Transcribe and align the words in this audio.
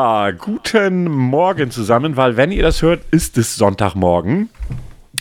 Guten 0.00 1.10
Morgen 1.10 1.70
zusammen, 1.70 2.16
weil 2.16 2.38
wenn 2.38 2.52
ihr 2.52 2.62
das 2.62 2.80
hört, 2.80 3.02
ist 3.10 3.36
es 3.36 3.56
Sonntagmorgen. 3.56 4.48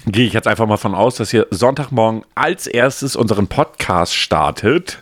Gehe 0.05 0.25
ich 0.25 0.31
jetzt 0.31 0.47
einfach 0.47 0.67
mal 0.67 0.77
von 0.77 0.95
aus, 0.95 1.15
dass 1.15 1.33
ihr 1.33 1.47
Sonntagmorgen 1.49 2.23
als 2.33 2.65
erstes 2.65 3.17
unseren 3.17 3.47
Podcast 3.47 4.15
startet. 4.15 4.99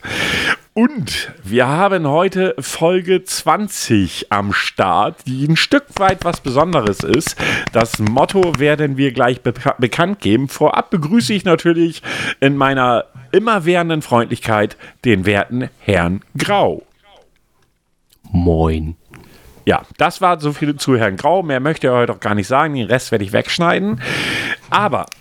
Und 0.73 1.31
wir 1.43 1.67
haben 1.67 2.07
heute 2.07 2.55
Folge 2.57 3.23
20 3.23 4.31
am 4.31 4.51
Start, 4.51 5.27
die 5.27 5.45
ein 5.47 5.55
Stück 5.55 5.85
weit 5.97 6.25
was 6.25 6.41
Besonderes 6.41 7.01
ist. 7.01 7.35
Das 7.71 7.99
Motto 7.99 8.57
werden 8.57 8.97
wir 8.97 9.11
gleich 9.11 9.41
be 9.41 9.53
bekannt 9.77 10.21
geben. 10.21 10.47
Vorab 10.49 10.89
begrüße 10.89 11.33
ich 11.33 11.45
natürlich 11.45 12.01
in 12.39 12.57
meiner 12.57 13.05
immerwährenden 13.31 14.01
Freundlichkeit 14.01 14.75
den 15.05 15.27
werten 15.27 15.69
Herrn 15.77 16.21
Grau. 16.35 16.81
Moin. 18.31 18.95
Ja, 19.67 19.81
das 19.97 20.21
war 20.21 20.39
so 20.39 20.53
viel 20.53 20.77
zu 20.77 20.95
Herrn 20.95 21.17
Grau. 21.17 21.43
Mehr 21.43 21.59
möchte 21.59 21.87
er 21.87 21.93
heute 21.95 22.13
auch 22.13 22.21
gar 22.21 22.35
nicht 22.35 22.47
sagen. 22.47 22.75
Den 22.75 22.87
Rest 22.87 23.11
werde 23.11 23.25
ich 23.25 23.33
wegschneiden. 23.33 24.01
Aber. 24.69 25.05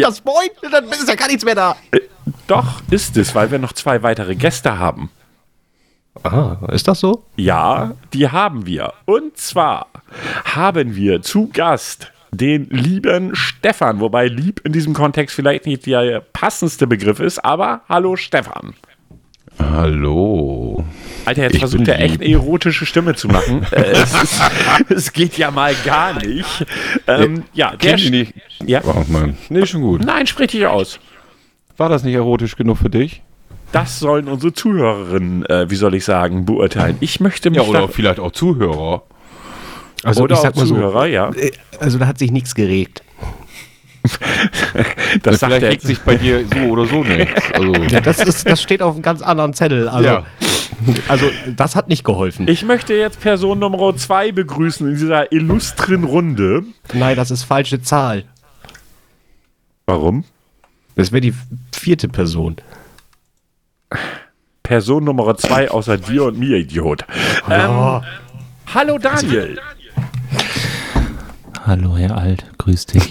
Das 0.00 0.24
Moin, 0.24 0.48
dann 0.72 0.88
ist 0.88 1.08
ja 1.08 1.14
gar 1.14 1.28
nichts 1.28 1.44
mehr 1.44 1.54
da. 1.54 1.76
Äh, 1.90 2.00
doch, 2.46 2.80
ist 2.90 3.16
es, 3.16 3.34
weil 3.34 3.50
wir 3.50 3.58
noch 3.58 3.74
zwei 3.74 4.02
weitere 4.02 4.34
Gäste 4.34 4.78
haben. 4.78 5.10
Ah, 6.22 6.56
ist 6.72 6.88
das 6.88 7.00
so? 7.00 7.24
Ja, 7.36 7.92
die 8.12 8.28
haben 8.28 8.66
wir. 8.66 8.94
Und 9.04 9.36
zwar 9.36 9.88
haben 10.44 10.96
wir 10.96 11.22
zu 11.22 11.48
Gast 11.52 12.10
den 12.30 12.68
lieben 12.70 13.36
Stefan, 13.36 14.00
wobei 14.00 14.26
lieb 14.26 14.62
in 14.64 14.72
diesem 14.72 14.94
Kontext 14.94 15.36
vielleicht 15.36 15.66
nicht 15.66 15.86
der 15.86 16.20
passendste 16.32 16.86
Begriff 16.86 17.20
ist, 17.20 17.44
aber 17.44 17.82
hallo 17.88 18.16
Stefan. 18.16 18.74
Hallo. 19.58 20.84
Alter, 21.24 21.42
jetzt 21.42 21.54
ich 21.54 21.60
versucht 21.60 21.88
er 21.88 22.00
echt 22.00 22.20
eine 22.20 22.30
erotische 22.30 22.86
Stimme 22.86 23.14
zu 23.14 23.28
machen. 23.28 23.66
Äh, 23.72 23.82
es, 23.92 24.22
ist, 24.22 24.42
es, 24.88 25.12
geht 25.12 25.36
ja 25.38 25.50
mal 25.50 25.74
gar 25.84 26.14
nicht. 26.24 26.66
Ähm, 27.06 27.44
ja, 27.54 27.74
der 27.76 27.94
ich 27.96 28.10
nicht. 28.10 28.34
Ja. 28.64 28.82
Oh 28.84 29.04
Mann. 29.08 29.36
Nee, 29.48 29.66
schon 29.66 29.80
gut. 29.80 30.04
Nein, 30.04 30.26
sprich 30.26 30.52
dich 30.52 30.66
aus. 30.66 31.00
War 31.76 31.88
das 31.88 32.04
nicht 32.04 32.14
erotisch 32.14 32.56
genug 32.56 32.78
für 32.78 32.90
dich? 32.90 33.22
Das 33.72 33.98
sollen 33.98 34.28
unsere 34.28 34.52
Zuhörerinnen, 34.52 35.46
äh, 35.46 35.68
wie 35.68 35.74
soll 35.74 35.94
ich 35.94 36.04
sagen, 36.04 36.44
beurteilen. 36.44 36.96
Ich 37.00 37.20
möchte 37.20 37.50
mich. 37.50 37.58
Ja, 37.58 37.64
oder 37.64 37.88
vielleicht 37.88 38.20
auch 38.20 38.30
Zuhörer. 38.30 39.02
Also, 40.04 40.22
oder 40.22 40.38
auch 40.38 40.52
Zuhörer, 40.52 41.00
so, 41.00 41.06
ja. 41.06 41.30
Äh, 41.30 41.52
also, 41.80 41.98
da 41.98 42.06
hat 42.06 42.18
sich 42.18 42.30
nichts 42.30 42.54
geregt. 42.54 43.02
das 45.22 45.40
ja, 45.40 45.48
vielleicht 45.48 45.64
regt 45.64 45.82
sich 45.82 46.00
bei 46.00 46.16
dir 46.16 46.44
so 46.46 46.60
oder 46.70 46.86
so 46.86 47.02
nichts. 47.02 47.52
Also. 47.52 47.72
Ja, 47.90 48.00
das, 48.00 48.18
ist, 48.20 48.48
das 48.48 48.60
steht 48.60 48.82
auf 48.82 48.94
einem 48.94 49.02
ganz 49.02 49.22
anderen 49.22 49.54
Zettel. 49.54 49.88
Also, 49.88 50.08
ja. 50.08 50.24
also 51.08 51.30
das 51.56 51.74
hat 51.74 51.88
nicht 51.88 52.04
geholfen. 52.04 52.46
Ich 52.48 52.64
möchte 52.64 52.94
jetzt 52.94 53.20
Person 53.20 53.58
Nummer 53.58 53.96
2 53.96 54.32
begrüßen 54.32 54.88
in 54.88 54.94
dieser 54.94 55.32
illustren 55.32 56.04
Runde. 56.04 56.64
Nein, 56.92 57.16
das 57.16 57.30
ist 57.30 57.44
falsche 57.44 57.80
Zahl. 57.82 58.24
Warum? 59.86 60.24
Das 60.96 61.12
wäre 61.12 61.20
die 61.20 61.34
vierte 61.72 62.08
Person. 62.08 62.56
Person 64.62 65.04
Nummer 65.04 65.36
2 65.36 65.70
außer 65.70 65.98
dir 65.98 66.24
und 66.24 66.38
mir, 66.38 66.56
Idiot. 66.56 67.04
Oh. 67.48 67.52
Ähm, 67.52 68.00
hallo 68.74 68.98
Daniel. 68.98 69.58
Hallo, 71.66 71.96
Herr 71.96 72.16
Alt, 72.16 72.44
grüß 72.64 72.86
dich. 72.86 73.02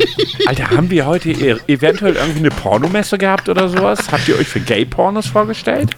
Alter, 0.46 0.70
haben 0.70 0.90
wir 0.90 1.06
heute 1.06 1.30
e- 1.30 1.60
eventuell 1.66 2.16
irgendwie 2.16 2.40
eine 2.40 2.50
Pornomesse 2.50 3.18
gehabt 3.18 3.48
oder 3.48 3.68
sowas? 3.68 4.10
Habt 4.10 4.28
ihr 4.28 4.36
euch 4.36 4.48
für 4.48 4.60
Gay-Pornos 4.60 5.26
vorgestellt? 5.26 5.96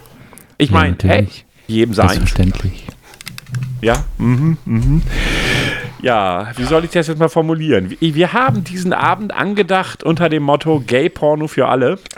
Ich 0.57 0.69
ja, 0.69 0.77
meine, 0.77 0.97
hey, 1.03 1.27
jedem 1.67 1.93
sein. 1.93 2.09
Selbstverständlich. 2.09 2.85
Ja, 3.81 4.03
mhm, 4.17 4.57
mhm. 4.65 5.01
Ja, 6.01 6.51
wie 6.57 6.65
soll 6.65 6.85
ich 6.85 6.91
das 6.91 7.07
jetzt 7.07 7.19
mal 7.19 7.29
formulieren? 7.29 7.95
Wir 7.99 8.33
haben 8.33 8.63
diesen 8.63 8.93
Abend 8.93 9.33
angedacht 9.33 10.03
unter 10.03 10.29
dem 10.29 10.43
Motto 10.43 10.83
Gay-Porno 10.85 11.47
für 11.47 11.67
alle. 11.67 11.99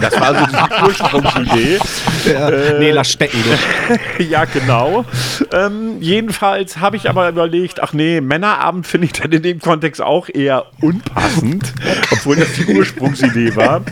Das 0.00 0.18
war 0.18 0.34
so 0.34 0.46
die 0.46 0.84
Ursprungsidee. 0.88 1.78
Ja, 2.24 2.48
äh, 2.48 2.78
nee, 2.78 2.90
lass 2.90 3.10
stecken. 3.10 3.38
ja, 4.18 4.44
genau. 4.44 5.04
Ähm, 5.52 5.96
jedenfalls 6.00 6.78
habe 6.78 6.96
ich 6.96 7.08
aber 7.08 7.28
überlegt, 7.28 7.82
ach 7.82 7.92
nee, 7.92 8.20
Männerabend 8.20 8.86
finde 8.86 9.06
ich 9.06 9.12
dann 9.12 9.32
in 9.32 9.42
dem 9.42 9.60
Kontext 9.60 10.00
auch 10.00 10.28
eher 10.28 10.66
unpassend, 10.80 11.72
obwohl 12.10 12.36
das 12.36 12.52
die 12.54 12.66
Ursprungsidee 12.66 13.56
war. 13.56 13.82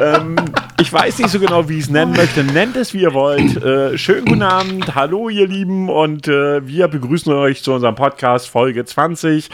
ähm, 0.00 0.36
ich 0.80 0.92
weiß 0.92 1.18
nicht 1.18 1.30
so 1.30 1.40
genau, 1.40 1.68
wie 1.68 1.78
ich 1.78 1.84
es 1.84 1.90
nennen 1.90 2.12
möchte. 2.12 2.44
Nennt 2.44 2.76
es, 2.76 2.94
wie 2.94 3.02
ihr 3.02 3.12
wollt. 3.12 3.62
Äh, 3.62 3.98
schönen 3.98 4.26
guten 4.26 4.42
Abend, 4.42 4.94
hallo 4.94 5.28
ihr 5.28 5.46
Lieben 5.46 5.88
und 5.88 6.28
äh, 6.28 6.66
wir 6.66 6.88
begrüßen 6.88 7.32
euch 7.32 7.62
zu 7.62 7.72
unserem 7.72 7.94
Podcast 7.94 8.48
Folge 8.48 8.84
20. 8.84 9.50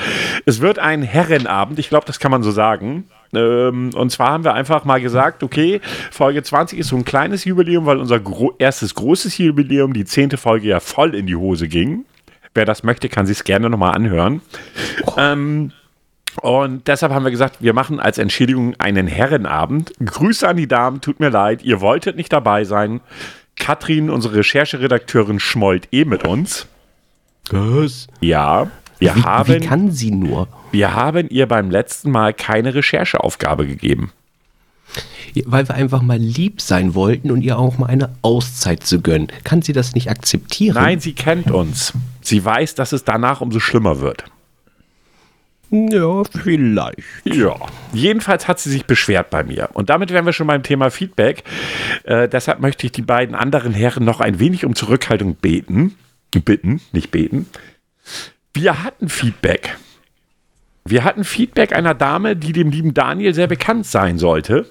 Es 0.46 0.60
wird 0.60 0.78
ein 0.78 1.02
Herrenabend, 1.02 1.78
ich 1.78 1.88
glaube, 1.88 2.06
das 2.06 2.20
kann 2.20 2.30
man 2.30 2.42
so 2.42 2.50
sagen. 2.50 3.08
Ähm, 3.36 3.90
und 3.94 4.10
zwar 4.10 4.30
haben 4.30 4.44
wir 4.44 4.54
einfach 4.54 4.84
mal 4.84 5.00
gesagt, 5.00 5.42
okay, 5.42 5.80
Folge 6.10 6.42
20 6.42 6.78
ist 6.78 6.88
so 6.88 6.96
ein 6.96 7.04
kleines 7.04 7.44
Jubiläum, 7.44 7.86
weil 7.86 7.98
unser 7.98 8.20
gro 8.20 8.54
erstes 8.58 8.94
großes 8.94 9.38
Jubiläum, 9.38 9.92
die 9.92 10.04
zehnte 10.04 10.36
Folge, 10.36 10.68
ja 10.68 10.80
voll 10.80 11.14
in 11.14 11.26
die 11.26 11.36
Hose 11.36 11.68
ging. 11.68 12.04
Wer 12.54 12.64
das 12.64 12.84
möchte, 12.84 13.08
kann 13.08 13.26
sich 13.26 13.38
es 13.38 13.44
gerne 13.44 13.68
nochmal 13.68 13.94
anhören. 13.94 14.40
Oh. 15.06 15.14
Ähm, 15.18 15.72
und 16.40 16.88
deshalb 16.88 17.12
haben 17.12 17.24
wir 17.24 17.30
gesagt, 17.30 17.58
wir 17.60 17.74
machen 17.74 18.00
als 18.00 18.18
Entschädigung 18.18 18.74
einen 18.78 19.06
Herrenabend. 19.06 19.92
Grüße 20.04 20.46
an 20.48 20.56
die 20.56 20.66
Damen, 20.66 21.00
tut 21.00 21.20
mir 21.20 21.30
leid, 21.30 21.62
ihr 21.62 21.80
wolltet 21.80 22.16
nicht 22.16 22.32
dabei 22.32 22.64
sein. 22.64 23.00
Katrin, 23.56 24.10
unsere 24.10 24.36
Rechercheredakteurin, 24.36 25.38
schmollt 25.38 25.88
eh 25.92 26.04
mit 26.04 26.26
uns. 26.26 26.66
Was? 27.50 28.08
Ja. 28.20 28.68
Wir 28.98 29.14
wie, 29.14 29.22
haben, 29.22 29.54
wie 29.54 29.60
kann 29.60 29.90
sie 29.90 30.10
nur? 30.10 30.48
Wir 30.74 30.92
haben 30.92 31.28
ihr 31.28 31.46
beim 31.46 31.70
letzten 31.70 32.10
Mal 32.10 32.34
keine 32.34 32.74
Rechercheaufgabe 32.74 33.64
gegeben. 33.64 34.10
Weil 35.44 35.68
wir 35.68 35.76
einfach 35.76 36.02
mal 36.02 36.18
lieb 36.18 36.60
sein 36.60 36.96
wollten 36.96 37.30
und 37.30 37.42
ihr 37.42 37.60
auch 37.60 37.78
mal 37.78 37.86
eine 37.86 38.16
Auszeit 38.22 38.82
zu 38.82 39.00
gönnen. 39.00 39.28
Kann 39.44 39.62
sie 39.62 39.72
das 39.72 39.94
nicht 39.94 40.10
akzeptieren? 40.10 40.74
Nein, 40.74 40.98
sie 40.98 41.12
kennt 41.12 41.52
uns. 41.52 41.92
Sie 42.22 42.44
weiß, 42.44 42.74
dass 42.74 42.90
es 42.90 43.04
danach 43.04 43.40
umso 43.40 43.60
schlimmer 43.60 44.00
wird. 44.00 44.24
Ja, 45.70 46.24
vielleicht. 46.24 46.98
Ja. 47.22 47.54
Jedenfalls 47.92 48.48
hat 48.48 48.58
sie 48.58 48.70
sich 48.70 48.84
beschwert 48.84 49.30
bei 49.30 49.44
mir. 49.44 49.68
Und 49.74 49.90
damit 49.90 50.10
wären 50.10 50.26
wir 50.26 50.32
schon 50.32 50.48
beim 50.48 50.64
Thema 50.64 50.90
Feedback. 50.90 51.44
Äh, 52.02 52.28
deshalb 52.28 52.58
möchte 52.58 52.84
ich 52.84 52.90
die 52.90 53.02
beiden 53.02 53.36
anderen 53.36 53.74
Herren 53.74 54.04
noch 54.04 54.18
ein 54.18 54.40
wenig 54.40 54.64
um 54.64 54.74
Zurückhaltung 54.74 55.36
beten. 55.36 55.94
Bitten, 56.32 56.80
nicht 56.90 57.12
beten. 57.12 57.46
Wir 58.52 58.82
hatten 58.82 59.08
Feedback. 59.08 59.76
Wir 60.86 61.02
hatten 61.02 61.24
Feedback 61.24 61.74
einer 61.74 61.94
Dame, 61.94 62.36
die 62.36 62.52
dem 62.52 62.70
lieben 62.70 62.92
Daniel 62.92 63.32
sehr 63.32 63.46
bekannt 63.46 63.86
sein 63.86 64.18
sollte. 64.18 64.66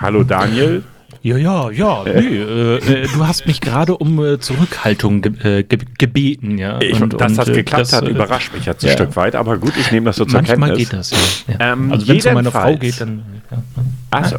Hallo 0.00 0.24
Daniel. 0.24 0.82
Ja, 1.22 1.36
ja, 1.36 1.70
ja. 1.70 2.02
Nee, 2.04 2.38
äh, 2.38 2.76
äh, 2.76 3.08
du 3.08 3.26
hast 3.26 3.46
mich 3.46 3.60
gerade 3.60 3.96
um 3.96 4.24
äh, 4.24 4.40
Zurückhaltung 4.40 5.22
ge 5.22 5.58
äh, 5.58 5.62
ge 5.62 5.78
gebeten, 5.96 6.58
ja. 6.58 6.80
Ich, 6.80 7.00
und, 7.00 7.20
dass 7.20 7.32
und, 7.32 7.38
das 7.38 7.48
äh, 7.48 7.52
geklappt 7.52 7.82
das, 7.82 7.92
hat, 7.92 8.04
äh, 8.04 8.10
überrascht 8.10 8.52
mich 8.52 8.66
jetzt 8.66 8.84
ein 8.84 8.88
ja. 8.88 8.92
Stück 8.94 9.14
weit, 9.14 9.36
aber 9.36 9.58
gut, 9.58 9.76
ich 9.76 9.92
nehme 9.92 10.06
das 10.06 10.16
so 10.16 10.24
zur 10.24 10.40
Manchmal 10.42 10.70
Kenntnis. 10.70 10.90
geht 10.90 10.98
das, 10.98 11.10
ja. 11.46 11.54
ja. 11.54 11.72
Ähm, 11.72 11.92
also 11.92 12.08
wenn 12.08 12.16
es 12.16 12.26
um 12.26 12.34
meine 12.34 12.50
Frau 12.50 12.76
geht, 12.76 13.00
dann. 13.00 13.22
Ja. 13.50 13.62
Also, 14.10 14.36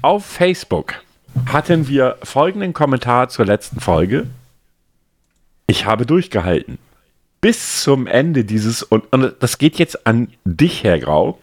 auf 0.00 0.24
Facebook 0.24 0.94
hatten 1.46 1.88
wir 1.88 2.16
folgenden 2.22 2.72
Kommentar 2.72 3.28
zur 3.28 3.44
letzten 3.44 3.80
Folge. 3.80 4.26
Ich 5.66 5.84
habe 5.84 6.06
durchgehalten. 6.06 6.78
Bis 7.40 7.82
zum 7.82 8.06
Ende 8.06 8.44
dieses, 8.44 8.82
und, 8.82 9.04
und 9.12 9.34
das 9.40 9.58
geht 9.58 9.78
jetzt 9.78 10.06
an 10.06 10.28
dich, 10.44 10.82
Herr 10.84 10.98
Grau. 10.98 11.38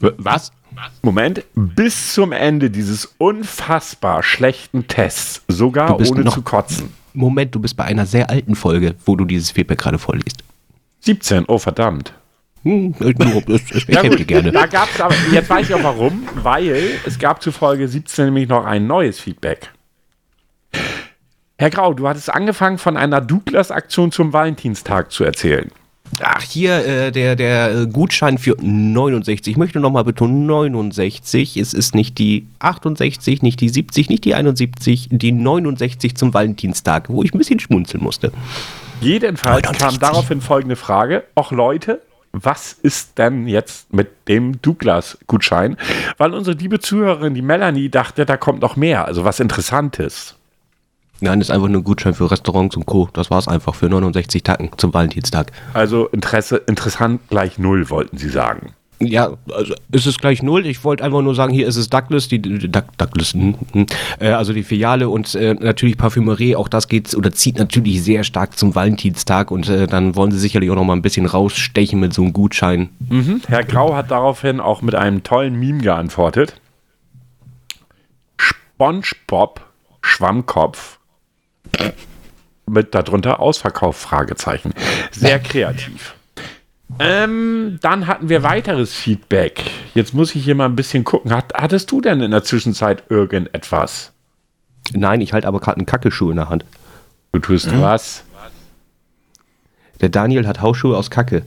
Was? 0.00 0.52
Moment, 1.02 1.44
bis 1.54 2.14
zum 2.14 2.32
Ende 2.32 2.70
dieses 2.70 3.14
unfassbar 3.18 4.22
schlechten 4.22 4.88
Tests, 4.88 5.42
sogar 5.48 5.98
ohne 5.98 6.24
zu 6.24 6.42
kotzen. 6.42 6.92
Moment, 7.12 7.54
du 7.54 7.60
bist 7.60 7.76
bei 7.76 7.84
einer 7.84 8.06
sehr 8.06 8.28
alten 8.28 8.56
Folge, 8.56 8.96
wo 9.04 9.14
du 9.14 9.24
dieses 9.24 9.52
Feedback 9.52 9.78
gerade 9.78 9.98
vorliest. 9.98 10.42
17, 11.00 11.44
oh 11.46 11.58
verdammt. 11.58 12.12
Hm, 12.64 12.94
ich 12.98 13.88
ja, 13.88 14.02
gut, 14.02 14.26
gerne. 14.26 14.50
Da 14.50 14.66
gab 14.66 14.88
es 14.92 15.00
aber, 15.00 15.14
jetzt 15.30 15.50
weiß 15.50 15.68
ich 15.68 15.74
auch 15.74 15.82
warum, 15.84 16.26
weil 16.34 16.98
es 17.04 17.18
gab 17.18 17.42
zu 17.42 17.52
Folge 17.52 17.86
17 17.86 18.26
nämlich 18.26 18.48
noch 18.48 18.64
ein 18.64 18.86
neues 18.86 19.20
Feedback. 19.20 19.70
Herr 21.64 21.70
Grau, 21.70 21.94
du 21.94 22.06
hattest 22.06 22.30
angefangen 22.30 22.76
von 22.76 22.98
einer 22.98 23.22
Douglas-Aktion 23.22 24.12
zum 24.12 24.34
Valentinstag 24.34 25.10
zu 25.10 25.24
erzählen. 25.24 25.70
Ach, 26.20 26.42
hier 26.42 26.84
äh, 26.84 27.10
der, 27.10 27.36
der 27.36 27.74
äh, 27.74 27.86
Gutschein 27.86 28.36
für 28.36 28.54
69. 28.60 29.52
Ich 29.52 29.56
möchte 29.56 29.80
nochmal 29.80 30.04
betonen, 30.04 30.44
69. 30.44 31.56
Es 31.56 31.72
ist 31.72 31.94
nicht 31.94 32.18
die 32.18 32.46
68, 32.58 33.40
nicht 33.40 33.62
die 33.62 33.70
70, 33.70 34.10
nicht 34.10 34.26
die 34.26 34.34
71, 34.34 35.08
die 35.10 35.32
69 35.32 36.14
zum 36.16 36.34
Valentinstag, 36.34 37.08
wo 37.08 37.22
ich 37.22 37.32
ein 37.32 37.38
bisschen 37.38 37.60
schmunzeln 37.60 38.04
musste. 38.04 38.30
Jedenfalls 39.00 39.62
69. 39.62 39.78
kam 39.78 39.98
daraufhin 39.98 40.42
folgende 40.42 40.76
Frage. 40.76 41.24
Och 41.34 41.50
Leute, 41.50 42.02
was 42.32 42.74
ist 42.74 43.16
denn 43.16 43.48
jetzt 43.48 43.90
mit 43.90 44.28
dem 44.28 44.60
Douglas-Gutschein? 44.60 45.78
Weil 46.18 46.34
unsere 46.34 46.58
liebe 46.58 46.78
Zuhörerin, 46.78 47.32
die 47.32 47.40
Melanie, 47.40 47.88
dachte, 47.88 48.26
da 48.26 48.36
kommt 48.36 48.60
noch 48.60 48.76
mehr, 48.76 49.06
also 49.06 49.24
was 49.24 49.40
Interessantes. 49.40 50.36
Nein, 51.24 51.40
das 51.40 51.48
ist 51.48 51.54
einfach 51.54 51.68
nur 51.68 51.80
ein 51.80 51.84
Gutschein 51.84 52.12
für 52.12 52.30
Restaurants 52.30 52.76
und 52.76 52.84
Co. 52.84 53.08
Das 53.14 53.30
war 53.30 53.38
es 53.38 53.48
einfach 53.48 53.74
für 53.74 53.88
69 53.88 54.42
Tacken 54.42 54.70
zum 54.76 54.92
Valentinstag. 54.92 55.52
Also 55.72 56.06
Interesse, 56.08 56.56
interessant 56.66 57.22
gleich 57.30 57.58
null, 57.58 57.88
wollten 57.88 58.18
Sie 58.18 58.28
sagen. 58.28 58.74
Ja, 59.00 59.32
also 59.50 59.74
ist 59.90 60.06
es 60.06 60.18
gleich 60.18 60.42
null. 60.42 60.66
Ich 60.66 60.84
wollte 60.84 61.02
einfach 61.02 61.22
nur 61.22 61.34
sagen, 61.34 61.52
hier 61.54 61.66
ist 61.66 61.76
es 61.76 61.88
Douglas, 61.88 62.28
die, 62.28 62.40
die 62.40 62.70
Doug- 62.70 62.96
Douglas, 62.98 63.32
hm, 63.32 63.54
hm, 63.72 63.86
äh, 64.20 64.28
also 64.28 64.52
die 64.52 64.62
Filiale 64.62 65.08
und 65.08 65.34
äh, 65.34 65.54
natürlich 65.54 65.96
Parfümerie. 65.96 66.56
Auch 66.56 66.68
das 66.68 66.88
geht 66.88 67.14
oder 67.14 67.32
zieht 67.32 67.58
natürlich 67.58 68.04
sehr 68.04 68.22
stark 68.22 68.58
zum 68.58 68.74
Valentinstag 68.74 69.50
und 69.50 69.66
äh, 69.70 69.86
dann 69.86 70.16
wollen 70.16 70.30
sie 70.30 70.38
sicherlich 70.38 70.70
auch 70.70 70.76
noch 70.76 70.84
mal 70.84 70.92
ein 70.92 71.02
bisschen 71.02 71.24
rausstechen 71.24 71.98
mit 71.98 72.12
so 72.12 72.22
einem 72.22 72.34
Gutschein. 72.34 72.90
Herr 73.48 73.64
Grau 73.64 73.96
hat 73.96 74.10
daraufhin 74.10 74.60
auch 74.60 74.82
mit 74.82 74.94
einem 74.94 75.22
tollen 75.22 75.58
Meme 75.58 75.80
geantwortet. 75.80 76.60
SpongeBob 78.36 79.62
Schwammkopf 80.02 80.98
mit 82.66 82.94
darunter 82.94 83.40
Ausverkauf 83.40 83.96
Fragezeichen. 83.96 84.72
Sehr 85.10 85.38
kreativ. 85.38 86.14
Ähm, 86.98 87.78
dann 87.82 88.06
hatten 88.06 88.28
wir 88.28 88.42
weiteres 88.42 88.92
Feedback. 88.94 89.62
Jetzt 89.94 90.14
muss 90.14 90.34
ich 90.34 90.44
hier 90.44 90.54
mal 90.54 90.66
ein 90.66 90.76
bisschen 90.76 91.04
gucken. 91.04 91.32
Hat, 91.32 91.52
hattest 91.54 91.90
du 91.90 92.00
denn 92.00 92.20
in 92.20 92.30
der 92.30 92.44
Zwischenzeit 92.44 93.04
irgendetwas? 93.08 94.12
Nein, 94.92 95.20
ich 95.20 95.32
halte 95.32 95.48
aber 95.48 95.60
gerade 95.60 95.78
einen 95.78 95.86
Kackeschuh 95.86 96.30
in 96.30 96.36
der 96.36 96.48
Hand. 96.48 96.64
Du 97.32 97.38
tust 97.40 97.68
was? 97.80 98.22
Der 100.00 100.08
Daniel 100.08 100.46
hat 100.46 100.60
Hausschuhe 100.60 100.96
aus 100.96 101.10
Kacke, 101.10 101.42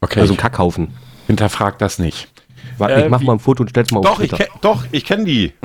Okay, 0.00 0.20
also 0.20 0.34
Kackhaufen. 0.34 0.92
hinterfrag 1.28 1.78
das 1.78 1.98
nicht. 1.98 2.28
Warte, 2.78 2.94
Äh, 2.94 3.04
ich 3.04 3.10
mach 3.10 3.20
wie- 3.20 3.24
mal 3.26 3.32
ein 3.34 3.38
Foto 3.38 3.62
und 3.62 3.68
stell's 3.70 3.90
mal 3.90 3.98
auf 4.00 4.04
Doch, 4.06 4.20
ich 4.20 4.30
Twitter. 4.30 4.44
kenn, 4.44 4.58
doch, 4.60 4.84
ich 4.90 5.04
kenne 5.04 5.24
die. 5.24 5.52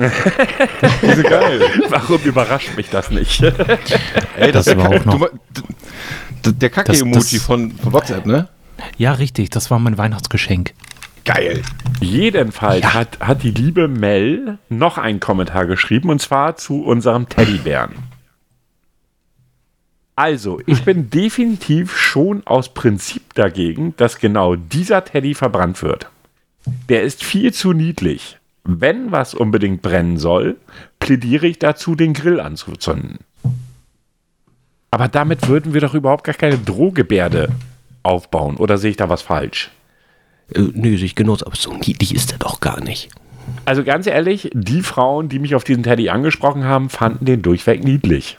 die 1.02 1.06
sind 1.12 1.22
geil. 1.28 1.60
Warum 1.88 2.20
überrascht 2.22 2.76
mich 2.76 2.88
das 2.90 3.10
nicht? 3.10 3.42
Ey, 4.36 4.52
Das 4.52 4.66
der 4.66 4.76
war 4.78 4.90
Kacke- 4.90 5.00
auch 5.00 5.04
noch- 5.04 5.30
du 6.42 6.52
Der 6.52 6.70
Kacke-Emoji 6.70 7.12
Das- 7.14 7.30
das- 7.30 7.42
von, 7.42 7.70
von 7.72 7.92
WhatsApp, 7.92 8.26
ne? 8.26 8.48
Ja, 8.96 9.12
richtig, 9.12 9.50
das 9.50 9.70
war 9.70 9.78
mein 9.78 9.98
Weihnachtsgeschenk. 9.98 10.72
Geil. 11.24 11.62
Jedenfalls 12.00 12.94
hat, 12.94 13.18
hat 13.20 13.42
die 13.42 13.50
liebe 13.50 13.86
Mel 13.88 14.58
noch 14.68 14.96
einen 14.98 15.20
Kommentar 15.20 15.66
geschrieben 15.66 16.08
und 16.10 16.22
zwar 16.22 16.56
zu 16.56 16.84
unserem 16.84 17.28
Teddybären. 17.28 17.92
Also, 20.16 20.60
ich 20.66 20.82
bin 20.84 21.10
definitiv 21.10 21.96
schon 21.96 22.44
aus 22.46 22.70
Prinzip 22.74 23.34
dagegen, 23.34 23.94
dass 23.98 24.18
genau 24.18 24.56
dieser 24.56 25.04
Teddy 25.04 25.34
verbrannt 25.34 25.80
wird. 25.82 26.08
Der 26.88 27.02
ist 27.02 27.24
viel 27.24 27.52
zu 27.52 27.72
niedlich. 27.72 28.38
Wenn 28.64 29.12
was 29.12 29.34
unbedingt 29.34 29.82
brennen 29.82 30.18
soll, 30.18 30.56
plädiere 30.98 31.46
ich 31.46 31.58
dazu, 31.58 31.94
den 31.94 32.12
Grill 32.12 32.40
anzuzünden. 32.40 33.18
Aber 34.90 35.08
damit 35.08 35.48
würden 35.48 35.74
wir 35.74 35.80
doch 35.80 35.94
überhaupt 35.94 36.24
gar 36.24 36.34
keine 36.34 36.58
Drohgebärde 36.58 37.48
aufbauen. 38.02 38.56
Oder 38.56 38.78
sehe 38.78 38.90
ich 38.90 38.96
da 38.96 39.08
was 39.08 39.22
falsch? 39.22 39.70
Äh, 40.54 40.68
nö, 40.74 40.96
sich 40.96 41.14
genutzt, 41.14 41.46
aber 41.46 41.56
so 41.56 41.72
niedlich 41.74 42.14
ist 42.14 42.32
er 42.32 42.38
doch 42.38 42.60
gar 42.60 42.80
nicht. 42.80 43.10
Also 43.64 43.84
ganz 43.84 44.06
ehrlich, 44.06 44.50
die 44.52 44.82
Frauen, 44.82 45.28
die 45.28 45.38
mich 45.38 45.54
auf 45.54 45.64
diesen 45.64 45.82
Teddy 45.82 46.10
angesprochen 46.10 46.64
haben, 46.64 46.90
fanden 46.90 47.24
den 47.24 47.42
durchweg 47.42 47.82
niedlich. 47.84 48.38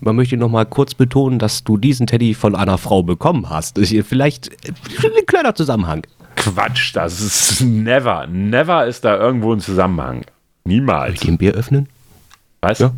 Man 0.00 0.16
möchte 0.16 0.36
noch 0.36 0.50
mal 0.50 0.64
kurz 0.64 0.94
betonen, 0.94 1.38
dass 1.38 1.64
du 1.64 1.76
diesen 1.76 2.06
Teddy 2.06 2.34
von 2.34 2.54
einer 2.54 2.78
Frau 2.78 3.02
bekommen 3.02 3.50
hast. 3.50 3.78
Vielleicht 3.78 4.50
ein 4.68 5.26
kleiner 5.26 5.54
Zusammenhang. 5.54 6.06
Quatsch, 6.38 6.94
das 6.94 7.20
ist 7.20 7.60
never, 7.60 8.26
never 8.26 8.86
ist 8.86 9.04
da 9.04 9.16
irgendwo 9.16 9.52
ein 9.52 9.60
Zusammenhang. 9.60 10.24
Niemals. 10.64 11.20
Den 11.20 11.38
Bier 11.38 11.52
öffnen? 11.54 11.88
Was? 12.60 12.78
Ja. 12.78 12.92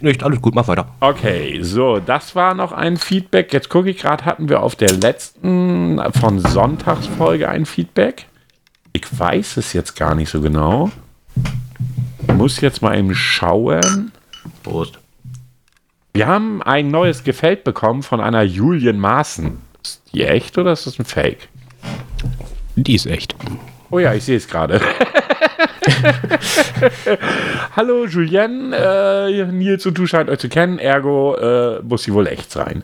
Nicht, 0.00 0.22
alles 0.22 0.40
gut, 0.40 0.54
mach 0.54 0.68
weiter. 0.68 0.86
Okay, 1.00 1.60
so, 1.62 1.98
das 1.98 2.36
war 2.36 2.54
noch 2.54 2.70
ein 2.70 2.96
Feedback. 2.96 3.52
Jetzt 3.52 3.68
gucke 3.68 3.90
ich 3.90 3.98
gerade, 3.98 4.24
hatten 4.24 4.48
wir 4.48 4.62
auf 4.62 4.76
der 4.76 4.92
letzten 4.92 6.00
von 6.20 6.38
Sonntagsfolge 6.38 7.48
ein 7.48 7.66
Feedback? 7.66 8.26
Ich 8.92 9.06
weiß 9.18 9.56
es 9.56 9.72
jetzt 9.72 9.96
gar 9.96 10.14
nicht 10.14 10.30
so 10.30 10.40
genau. 10.40 10.92
Muss 12.36 12.60
jetzt 12.60 12.80
mal 12.80 12.96
eben 12.96 13.14
schauen. 13.14 14.12
Prost. 14.62 15.00
Wir 16.14 16.28
haben 16.28 16.62
ein 16.62 16.88
neues 16.88 17.24
Gefällt 17.24 17.64
bekommen 17.64 18.02
von 18.02 18.20
einer 18.20 18.42
Julian 18.42 19.00
Maaßen. 19.00 19.58
Ist 19.82 20.02
die 20.12 20.22
echt 20.22 20.58
oder 20.58 20.72
ist 20.72 20.86
das 20.86 20.98
ein 21.00 21.04
Fake? 21.04 21.48
Die 22.76 22.94
ist 22.94 23.06
echt. 23.06 23.34
Oh 23.90 23.98
ja, 23.98 24.14
ich 24.14 24.24
sehe 24.24 24.36
es 24.36 24.48
gerade. 24.48 24.80
Hallo 27.76 28.06
Julien, 28.06 28.72
äh, 28.72 29.44
Nils 29.46 29.84
und 29.84 29.98
du 29.98 30.06
scheint 30.06 30.30
euch 30.30 30.38
zu 30.38 30.48
kennen, 30.48 30.78
ergo 30.78 31.34
äh, 31.36 31.82
muss 31.82 32.04
sie 32.04 32.14
wohl 32.14 32.26
echt 32.26 32.50
sein. 32.50 32.82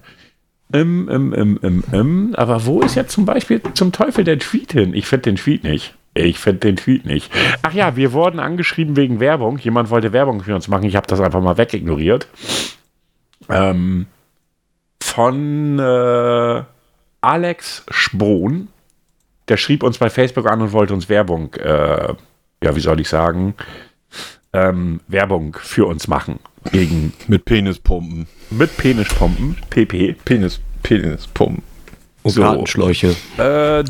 Ähm, 0.73 1.09
ähm, 1.11 1.35
ähm, 1.35 1.59
ähm, 1.63 1.85
ähm, 1.93 2.35
aber 2.37 2.67
wo 2.67 2.81
ist 2.81 2.95
jetzt 2.95 3.13
zum 3.13 3.25
Beispiel 3.25 3.63
zum 3.73 3.93
Teufel 3.93 4.25
der 4.25 4.39
Tweet 4.39 4.73
hin? 4.73 4.93
Ich 4.93 5.07
finde 5.07 5.23
den 5.23 5.37
Tweet 5.37 5.65
nicht. 5.65 5.95
Ich 6.13 6.39
finde 6.39 6.61
den 6.61 6.77
Tweet 6.77 7.07
nicht. 7.07 7.33
Ach 7.63 7.73
ja, 7.73 7.97
wir 7.97 8.13
wurden 8.13 8.41
angeschrieben 8.41 8.97
wegen 8.97 9.21
Werbung. 9.21 9.59
Jemand 9.59 9.89
wollte 9.89 10.13
Werbung 10.13 10.43
für 10.43 10.55
uns 10.55 10.69
machen. 10.69 10.85
Ich 10.85 10.97
habe 10.97 11.07
das 11.07 11.21
einfach 11.21 11.41
mal 11.41 11.57
wegignoriert. 11.57 12.29
Ähm, 13.49 14.07
von 15.01 15.79
äh, 15.79 16.63
Alex 17.21 17.85
Spohn 17.91 18.69
der 19.49 19.57
schrieb 19.57 19.83
uns 19.83 19.99
bei 19.99 20.11
Facebook 20.11 20.51
an 20.51 20.61
und 20.61 20.73
wollte 20.73 20.95
uns 20.95 21.09
Werbung, 21.09 21.55
äh, 21.55 22.15
ja, 22.63 22.77
wie 22.77 22.81
soll 22.81 23.01
ich 23.01 23.09
sagen, 23.09 23.55
ähm, 24.53 25.01
Werbung 25.09 25.57
für 25.61 25.87
uns 25.87 26.09
machen. 26.09 26.41
Gegen, 26.73 27.13
Mit 27.29 27.45
Penispumpen. 27.45 28.27
mit 28.51 28.77
Penispumpen, 28.77 29.57
PP. 29.71 30.17
Penis, 30.25 30.61
Penispumpen. 30.83 31.63
Und 32.23 32.33
So. 32.33 32.43
Gartenschläuche. 32.43 33.15
Äh, 33.39 33.85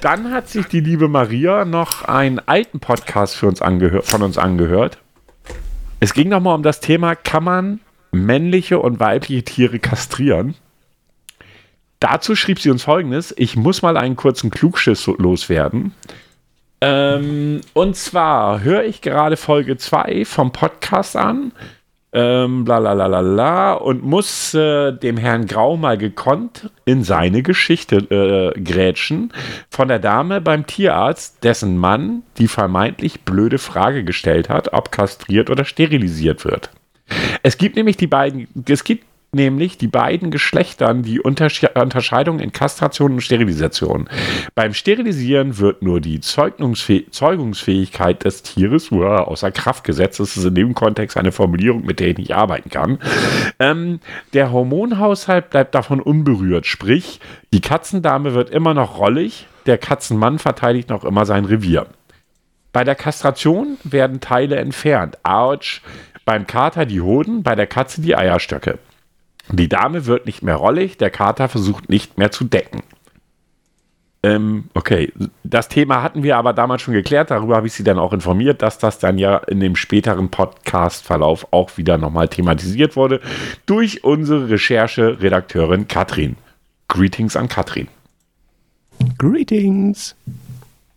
dann 0.00 0.32
hat 0.32 0.48
sich 0.48 0.66
die 0.66 0.80
liebe 0.80 1.08
Maria 1.08 1.64
noch 1.64 2.02
einen 2.02 2.40
alten 2.40 2.80
Podcast 2.80 3.36
für 3.36 3.46
uns 3.46 3.60
von 3.60 4.22
uns 4.22 4.38
angehört. 4.38 4.98
Es 6.00 6.14
ging 6.14 6.28
nochmal 6.28 6.54
um 6.54 6.62
das 6.62 6.80
Thema, 6.80 7.14
kann 7.14 7.44
man 7.44 7.80
männliche 8.12 8.78
und 8.78 9.00
weibliche 9.00 9.42
Tiere 9.42 9.78
kastrieren? 9.78 10.54
Dazu 12.04 12.36
schrieb 12.36 12.60
sie 12.60 12.68
uns 12.68 12.82
folgendes: 12.82 13.32
Ich 13.38 13.56
muss 13.56 13.80
mal 13.80 13.96
einen 13.96 14.14
kurzen 14.14 14.50
Klugschiss 14.50 15.06
loswerden. 15.06 15.94
Ähm, 16.82 17.62
und 17.72 17.96
zwar 17.96 18.60
höre 18.60 18.84
ich 18.84 19.00
gerade 19.00 19.38
Folge 19.38 19.78
2 19.78 20.26
vom 20.26 20.52
Podcast 20.52 21.16
an. 21.16 21.52
Ähm, 22.12 22.66
und 22.68 24.02
muss 24.04 24.52
äh, 24.52 24.92
dem 24.92 25.16
Herrn 25.16 25.46
Grau 25.46 25.78
mal 25.78 25.96
gekonnt 25.96 26.70
in 26.84 27.04
seine 27.04 27.42
Geschichte 27.42 28.52
äh, 28.54 28.60
grätschen 28.60 29.32
von 29.70 29.88
der 29.88 29.98
Dame 29.98 30.42
beim 30.42 30.66
Tierarzt, 30.66 31.42
dessen 31.42 31.78
Mann 31.78 32.22
die 32.36 32.48
vermeintlich 32.48 33.22
blöde 33.22 33.56
Frage 33.56 34.04
gestellt 34.04 34.50
hat, 34.50 34.74
ob 34.74 34.92
kastriert 34.92 35.48
oder 35.48 35.64
sterilisiert 35.64 36.44
wird. 36.44 36.68
Es 37.42 37.56
gibt 37.56 37.76
nämlich 37.76 37.96
die 37.96 38.06
beiden, 38.06 38.46
es 38.68 38.84
gibt 38.84 39.06
nämlich 39.34 39.78
die 39.78 39.88
beiden 39.88 40.30
Geschlechtern 40.30 41.02
die 41.02 41.20
Untersche 41.20 41.70
Unterscheidung 41.74 42.40
in 42.40 42.52
Kastration 42.52 43.14
und 43.14 43.20
Sterilisation. 43.20 44.08
Beim 44.54 44.74
Sterilisieren 44.74 45.58
wird 45.58 45.82
nur 45.82 46.00
die 46.00 46.20
Zeugungsfäh 46.20 47.06
Zeugungsfähigkeit 47.10 48.24
des 48.24 48.42
Tieres 48.42 48.90
uah, 48.90 49.22
außer 49.22 49.50
Kraft 49.50 49.84
gesetzt. 49.84 50.20
Das 50.20 50.36
ist 50.36 50.44
in 50.44 50.54
dem 50.54 50.74
Kontext 50.74 51.16
eine 51.16 51.32
Formulierung, 51.32 51.84
mit 51.84 52.00
der 52.00 52.08
ich 52.08 52.18
nicht 52.18 52.34
arbeiten 52.34 52.70
kann. 52.70 52.98
Ähm, 53.58 54.00
der 54.32 54.52
Hormonhaushalt 54.52 55.50
bleibt 55.50 55.74
davon 55.74 56.00
unberührt. 56.00 56.66
Sprich, 56.66 57.20
die 57.52 57.60
Katzendame 57.60 58.34
wird 58.34 58.50
immer 58.50 58.74
noch 58.74 58.98
rollig, 58.98 59.46
der 59.66 59.78
Katzenmann 59.78 60.38
verteidigt 60.38 60.90
noch 60.90 61.04
immer 61.04 61.26
sein 61.26 61.44
Revier. 61.44 61.86
Bei 62.72 62.82
der 62.82 62.96
Kastration 62.96 63.78
werden 63.84 64.20
Teile 64.20 64.56
entfernt. 64.56 65.18
Autsch. 65.22 65.80
Beim 66.24 66.46
Kater 66.46 66.86
die 66.86 67.00
Hoden, 67.00 67.42
bei 67.42 67.54
der 67.54 67.66
Katze 67.66 68.00
die 68.00 68.16
Eierstöcke. 68.16 68.78
Die 69.50 69.68
Dame 69.68 70.06
wird 70.06 70.26
nicht 70.26 70.42
mehr 70.42 70.56
rollig, 70.56 70.96
der 70.96 71.10
Kater 71.10 71.48
versucht 71.48 71.88
nicht 71.88 72.18
mehr 72.18 72.30
zu 72.30 72.44
decken. 72.44 72.82
Ähm, 74.24 74.70
okay, 74.72 75.12
das 75.42 75.68
Thema 75.68 76.02
hatten 76.02 76.22
wir 76.22 76.38
aber 76.38 76.54
damals 76.54 76.80
schon 76.80 76.94
geklärt, 76.94 77.30
darüber 77.30 77.56
habe 77.56 77.66
ich 77.66 77.74
Sie 77.74 77.84
dann 77.84 77.98
auch 77.98 78.14
informiert, 78.14 78.62
dass 78.62 78.78
das 78.78 78.98
dann 78.98 79.18
ja 79.18 79.36
in 79.36 79.60
dem 79.60 79.76
späteren 79.76 80.30
Podcast-Verlauf 80.30 81.48
auch 81.50 81.76
wieder 81.76 81.98
nochmal 81.98 82.28
thematisiert 82.28 82.96
wurde 82.96 83.20
durch 83.66 84.02
unsere 84.02 84.48
Recherche-Redakteurin 84.48 85.88
Katrin. 85.88 86.36
Greetings 86.88 87.36
an 87.36 87.48
Katrin. 87.48 87.88
Greetings. 89.18 90.16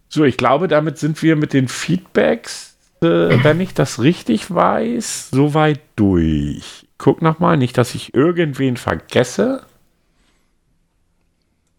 So, 0.08 0.24
ich 0.24 0.38
glaube, 0.38 0.70
damit 0.70 0.98
sind 0.98 1.22
wir 1.22 1.36
mit 1.36 1.52
den 1.52 1.68
Feedbacks, 1.68 2.78
äh, 3.02 3.44
wenn 3.44 3.60
ich 3.60 3.74
das 3.74 4.02
richtig 4.02 4.54
weiß, 4.54 5.32
soweit 5.32 5.82
durch. 5.98 6.87
Guck 6.98 7.22
nochmal, 7.22 7.58
nicht, 7.58 7.78
dass 7.78 7.94
ich 7.96 8.14
irgendwen 8.14 8.76
vergesse. 8.78 9.62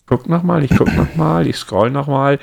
guck 0.06 0.28
nochmal, 0.28 0.64
ich 0.64 0.70
guck 0.76 0.94
nochmal, 0.96 1.46
ich 1.46 1.56
scroll 1.56 1.90
nochmal. 1.90 2.38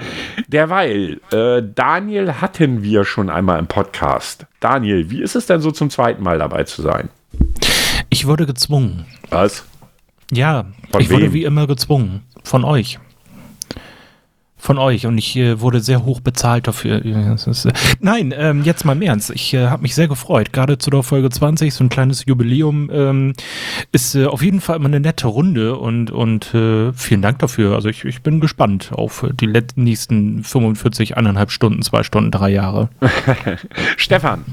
Derweil, 0.48 1.20
äh, 1.32 1.64
Daniel 1.64 2.34
hatten 2.42 2.84
wir 2.84 3.06
schon 3.06 3.30
einmal 3.30 3.60
im 3.60 3.68
Podcast. 3.68 4.46
Daniel, 4.60 5.10
wie 5.10 5.22
ist 5.22 5.36
es 5.36 5.46
denn 5.48 5.62
so 5.62 5.72
zum 5.72 5.90
zweiten 5.90 6.22
Mal 6.22 6.38
dabei 6.38 6.64
zu 6.64 6.82
sein? 6.82 7.10
Ich 8.10 8.28
wurde 8.28 8.46
gezwungen. 8.46 9.06
Was? 9.30 9.66
Ja, 10.32 10.66
Von 10.92 11.02
ich 11.02 11.10
wurde 11.10 11.24
wem? 11.28 11.34
wie 11.34 11.44
immer 11.44 11.68
gezwungen. 11.68 12.24
Von 12.44 12.64
euch. 12.64 13.00
Von 14.66 14.80
euch. 14.80 15.06
Und 15.06 15.20
ich 15.20 15.36
äh, 15.38 15.62
wurde 15.62 15.80
sehr 15.80 16.06
hoch 16.06 16.22
bezahlt 16.22 16.68
dafür. 16.68 17.06
Ist, 17.06 17.66
äh, 17.66 17.74
Nein, 18.00 18.34
ähm, 18.36 18.64
jetzt 18.64 18.84
mal 18.84 18.94
im 18.94 19.04
Ernst. 19.04 19.30
Ich 19.30 19.54
äh, 19.54 19.68
habe 19.68 19.84
mich 19.84 19.94
sehr 19.94 20.08
gefreut. 20.08 20.54
Gerade 20.54 20.80
zu 20.80 20.90
der 20.90 21.04
Folge 21.04 21.30
20, 21.30 21.72
so 21.72 21.84
ein 21.84 21.90
kleines 21.90 22.26
Jubiläum, 22.26 22.90
ähm, 22.92 23.34
ist 23.92 24.16
äh, 24.16 24.26
auf 24.26 24.42
jeden 24.42 24.62
Fall 24.62 24.78
immer 24.78 24.88
eine 24.88 25.00
nette 25.00 25.28
Runde. 25.28 25.76
Und, 25.78 26.10
und 26.10 26.52
äh, 26.56 26.92
vielen 26.94 27.22
Dank 27.22 27.38
dafür. 27.38 27.76
Also 27.76 27.90
ich, 27.90 28.06
ich 28.06 28.24
bin 28.24 28.40
gespannt 28.40 28.90
auf 28.92 29.24
die 29.40 29.46
letzten 29.46 29.84
nächsten 29.84 30.44
45, 30.44 31.16
eineinhalb 31.16 31.52
Stunden, 31.52 31.84
zwei 31.84 32.02
Stunden, 32.02 32.32
drei 32.32 32.50
Jahre. 32.50 32.90
Stefan, 33.98 34.46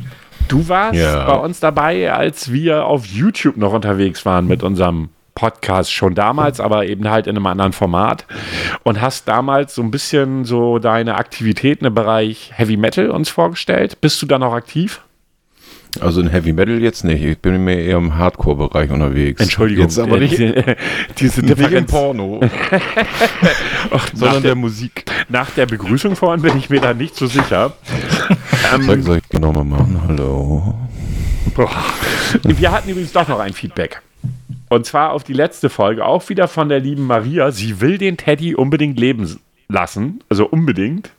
du 0.49 0.69
warst 0.69 0.99
Ja. 1.01 1.25
bei 1.25 1.37
uns 1.37 1.59
dabei, 1.61 2.13
als 2.13 2.53
wir 2.53 2.85
auf 2.85 3.07
YouTube 3.07 3.57
noch 3.57 3.73
unterwegs 3.73 4.27
waren 4.27 4.47
mit 4.47 4.63
unserem 4.63 5.09
Podcast 5.43 5.93
schon 5.93 6.15
damals, 6.15 6.61
aber 6.61 6.87
eben 6.87 7.11
halt 7.11 7.27
in 7.27 7.35
einem 7.35 7.47
anderen 7.47 7.73
Format 7.73 8.27
und 8.85 9.01
hast 9.01 9.27
damals 9.27 9.75
so 9.75 9.83
ein 9.83 9.91
bisschen 9.91 10.45
so 10.45 10.79
deine 10.79 11.17
Aktivitäten 11.17 11.85
im 11.85 11.95
Bereich 11.95 12.53
Heavy 12.55 12.77
Metal 12.77 13.11
uns 13.11 13.29
vorgestellt. 13.29 14.01
Bist 14.01 14.23
du 14.23 14.27
da 14.27 14.39
noch 14.39 14.53
aktiv? 14.53 15.01
Also 15.99 16.21
in 16.21 16.29
Heavy 16.29 16.53
Metal 16.53 16.81
jetzt 16.81 17.03
nicht. 17.03 17.25
Ich 17.25 17.39
bin 17.39 17.65
mehr 17.65 17.85
eher 17.85 17.97
im 17.97 18.17
Hardcore-Bereich 18.17 18.93
unterwegs. 18.93 19.41
Entschuldigung, 19.43 19.87
Jetzt 19.87 19.99
aber 19.99 20.19
nicht, 20.19 20.39
äh, 20.39 20.77
diese 21.19 21.41
nicht 21.41 21.51
im 21.51 21.57
Differenz. 21.57 21.91
Porno, 21.91 22.41
Ach, 23.91 24.09
sondern 24.15 24.33
der 24.35 24.41
der, 24.43 24.55
Musik. 24.55 25.05
nach 25.29 25.51
der 25.51 25.67
Begrüßung 25.67 26.15
vorhin 26.15 26.41
bin 26.41 26.57
ich 26.57 26.71
mir 26.71 26.81
da 26.81 26.95
nicht 26.95 27.17
so 27.17 27.27
sicher. 27.27 27.73
Soll, 28.81 29.03
soll 29.03 29.17
ich 29.17 29.29
die 29.33 29.41
nochmal 29.41 29.65
machen? 29.65 30.01
Hallo. 30.07 30.73
Boah. 31.57 31.69
Wir 32.45 32.71
hatten 32.71 32.89
übrigens 32.89 33.11
doch 33.11 33.27
noch 33.27 33.41
ein 33.41 33.53
Feedback. 33.53 34.01
Und 34.69 34.87
zwar 34.87 35.13
auf 35.13 35.25
die 35.25 35.35
letzte 35.35 35.69
Folge, 35.69 36.05
auch 36.05 36.29
wieder 36.29 36.49
von 36.49 36.69
der 36.69 36.81
lieben 36.81 37.07
Maria. 37.07 37.51
Sie 37.51 37.81
will 37.81 37.99
den 37.99 38.17
Teddy 38.17 38.55
unbedingt 38.55 38.99
leben 38.99 39.39
lassen. 39.69 40.21
Also 40.29 40.47
unbedingt. 40.47 41.11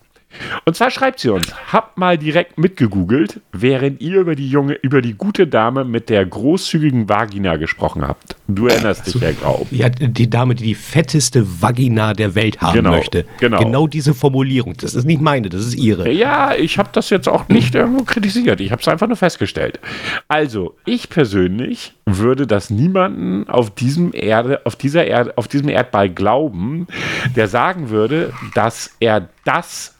Und 0.65 0.75
zwar 0.75 0.89
schreibt 0.89 1.19
sie 1.19 1.29
uns, 1.29 1.53
habt 1.71 1.97
mal 1.97 2.17
direkt 2.17 2.57
mitgegoogelt, 2.57 3.39
während 3.51 4.01
ihr 4.01 4.19
über 4.19 4.35
die 4.35 4.47
junge, 4.49 4.73
über 4.81 5.01
die 5.01 5.13
gute 5.13 5.47
Dame 5.47 5.83
mit 5.83 6.09
der 6.09 6.25
großzügigen 6.25 7.07
Vagina 7.07 7.57
gesprochen 7.57 8.07
habt. 8.07 8.35
Du 8.47 8.67
erinnerst 8.67 9.05
dich 9.05 9.21
ja, 9.21 9.31
glaub. 9.31 9.71
Ja, 9.71 9.89
die 9.89 10.29
Dame, 10.29 10.55
die 10.55 10.63
die 10.63 10.75
fetteste 10.75 11.45
Vagina 11.61 12.13
der 12.13 12.35
Welt 12.35 12.61
haben 12.61 12.73
Genau, 12.77 12.91
möchte. 12.91 13.25
genau. 13.39 13.59
Genau 13.59 13.87
diese 13.87 14.13
Formulierung. 14.13 14.75
Das 14.79 14.95
ist 14.95 15.05
nicht 15.05 15.21
meine, 15.21 15.49
das 15.49 15.65
ist 15.65 15.75
ihre. 15.75 16.09
Ja, 16.11 16.55
ich 16.55 16.77
habe 16.77 16.89
das 16.93 17.09
jetzt 17.09 17.29
auch 17.29 17.47
nicht 17.49 17.75
irgendwo 17.75 18.03
kritisiert. 18.03 18.59
Ich 18.59 18.71
habe 18.71 18.81
es 18.81 18.87
einfach 18.87 19.07
nur 19.07 19.17
festgestellt. 19.17 19.79
Also, 20.27 20.75
ich 20.85 21.09
persönlich 21.09 21.93
würde 22.05 22.47
das 22.47 22.69
niemanden 22.69 23.47
auf 23.47 23.69
diesem 23.71 24.11
Erde, 24.13 24.61
auf 24.65 24.75
dieser 24.75 25.05
Erde, 25.05 25.37
auf 25.37 25.47
diesem 25.47 25.69
Erdball 25.69 26.09
glauben, 26.09 26.87
der 27.35 27.47
sagen 27.47 27.89
würde, 27.89 28.33
dass 28.55 28.95
er 28.99 29.29
das 29.45 29.97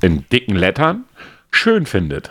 in 0.00 0.24
dicken 0.32 0.56
Lettern 0.56 1.04
schön 1.50 1.86
findet. 1.86 2.30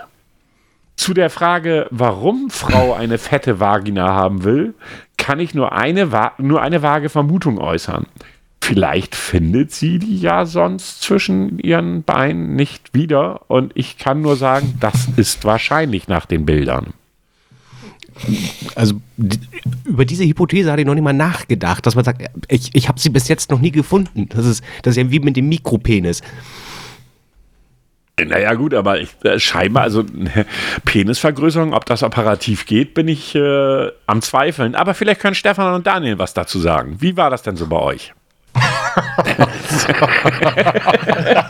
Zu 0.95 1.13
der 1.13 1.29
Frage, 1.29 1.87
warum 1.89 2.49
Frau 2.49 2.93
eine 2.93 3.17
fette 3.17 3.59
Vagina 3.59 4.09
haben 4.09 4.43
will, 4.43 4.73
kann 5.17 5.39
ich 5.39 5.55
nur 5.55 5.71
eine, 5.71 6.09
nur 6.37 6.61
eine 6.61 6.81
vage 6.81 7.09
Vermutung 7.09 7.57
äußern. 7.57 8.05
Vielleicht 8.61 9.15
findet 9.15 9.71
sie 9.71 9.99
die 9.99 10.17
ja 10.17 10.45
sonst 10.45 11.01
zwischen 11.01 11.59
ihren 11.59 12.03
Beinen 12.03 12.55
nicht 12.55 12.93
wieder. 12.93 13.41
Und 13.49 13.73
ich 13.75 13.97
kann 13.97 14.21
nur 14.21 14.37
sagen, 14.37 14.77
das 14.79 15.09
ist 15.17 15.43
wahrscheinlich 15.43 16.07
nach 16.07 16.25
den 16.25 16.45
Bildern. 16.45 16.93
Also 18.75 18.95
d- 19.17 19.37
über 19.85 20.05
diese 20.05 20.23
Hypothese 20.25 20.71
hatte 20.71 20.81
ich 20.81 20.87
noch 20.87 20.95
nicht 20.95 21.03
mal 21.03 21.13
nachgedacht, 21.13 21.85
dass 21.85 21.95
man 21.95 22.03
sagt, 22.05 22.23
ich, 22.47 22.73
ich 22.73 22.87
habe 22.87 22.99
sie 22.99 23.09
bis 23.09 23.27
jetzt 23.27 23.51
noch 23.51 23.59
nie 23.59 23.71
gefunden. 23.71 24.27
Das 24.29 24.45
ist, 24.45 24.63
das 24.81 24.95
ist 24.95 25.03
ja 25.03 25.11
wie 25.11 25.19
mit 25.19 25.35
dem 25.37 25.49
Mikropenis. 25.49 26.21
Naja, 28.23 28.53
gut, 28.53 28.75
aber 28.75 29.01
ich, 29.01 29.09
äh, 29.23 29.39
scheinbar, 29.39 29.83
also 29.83 30.03
Penisvergrößerung, 30.85 31.73
ob 31.73 31.85
das 31.87 32.03
operativ 32.03 32.67
geht, 32.67 32.93
bin 32.93 33.07
ich 33.07 33.33
äh, 33.33 33.87
am 34.05 34.21
Zweifeln. 34.21 34.75
Aber 34.75 34.93
vielleicht 34.93 35.19
können 35.19 35.33
Stefan 35.35 35.73
und 35.73 35.87
Daniel 35.87 36.19
was 36.19 36.35
dazu 36.35 36.59
sagen. 36.59 36.97
Wie 36.99 37.17
war 37.17 37.31
das 37.31 37.41
denn 37.41 37.57
so 37.57 37.65
bei 37.67 37.79
euch? 37.79 38.13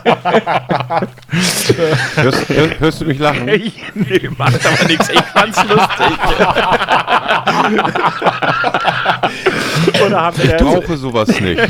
Hörst, 2.15 2.49
hör, 2.49 2.79
hörst 2.79 3.01
du 3.01 3.05
mich 3.05 3.19
lachen? 3.19 3.45
nee, 3.45 4.29
macht 4.37 4.65
aber 4.65 4.87
nichts. 4.87 5.09
Ich 5.09 5.21
fand's 5.21 5.57
lustig. 5.63 6.17
Oder 10.05 10.21
haben 10.21 10.37
wir 10.37 10.45
Ich 10.45 10.61
brauche 10.61 10.97
sowas 10.97 11.27
nicht. 11.39 11.61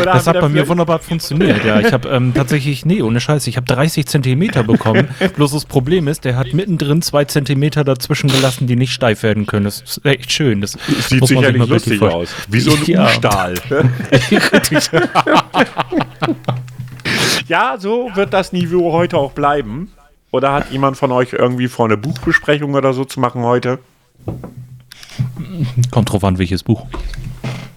oder 0.00 0.12
Das 0.12 0.26
hat 0.26 0.40
bei 0.40 0.48
mir 0.48 0.66
wunderbar 0.68 0.98
funktioniert. 0.98 1.64
Ja, 1.64 1.80
ich 1.80 1.92
habe 1.92 2.08
ähm, 2.08 2.32
tatsächlich, 2.34 2.84
nee, 2.86 3.02
ohne 3.02 3.20
Scheiß, 3.20 3.46
ich 3.46 3.56
habe 3.56 3.66
30 3.66 4.06
Zentimeter 4.06 4.62
bekommen. 4.62 5.08
Bloß 5.36 5.52
das 5.52 5.64
Problem 5.64 6.08
ist, 6.08 6.24
der 6.24 6.36
hat 6.36 6.52
mittendrin 6.52 7.02
zwei 7.02 7.24
Zentimeter 7.24 7.84
dazwischen 7.84 8.30
gelassen, 8.30 8.66
die 8.66 8.76
nicht 8.76 8.92
steif 8.92 9.22
werden 9.22 9.46
können. 9.46 9.64
Das 9.64 9.80
ist 9.82 10.04
echt 10.04 10.32
schön. 10.32 10.60
Das 10.60 10.72
Sieht 11.08 11.20
muss 11.20 11.30
man 11.30 11.44
sich 11.44 11.56
mal 11.56 11.68
lustig 11.68 12.02
aus. 12.02 12.30
Wie 12.48 12.60
so 12.60 12.72
ein 12.72 12.84
Ja. 12.86 13.04
U-Stahl. 13.06 13.54
ja, 17.48 17.76
so 17.78 18.10
wird 18.14 18.32
das 18.32 18.52
Niveau 18.52 18.92
heute 18.92 19.18
auch 19.18 19.32
bleiben. 19.32 19.90
Oder 20.30 20.52
hat 20.52 20.70
jemand 20.70 20.96
von 20.96 21.12
euch 21.12 21.32
irgendwie 21.32 21.68
vor, 21.68 21.86
eine 21.86 21.96
Buchbesprechung 21.96 22.74
oder 22.74 22.92
so 22.92 23.04
zu 23.04 23.20
machen 23.20 23.42
heute? 23.42 23.78
Kommt 25.90 26.12
drauf 26.12 26.24
an, 26.24 26.38
welches 26.38 26.62
Buch. 26.62 26.86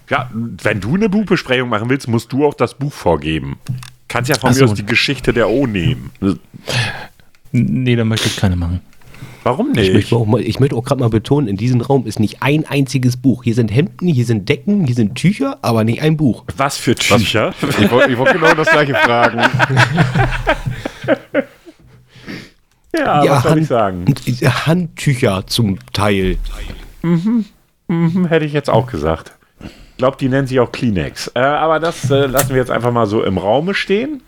Ja, 0.10 0.30
wenn 0.34 0.82
du 0.82 0.96
eine 0.96 1.08
Buchbesprechung 1.08 1.70
machen 1.70 1.90
willst, 1.90 2.08
musst 2.08 2.34
du 2.34 2.46
auch 2.46 2.56
das 2.56 2.74
Buch 2.74 2.92
vorgeben. 2.92 3.60
Kannst 4.08 4.30
ja 4.30 4.36
von 4.36 4.50
Ach 4.50 4.54
mir 4.56 4.60
so. 4.60 4.66
aus 4.66 4.74
die 4.74 4.86
Geschichte 4.86 5.34
der 5.34 5.50
O 5.50 5.68
nehmen. 5.68 6.12
Nee, 7.52 7.96
da 7.96 8.04
möchte 8.04 8.28
ich 8.28 8.36
keine 8.36 8.56
machen. 8.56 8.82
Warum 9.44 9.70
Ich 9.72 9.78
nicht? 9.78 9.94
möchte 9.94 10.16
auch, 10.16 10.26
mal- 10.26 10.42
ich 10.42 10.60
möchte 10.60 10.76
auch 10.76 10.84
gerade 10.84 11.00
mal 11.02 11.10
betonen, 11.10 11.48
in 11.48 11.56
diesem 11.58 11.82
Raum 11.82 12.06
ist 12.06 12.20
nicht 12.20 12.42
ein 12.42 12.66
einziges 12.68 13.18
Buch. 13.18 13.44
Hier 13.44 13.56
sind 13.56 13.70
Hemden, 13.74 14.08
hier 14.08 14.26
sind 14.26 14.50
Decken, 14.50 14.86
hier 14.86 14.96
sind 14.96 15.16
Tücher, 15.16 15.58
aber 15.62 15.84
nicht 15.84 16.02
ein 16.02 16.18
Buch. 16.18 16.44
Was 16.58 16.78
für 16.78 16.94
Tücher? 16.96 17.54
Ich 17.62 17.90
wollte 17.92 18.12
ich 18.12 18.18
wollt 18.18 18.34
genau 18.34 18.54
das 18.54 18.70
gleiche 18.70 18.96
fragen. 18.96 19.42
Ja, 22.96 23.24
was 23.30 23.44
soll 23.44 23.60
ich 23.60 23.68
sagen? 23.68 24.06
Hand- 24.08 24.66
Handtücher 24.68 25.46
zum 25.48 25.78
Teil. 25.94 26.38
Hm, 27.02 27.46
hätte 28.28 28.46
ich 28.46 28.54
jetzt 28.54 28.70
auch 28.70 28.88
gesagt. 28.88 29.32
Ich 29.62 29.98
glaube, 29.98 30.18
die 30.20 30.28
nennen 30.28 30.48
sich 30.48 30.60
auch 30.60 30.72
Kleenex. 30.72 31.32
Äh, 31.36 31.40
aber 31.40 31.80
das 31.80 32.10
äh, 32.10 32.26
lassen 32.26 32.50
wir 32.50 32.58
jetzt 32.58 32.72
einfach 32.72 32.92
mal 32.92 33.06
so 33.06 33.24
im 33.24 33.38
Raume 33.38 33.74
stehen. 33.74 34.22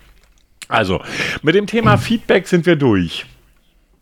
Also, 0.68 1.00
mit 1.42 1.54
dem 1.54 1.66
Thema 1.66 1.96
Feedback 1.98 2.46
sind 2.46 2.64
wir 2.66 2.76
durch. 2.76 3.26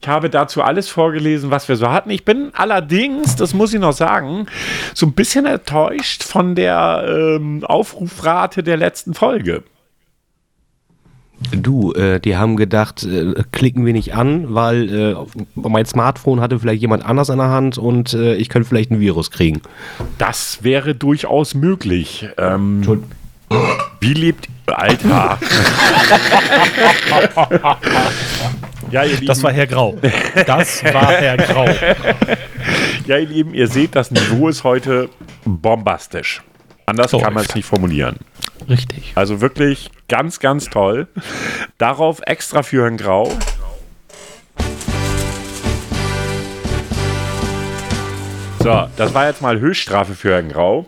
Ich 0.03 0.09
habe 0.09 0.31
dazu 0.31 0.63
alles 0.63 0.89
vorgelesen, 0.89 1.51
was 1.51 1.69
wir 1.69 1.77
so 1.77 1.91
hatten. 1.91 2.09
Ich 2.09 2.25
bin 2.25 2.53
allerdings, 2.55 3.37
das 3.37 3.53
muss 3.53 3.75
ich 3.75 3.81
noch 3.81 3.93
sagen, 3.93 4.47
so 4.95 5.05
ein 5.05 5.13
bisschen 5.13 5.45
enttäuscht 5.45 6.23
von 6.23 6.55
der 6.55 7.05
ähm, 7.07 7.63
Aufrufrate 7.65 8.63
der 8.63 8.79
letzten 8.79 9.13
Folge. 9.13 9.63
Du, 11.53 11.93
äh, 11.93 12.19
die 12.19 12.37
haben 12.37 12.57
gedacht, 12.57 13.05
äh, 13.05 13.35
klicken 13.53 13.85
wir 13.85 13.93
nicht 13.93 14.15
an, 14.15 14.55
weil 14.55 14.95
äh, 14.95 15.17
mein 15.55 15.85
Smartphone 15.85 16.41
hatte 16.41 16.59
vielleicht 16.59 16.81
jemand 16.81 17.05
anders 17.05 17.29
in 17.29 17.37
der 17.37 17.49
Hand 17.49 17.77
und 17.77 18.15
äh, 18.15 18.37
ich 18.37 18.49
könnte 18.49 18.69
vielleicht 18.69 18.91
ein 18.91 19.01
Virus 19.01 19.31
kriegen. 19.31 19.61
Das 20.17 20.63
wäre 20.63 20.95
durchaus 20.95 21.55
möglich. 21.55 22.27
Ähm, 22.39 23.03
wie 24.01 24.15
lebt. 24.15 24.49
Alter. 24.67 25.39
ja, 28.91 29.05
ihr 29.05 29.15
Lieben, 29.15 29.27
Das 29.27 29.43
war 29.43 29.53
Herr 29.53 29.67
Grau. 29.67 29.97
Das 30.47 30.85
war 30.85 31.13
Herr 31.13 31.37
Grau. 31.37 31.67
Ja, 33.07 33.17
ihr 33.17 33.27
Lieben, 33.27 33.55
ihr 33.55 33.67
seht, 33.67 33.97
das 33.97 34.11
Niveau 34.11 34.49
ist 34.49 34.63
heute 34.63 35.09
bombastisch. 35.45 36.43
Anders 36.87 37.11
kann 37.11 37.33
man 37.33 37.45
es 37.45 37.55
nicht 37.55 37.65
formulieren. 37.65 38.17
Richtig. 38.69 39.13
Also 39.17 39.41
wirklich 39.41 39.91
ganz, 40.09 40.39
ganz 40.39 40.67
toll. 40.67 41.09
Darauf 41.79 42.21
extra 42.27 42.63
für 42.63 42.87
ein 42.87 42.99
Grau. 42.99 43.33
So, 48.63 48.89
das 48.97 49.15
war 49.15 49.27
jetzt 49.27 49.41
mal 49.41 49.59
Höchststrafe 49.59 50.15
für 50.15 50.35
Herrn 50.35 50.51
Grau. 50.51 50.87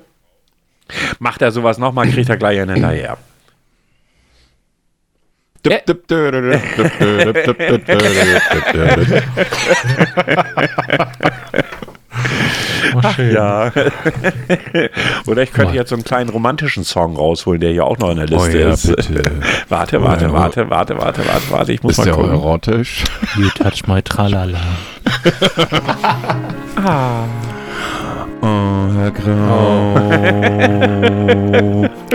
Macht 1.18 1.40
er 1.40 1.50
sowas 1.50 1.78
nochmal, 1.78 2.09
kriegt 2.09 2.28
er 2.28 2.37
gleich 2.37 2.61
einen 2.61 2.75
hinterher. 2.75 3.16
Oh, 12.95 13.00
schön. 13.14 13.33
Ja. 13.35 13.73
Oder 15.26 15.42
ich 15.42 15.52
könnte 15.52 15.75
jetzt 15.75 15.88
so 15.90 15.95
einen 15.95 16.04
kleinen 16.04 16.28
romantischen 16.31 16.85
Song 16.85 17.16
rausholen, 17.16 17.61
der 17.61 17.71
hier 17.71 17.85
auch 17.87 17.97
noch 17.99 18.11
in 18.11 18.16
der 18.19 18.26
Liste 18.26 18.49
Oh 18.49 18.59
ja, 18.59 18.71
ist. 18.71 18.87
bitte. 18.88 19.23
Warte, 19.69 20.02
warte, 20.02 20.25
ja. 20.26 20.33
warte, 20.33 20.69
warte, 20.69 20.99
warte, 20.99 21.26
warte, 21.26 21.50
warte. 21.50 21.73
Ich 21.73 21.83
muss 21.83 21.92
Ist 21.99 22.04
mal 22.04 22.12
gucken. 22.12 22.31
erotisch? 22.33 23.04
You 23.37 23.49
touch 23.50 23.87
my 23.87 24.02
tralala. 24.02 24.59
Oh, 28.43 28.89
Herr 28.97 29.13
Grau, 29.13 29.95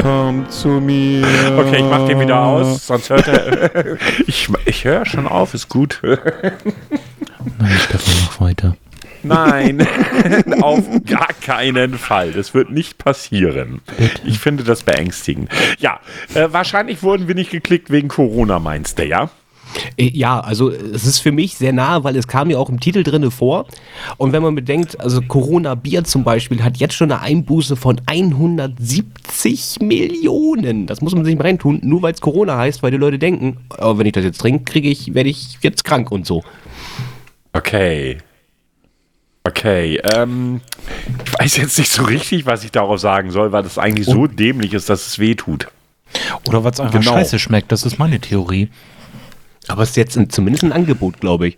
komm 0.02 0.50
zu 0.50 0.68
mir. 0.68 1.26
Okay, 1.58 1.78
ich 1.78 1.84
mach 1.84 2.06
den 2.06 2.20
wieder 2.20 2.42
aus, 2.42 2.86
sonst 2.86 3.10
hört 3.10 3.28
er. 3.30 3.98
ich 4.28 4.50
ich 4.66 4.84
höre 4.84 5.06
schon 5.06 5.26
auf, 5.26 5.54
ist 5.54 5.70
gut. 5.70 6.02
Nein, 6.04 7.78
Stefan, 7.80 8.14
mach 8.26 8.42
weiter. 8.42 8.76
Nein, 9.24 9.88
auf 10.62 10.84
gar 11.06 11.30
keinen 11.42 11.98
Fall. 11.98 12.34
Das 12.34 12.54
wird 12.54 12.72
nicht 12.72 12.98
passieren. 12.98 13.80
Ich 14.26 14.40
finde 14.40 14.66
das 14.66 14.84
beängstigend. 14.84 15.50
Ja, 15.80 16.02
äh, 16.34 16.50
wahrscheinlich 16.52 17.04
wurden 17.04 17.30
wir 17.30 17.36
nicht 17.36 17.52
geklickt 17.52 17.90
wegen 17.90 18.10
Corona, 18.10 18.60
meinst 18.60 19.00
du, 19.00 19.06
ja? 19.06 19.30
Äh, 19.98 20.10
Ja, 20.14 20.40
also 20.40 20.70
es 20.72 21.06
ist 21.06 21.20
für 21.20 21.32
mich 21.32 21.56
sehr 21.58 21.74
nah, 21.74 22.04
weil 22.04 22.16
es 22.16 22.28
kam 22.28 22.50
ja 22.50 22.58
auch 22.58 22.70
im 22.70 22.80
Titel 22.80 23.04
drinne 23.04 23.32
vor. 23.32 23.66
Und 24.18 24.32
wenn 24.32 24.42
man 24.44 24.56
bedenkt, 24.56 25.00
also 25.00 25.22
Corona 25.22 25.76
Bier 25.76 26.04
zum 26.04 26.24
Beispiel 26.24 26.64
hat 26.64 26.78
jetzt 26.78 26.94
schon 26.96 27.12
eine 27.12 27.22
Einbuße 27.22 27.76
von 27.76 28.00
170 28.06 29.80
Millionen. 29.82 30.86
Das 30.88 31.02
muss 31.02 31.14
man 31.16 31.26
sich 31.26 31.36
mal 31.36 31.44
reintun, 31.46 31.80
nur 31.84 32.02
weil 32.02 32.14
es 32.14 32.22
Corona 32.22 32.58
heißt, 32.58 32.84
weil 32.84 32.92
die 32.92 32.98
Leute 32.98 33.20
denken, 33.20 33.58
oh, 33.80 33.98
wenn 33.98 34.06
ich 34.06 34.14
das 34.14 34.24
jetzt 34.24 34.40
trinke, 34.40 34.64
kriege 34.64 34.90
ich, 34.90 35.14
werde 35.14 35.30
ich 35.30 35.58
jetzt 35.62 35.84
krank 35.84 36.12
und 36.12 36.26
so. 36.26 36.44
Okay. 37.54 38.18
Okay, 39.44 39.98
ähm, 40.14 40.60
ich 41.26 41.40
weiß 41.40 41.58
jetzt 41.58 41.78
nicht 41.78 41.90
so 41.92 42.04
richtig, 42.04 42.46
was 42.46 42.66
ich 42.66 42.72
darauf 42.72 43.00
sagen 43.00 43.32
soll, 43.32 43.54
weil 43.54 43.64
das 43.64 43.78
eigentlich 43.78 44.06
so 44.06 44.28
dämlich 44.28 44.74
ist, 44.74 44.90
dass 44.90 45.08
es 45.08 45.20
weh 45.20 45.36
tut. 45.36 45.70
Oder 46.50 46.66
was 46.66 46.80
einfach 46.82 47.00
Genau. 47.00 47.14
scheiße 47.14 47.40
schmeckt, 47.40 47.72
das 47.72 47.84
ist 47.84 47.98
meine 47.98 48.20
Theorie. 48.20 48.70
Aber 49.68 49.84
es 49.84 49.90
ist 49.90 49.98
jetzt 49.98 50.18
ein, 50.18 50.30
zumindest 50.30 50.64
ein 50.64 50.72
Angebot, 50.72 51.20
glaube 51.20 51.50
ich. 51.50 51.58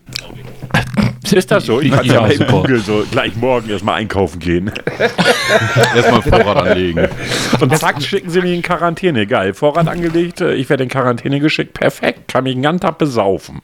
Ist 1.32 1.52
das 1.52 1.66
so? 1.68 1.80
Ich 1.80 1.92
kann 1.92 2.06
ja, 2.06 2.14
Ja, 2.16 2.22
mal 2.22 2.32
super. 2.36 2.52
googeln, 2.62 2.82
so 2.82 3.04
gleich 3.12 3.36
morgen 3.36 3.70
erstmal 3.70 3.96
einkaufen 3.96 4.40
gehen. 4.40 4.72
Erstmal 5.96 6.22
Vorrat 6.24 6.58
anlegen. 6.70 7.08
Und 7.60 7.78
zack, 7.78 8.02
schicken 8.02 8.32
sie 8.32 8.42
mich 8.42 8.54
in 8.56 8.62
Quarantäne. 8.64 9.28
Geil, 9.28 9.54
Vorrat 9.54 9.88
angelegt, 9.88 10.42
äh, 10.42 10.56
ich 10.56 10.68
werde 10.70 10.84
in 10.84 10.90
Quarantäne 10.90 11.40
geschickt. 11.40 11.76
Perfekt, 11.76 12.30
kann 12.30 12.46
mich 12.46 12.56
den 12.56 12.64
ganzen 12.64 12.82
Tag 12.82 12.98
besaufen. 12.98 13.62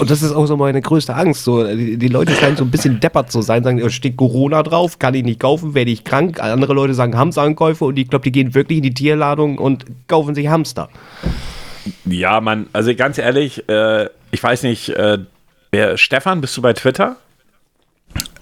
Und 0.00 0.08
das 0.10 0.22
ist 0.22 0.32
auch 0.32 0.46
so 0.46 0.56
meine 0.56 0.80
größte 0.80 1.14
Angst. 1.14 1.44
So, 1.44 1.66
die, 1.66 1.98
die 1.98 2.08
Leute 2.08 2.32
scheinen 2.32 2.56
so 2.56 2.64
ein 2.64 2.70
bisschen 2.70 2.98
deppert 2.98 3.30
zu 3.30 3.42
sein, 3.42 3.62
sagen, 3.62 3.82
"Oh, 3.82 3.90
steht 3.90 4.16
Corona 4.16 4.62
drauf, 4.62 4.98
kann 4.98 5.12
ich 5.12 5.22
nicht 5.22 5.38
kaufen, 5.40 5.74
werde 5.74 5.90
ich 5.90 6.02
krank. 6.02 6.40
Andere 6.40 6.72
Leute 6.72 6.94
sagen 6.94 7.14
Hamsterankäufe 7.18 7.84
und 7.84 7.98
ich 7.98 8.08
glaube, 8.08 8.22
die 8.22 8.32
gehen 8.32 8.54
wirklich 8.54 8.78
in 8.78 8.84
die 8.84 8.94
Tierladung 8.94 9.58
und 9.58 9.84
kaufen 10.08 10.34
sich 10.34 10.48
Hamster. 10.48 10.88
Ja, 12.04 12.40
Mann, 12.40 12.66
also 12.72 12.94
ganz 12.94 13.18
ehrlich, 13.18 13.68
äh, 13.68 14.08
ich 14.30 14.42
weiß 14.42 14.62
nicht, 14.64 14.88
äh, 14.90 15.18
wer, 15.70 15.96
Stefan, 15.98 16.40
bist 16.40 16.56
du 16.56 16.62
bei 16.62 16.72
Twitter? 16.72 17.16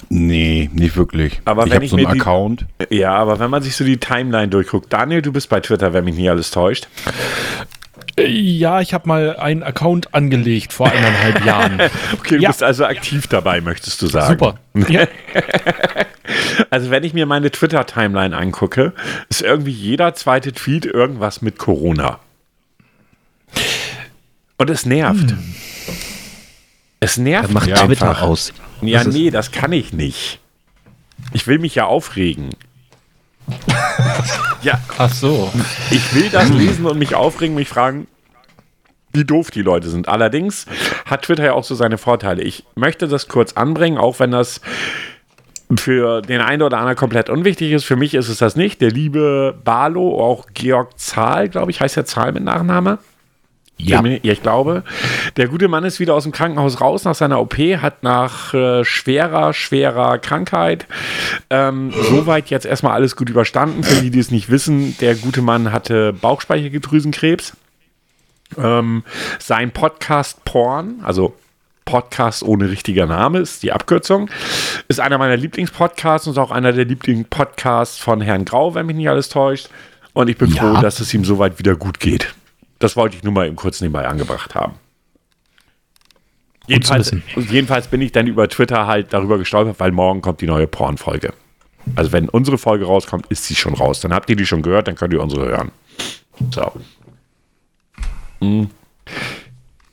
Nee, 0.09 0.71
nicht 0.73 0.97
wirklich. 0.97 1.41
Aber 1.45 1.65
ich 1.65 1.71
wenn 1.71 1.75
habe 1.77 1.85
ich 1.87 1.91
so 1.91 1.97
einen 1.97 2.07
die- 2.13 2.21
Account. 2.21 2.67
Ja, 2.91 3.15
aber 3.15 3.39
wenn 3.39 3.51
man 3.51 3.63
sich 3.63 3.75
so 3.75 3.85
die 3.85 3.97
Timeline 3.99 4.49
durchguckt, 4.49 4.93
Daniel, 4.93 5.23
du 5.23 5.33
bist 5.33 5.49
bei 5.49 5.61
Twitter, 5.61 5.93
wenn 5.93 6.05
mich 6.05 6.15
nicht 6.17 6.29
alles 6.31 6.51
täuscht. 6.51 6.89
Ja, 8.19 8.81
ich 8.81 8.95
habe 8.95 9.09
mal 9.09 9.37
einen 9.39 9.63
Account 9.65 10.15
angelegt 10.15 10.73
vor 10.73 10.89
eineinhalb 10.91 11.45
Jahren. 11.45 11.81
Okay, 12.13 12.37
du 12.37 12.43
Ja. 12.43 12.51
bist 12.51 12.63
also 12.63 12.85
aktiv 12.85 13.27
dabei, 13.27 13.61
möchtest 13.61 14.01
du 14.03 14.07
sagen. 14.07 14.33
Super. 14.39 14.55
Ja. 14.89 15.07
Also 16.71 16.91
wenn 16.91 17.05
ich 17.05 17.13
mir 17.13 17.27
meine 17.27 17.51
Twitter-Timeline 17.51 18.35
angucke, 18.37 18.93
ist 19.29 19.43
irgendwie 19.43 19.71
jeder 19.71 20.15
zweite 20.15 20.53
Tweet 20.53 20.87
irgendwas 20.87 21.43
mit 21.43 21.59
Corona. 21.59 22.19
Und 24.59 24.71
es 24.71 24.87
nervt. 24.87 25.35
Es 27.01 27.17
nervt 27.19 27.53
Macht 27.53 27.67
mich 27.67 27.75
Twitter 27.75 28.11
einfach. 28.11 28.23
aus. 28.23 28.53
Ja, 28.81 29.05
Das 29.05 29.15
nee, 29.15 29.31
das 29.31 29.51
kann 29.51 29.73
ich 29.73 29.93
nicht. 29.93 30.41
Ich 31.33 31.47
will 31.47 31.59
mich 31.59 31.75
ja 31.75 31.87
aufregen. 31.87 32.51
ja, 34.63 34.81
Ach 34.97 35.13
so. 35.13 35.53
ich 35.91 36.15
will 36.15 36.31
das 36.31 36.49
lesen 36.49 36.87
und 36.87 36.99
mich 36.99 37.15
aufregen, 37.15 37.55
mich 37.55 37.69
fragen, 37.69 38.07
wie 39.13 39.25
doof 39.25 39.51
die 39.51 39.63
Leute 39.63 39.91
sind. 39.91 40.09
Allerdings 40.09 40.67
hat 41.05 41.23
Twitter 41.23 41.45
ja 41.45 41.53
auch 41.53 41.65
so 41.65 41.75
seine 41.75 41.99
Vorteile. 41.99 42.43
Ich 42.43 42.65
möchte 42.75 43.07
das 43.07 43.29
kurz 43.29 43.53
anbringen, 43.53 43.99
auch 43.99 44.19
wenn 44.19 44.31
das 44.31 44.61
für 45.79 46.23
den 46.23 46.41
einen 46.41 46.63
oder 46.63 46.79
anderen 46.79 46.97
komplett 46.97 47.29
unwichtig 47.29 47.73
ist. 47.73 47.85
Für 47.85 47.97
mich 47.97 48.15
ist 48.15 48.29
es 48.29 48.39
das 48.39 48.57
nicht. 48.57 48.81
Der 48.81 48.91
liebe 48.91 49.59
Barlo, 49.65 50.21
auch 50.25 50.47
Georg 50.55 50.99
Zahl, 50.99 51.49
glaube 51.49 51.71
ich, 51.71 51.81
heißt 51.81 51.97
der 51.97 52.07
Zahl 52.07 52.33
mit 52.33 52.45
Nachname. 52.45 52.99
Ja. 53.77 54.03
Ja, 54.05 54.33
ich 54.33 54.41
glaube. 54.43 54.85
Der 55.37 55.49
gute 55.49 55.67
Mann 55.69 55.85
ist 55.85 55.99
wieder 56.01 56.15
aus 56.15 56.23
dem 56.23 56.33
Krankenhaus 56.33 56.81
raus 56.81 57.05
nach 57.05 57.15
seiner 57.17 57.41
OP, 57.41 57.55
hat 57.59 58.03
nach 58.03 58.55
äh, 58.55 58.85
schwerer, 58.85 59.53
schwerer 59.53 60.19
Krankheit 60.19 60.87
ähm, 61.51 61.93
soweit 62.09 62.51
jetzt 62.51 62.67
erstmal 62.67 62.93
alles 62.93 63.17
gut 63.17 63.29
überstanden. 63.31 63.83
Für 63.83 64.01
die, 64.01 64.11
die 64.11 64.21
es 64.21 64.31
nicht 64.31 64.49
wissen, 64.49 64.97
der 64.99 65.17
gute 65.17 65.43
Mann 65.43 65.73
hatte 65.73 66.13
Bauchspeicheldrüsenkrebs. 66.13 67.57
Ähm, 68.57 69.03
sein 69.41 69.73
Podcast 69.73 70.45
Porn, 70.45 71.01
also 71.03 71.35
Podcast 71.85 72.43
ohne 72.45 72.71
richtiger 72.71 73.07
Name 73.07 73.41
ist 73.41 73.63
die 73.63 73.73
Abkürzung, 73.73 74.31
ist 74.89 75.01
einer 75.01 75.19
meiner 75.19 75.37
Lieblingspodcasts 75.37 76.27
und 76.29 76.33
ist 76.35 76.39
auch 76.39 76.51
einer 76.53 76.73
der 76.73 76.85
Lieblingspodcasts 76.85 77.99
von 77.99 78.21
Herrn 78.21 78.45
Grau, 78.45 78.75
wenn 78.75 78.87
mich 78.87 78.97
nicht 78.97 79.09
alles 79.09 79.29
täuscht. 79.29 79.69
Und 80.13 80.29
ich 80.31 80.39
bin 80.39 80.51
Ja. 80.55 80.63
froh, 80.75 80.81
dass 80.81 81.01
es 81.01 81.13
ihm 81.13 81.25
soweit 81.25 81.59
wieder 81.59 81.75
gut 81.77 81.99
geht. 82.01 82.35
Das 82.79 82.97
wollte 82.97 83.17
ich 83.17 83.23
nur 83.23 83.33
mal 83.33 83.47
eben 83.47 83.57
kurz 83.57 83.81
nebenbei 83.81 84.07
angebracht 84.07 84.55
haben. 84.55 84.75
Jedenfalls, 86.67 87.15
jedenfalls 87.37 87.89
bin 87.89 88.01
ich 88.01 88.13
dann 88.13 88.27
über 88.27 88.49
Twitter 88.49 88.87
halt 88.87 89.13
darüber 89.13 89.39
gestolpert, 89.39 89.79
weil 89.81 89.93
morgen 89.93 90.23
kommt 90.23 90.41
die 90.41 90.47
neue 90.47 90.67
Porn-Folge. 90.67 91.35
Also 91.95 92.13
wenn 92.13 92.29
unsere 92.29 92.57
Folge 92.57 92.87
rauskommt, 92.87 93.27
ist 93.27 93.45
sie 93.45 93.55
schon 93.55 93.75
raus. 93.75 94.01
Dann 94.01 94.15
habt 94.15 94.31
ihr 94.31 94.37
die 94.37 94.47
schon 94.47 94.63
gehört, 94.63 94.89
dann 94.89 94.95
könnt 94.95 95.13
ihr 95.13 95.23
unsere 95.23 95.47
hören. 95.47 95.73
So. 96.51 96.73
Hm. 98.41 98.71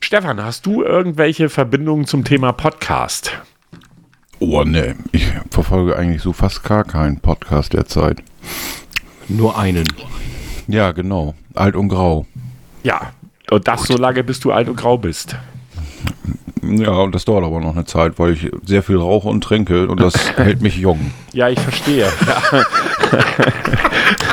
Stefan, 0.00 0.42
hast 0.42 0.66
du 0.66 0.82
irgendwelche 0.82 1.48
Verbindungen 1.48 2.06
zum 2.06 2.24
Thema 2.24 2.52
Podcast? 2.52 3.32
Oh, 4.40 4.64
nee. 4.64 4.94
Ich 5.12 5.30
verfolge 5.50 5.96
eigentlich 5.96 6.22
so 6.22 6.32
fast 6.32 6.64
gar 6.64 6.84
keinen 6.84 7.20
Podcast 7.20 7.74
derzeit. 7.74 8.22
Nur 9.28 9.56
einen. 9.58 9.86
Ja, 10.66 10.92
genau. 10.92 11.34
Alt 11.54 11.76
und 11.76 11.88
grau. 11.88 12.26
Ja. 12.82 13.12
Und 13.50 13.68
das 13.68 13.84
so 13.84 13.96
lange, 13.96 14.24
bis 14.24 14.40
du 14.40 14.52
alt 14.52 14.68
und 14.68 14.76
grau 14.76 14.96
bist. 14.96 15.36
Ja, 16.62 16.92
und 16.92 17.14
das 17.14 17.24
dauert 17.24 17.44
aber 17.44 17.60
noch 17.60 17.74
eine 17.74 17.84
Zeit, 17.84 18.18
weil 18.18 18.34
ich 18.34 18.50
sehr 18.64 18.82
viel 18.82 18.96
rauche 18.96 19.28
und 19.28 19.42
trinke 19.42 19.88
und 19.88 20.00
das 20.00 20.14
hält 20.36 20.62
mich 20.62 20.76
jung. 20.76 21.12
Ja, 21.32 21.48
ich 21.48 21.58
verstehe. 21.58 22.06
Ja, 22.26 22.42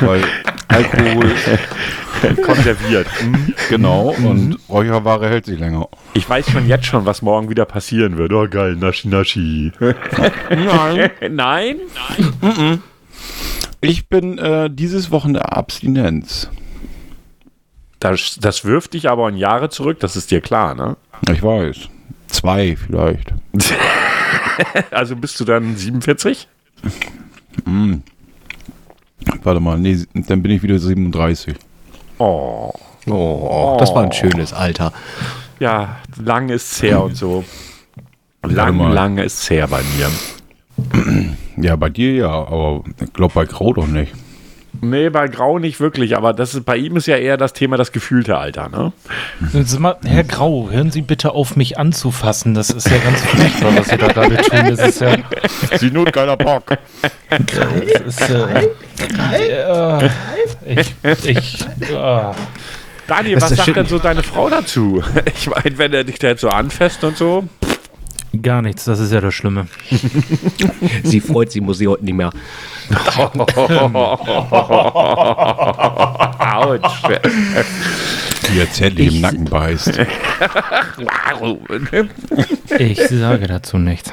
Weil 0.00 0.22
Alkohol, 0.68 1.34
konserviert. 2.44 3.08
Hm. 3.20 3.54
genau, 3.68 4.14
und 4.16 4.58
Räucherware 4.68 5.28
hält 5.28 5.46
sich 5.46 5.58
länger. 5.58 5.88
Ich 6.14 6.28
weiß 6.28 6.50
schon 6.50 6.68
jetzt 6.68 6.86
schon, 6.86 7.04
was 7.04 7.20
morgen 7.22 7.50
wieder 7.50 7.64
passieren 7.64 8.16
wird. 8.16 8.32
Oh, 8.32 8.46
geil, 8.48 8.76
Naschi 8.76 9.08
Naschi. 9.08 9.72
Nein. 10.50 11.10
Nein? 11.30 11.76
Ich 13.80 14.08
bin 14.08 14.38
äh, 14.38 14.70
dieses 14.70 15.10
Wochenende 15.10 15.52
Abstinenz. 15.52 16.48
Das, 18.00 18.38
das 18.40 18.64
wirft 18.64 18.94
dich 18.94 19.08
aber 19.08 19.28
in 19.28 19.36
Jahre 19.36 19.68
zurück, 19.68 20.00
das 20.00 20.16
ist 20.16 20.30
dir 20.30 20.40
klar, 20.40 20.74
ne? 20.74 20.96
Ich 21.30 21.42
weiß. 21.42 21.88
Zwei 22.28 22.76
vielleicht. 22.76 23.32
Also 24.90 25.16
bist 25.16 25.40
du 25.40 25.44
dann 25.44 25.74
47? 25.74 26.46
Warte 29.42 29.60
mal, 29.60 29.78
nee, 29.78 30.04
dann 30.12 30.42
bin 30.42 30.52
ich 30.52 30.62
wieder 30.62 30.78
37. 30.78 31.54
Oh. 32.18 32.72
Oh, 33.06 33.76
das 33.80 33.94
war 33.94 34.04
ein 34.04 34.12
schönes 34.12 34.52
Alter. 34.52 34.92
Ja, 35.58 35.96
lang 36.22 36.50
ist's 36.50 36.82
her 36.82 37.02
und 37.02 37.16
so. 37.16 37.44
Lang, 38.42 38.76
mal. 38.76 38.92
lang 38.92 39.18
ist's 39.18 39.48
her 39.50 39.66
bei 39.66 39.82
mir. 39.96 40.10
Ja, 41.56 41.76
bei 41.76 41.90
dir 41.90 42.14
ja, 42.14 42.30
aber 42.30 42.84
ich 43.00 43.12
glaube 43.12 43.34
bei 43.34 43.44
Grau 43.46 43.72
doch 43.72 43.86
nicht. 43.86 44.12
Nee, 44.80 45.10
bei 45.10 45.28
Grau 45.28 45.58
nicht 45.58 45.80
wirklich, 45.80 46.16
aber 46.16 46.32
das 46.32 46.54
ist, 46.54 46.64
bei 46.64 46.76
ihm 46.76 46.96
ist 46.96 47.06
ja 47.06 47.16
eher 47.16 47.36
das 47.36 47.52
Thema 47.52 47.76
das 47.76 47.92
gefühlte 47.92 48.38
Alter, 48.38 48.68
ne? 48.68 48.92
Mal, 49.78 49.96
Herr 50.04 50.24
Grau, 50.24 50.68
hören 50.70 50.90
Sie 50.90 51.02
bitte 51.02 51.32
auf, 51.32 51.56
mich 51.56 51.78
anzufassen. 51.78 52.54
Das 52.54 52.70
ist 52.70 52.88
ja 52.88 52.98
ganz 52.98 53.20
furchtbar, 53.20 53.76
was 53.76 53.88
Sie 53.88 53.96
da 53.96 54.08
gerade 54.08 54.36
tun. 54.36 54.76
Das 54.76 54.88
ist 54.88 55.00
ja. 55.00 55.16
Sie 55.78 55.90
nur 55.90 56.04
geiler 56.06 56.36
Bock. 56.36 56.78
Das 57.28 58.18
ist, 58.18 58.30
äh, 58.30 58.68
äh, 59.46 60.08
ich. 60.66 60.94
ich 61.24 61.60
äh, 61.90 62.32
Daniel, 63.06 63.40
was 63.40 63.48
sagt 63.50 63.64
schön. 63.64 63.74
denn 63.74 63.86
so 63.86 63.98
deine 63.98 64.22
Frau 64.22 64.48
dazu? 64.48 65.02
Ich 65.34 65.48
meine, 65.48 65.78
wenn 65.78 65.92
er 65.92 66.04
dich 66.04 66.18
da 66.18 66.28
jetzt 66.28 66.42
so 66.42 66.48
anfasst 66.48 67.02
und 67.02 67.16
so. 67.16 67.48
Gar 68.42 68.62
nichts, 68.62 68.84
das 68.84 69.00
ist 69.00 69.12
ja 69.12 69.20
das 69.20 69.34
Schlimme. 69.34 69.66
Sie 71.02 71.20
freut 71.20 71.50
sich, 71.50 71.60
muss 71.60 71.78
sie 71.78 71.88
heute 71.88 72.04
nicht 72.04 72.14
mehr. 72.14 72.30
Autsch. 76.38 77.02
Die 78.48 78.56
jetzt 78.56 78.80
Handy 78.80 79.08
im 79.08 79.20
Nacken 79.20 79.44
beißt. 79.44 80.00
Ich 82.78 82.98
sage 83.08 83.46
dazu 83.46 83.78
nichts. 83.78 84.12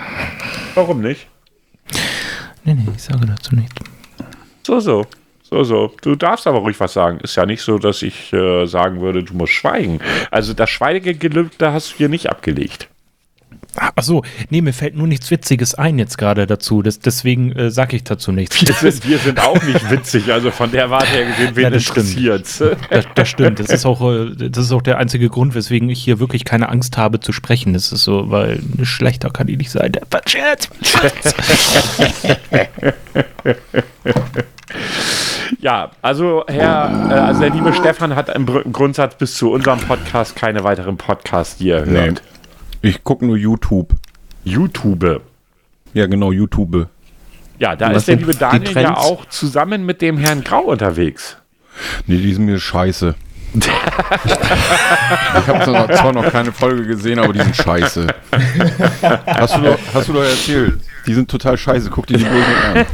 Warum 0.76 1.02
nicht? 1.02 1.28
Nee, 2.64 2.74
nee, 2.74 2.88
ich 2.96 3.02
sage 3.02 3.26
dazu 3.26 3.56
nichts. 3.56 3.76
So, 4.66 4.80
so. 4.80 5.06
So, 5.44 5.64
so. 5.64 5.94
Du 6.02 6.16
darfst 6.16 6.48
aber 6.48 6.60
ruhig 6.60 6.80
was 6.80 6.94
sagen. 6.94 7.20
Ist 7.22 7.36
ja 7.36 7.46
nicht 7.46 7.62
so, 7.62 7.78
dass 7.78 8.02
ich 8.02 8.34
äh, 8.34 8.66
sagen 8.66 9.00
würde, 9.02 9.24
du 9.24 9.34
musst 9.34 9.54
schweigen. 9.54 10.00
Also 10.32 10.54
das 10.54 10.70
Schweigegelübde 10.70 11.72
hast 11.72 11.94
du 11.94 11.98
hier 11.98 12.10
nicht 12.10 12.30
abgelegt. 12.30 12.90
Achso, 13.96 14.24
nee, 14.50 14.62
mir 14.62 14.74
fällt 14.74 14.96
nur 14.96 15.08
nichts 15.08 15.30
Witziges 15.30 15.76
ein 15.76 16.00
jetzt 16.00 16.18
gerade 16.18 16.48
dazu. 16.48 16.82
Das, 16.82 17.00
deswegen 17.00 17.52
äh, 17.52 17.70
sage 17.70 17.96
ich 17.96 18.04
dazu 18.04 18.32
nichts. 18.32 18.60
Wir 18.60 18.74
sind, 18.74 19.08
wir 19.08 19.18
sind 19.20 19.40
auch 19.40 19.62
nicht 19.64 19.92
witzig. 19.92 20.32
Also 20.34 20.50
von 20.52 20.72
der 20.72 20.90
Warte 20.90 21.08
her 21.08 21.26
gesehen, 21.26 21.56
wen 21.56 21.64
Ja, 21.64 21.70
das 21.70 21.84
stimmt. 21.84 21.98
interessiert's? 21.98 22.64
Das, 22.90 23.06
das 23.14 23.30
stimmt. 23.30 23.60
Das 23.60 23.68
ist, 23.70 23.86
auch, 23.86 24.02
äh, 24.12 24.50
das 24.50 24.66
ist 24.66 24.72
auch 24.72 24.82
der 24.82 24.98
einzige 24.98 25.30
Grund, 25.30 25.54
weswegen 25.54 25.90
ich 25.90 26.04
hier 26.04 26.20
wirklich 26.20 26.44
keine 26.44 26.70
Angst 26.70 26.98
habe 26.98 27.20
zu 27.20 27.32
sprechen. 27.34 27.74
Das 27.74 27.92
ist 27.92 28.04
so, 28.04 28.32
weil 28.32 28.60
schlechter 28.84 29.30
kann 29.30 29.48
ich 29.48 29.58
nicht 29.58 29.72
sein. 29.72 29.92
Der 29.92 30.02
Scherz. 30.26 30.70
Ja, 35.60 35.92
also 36.02 36.44
Herr, 36.48 37.10
äh, 37.10 37.14
also 37.14 37.42
der 37.42 37.50
liebe 37.50 37.74
Stefan 37.74 38.16
hat 38.16 38.30
im 38.30 38.46
Grundsatz 38.46 39.16
bis 39.16 39.36
zu 39.36 39.52
unserem 39.52 39.80
Podcast 39.80 40.36
keine 40.36 40.64
weiteren 40.64 40.98
Podcasts, 40.98 41.58
die 41.58 41.70
er 41.70 41.86
Nee. 41.86 42.14
Ich 42.88 43.04
gucke 43.04 43.26
nur 43.26 43.36
YouTube. 43.36 43.94
YouTube. 44.46 45.22
Ja, 45.94 46.06
genau, 46.08 46.32
YouTube. 46.32 46.88
Ja, 47.60 47.76
da 47.76 47.92
ist 47.92 48.08
der 48.08 48.16
liebe 48.16 48.34
Daniel 48.34 48.72
ja 48.72 48.96
auch 48.96 49.26
zusammen 49.26 49.86
mit 49.86 50.02
dem 50.02 50.18
Herrn 50.18 50.42
Grau 50.42 50.62
unterwegs. 50.62 51.36
Nee, 52.06 52.20
die 52.20 52.34
sind 52.34 52.46
mir 52.46 52.60
scheiße. 52.60 53.16
Ich 53.66 55.48
habe 55.48 55.64
zwar 55.64 55.92
zwar 55.92 56.14
noch 56.14 56.32
keine 56.32 56.52
Folge 56.52 56.86
gesehen, 56.86 57.20
aber 57.20 57.34
die 57.34 57.42
sind 57.42 57.56
scheiße. 57.56 58.08
Hast 59.26 59.56
du 59.58 59.62
doch, 59.62 59.80
hast 59.94 60.10
du 60.10 60.14
doch 60.14 60.24
erzählt. 60.24 60.80
Die 61.06 61.14
sind 61.14 61.32
total 61.32 61.58
scheiße. 61.58 61.90
Guck 61.90 62.08
dir 62.08 62.18
die 62.18 62.26
bloß 62.26 62.44
an. 62.66 62.86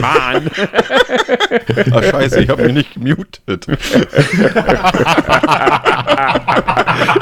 Mann. 0.00 0.50
Ach, 1.92 2.02
scheiße, 2.02 2.40
ich 2.40 2.48
habe 2.48 2.64
mich 2.64 2.72
nicht 2.72 2.94
gemutet. 2.94 3.66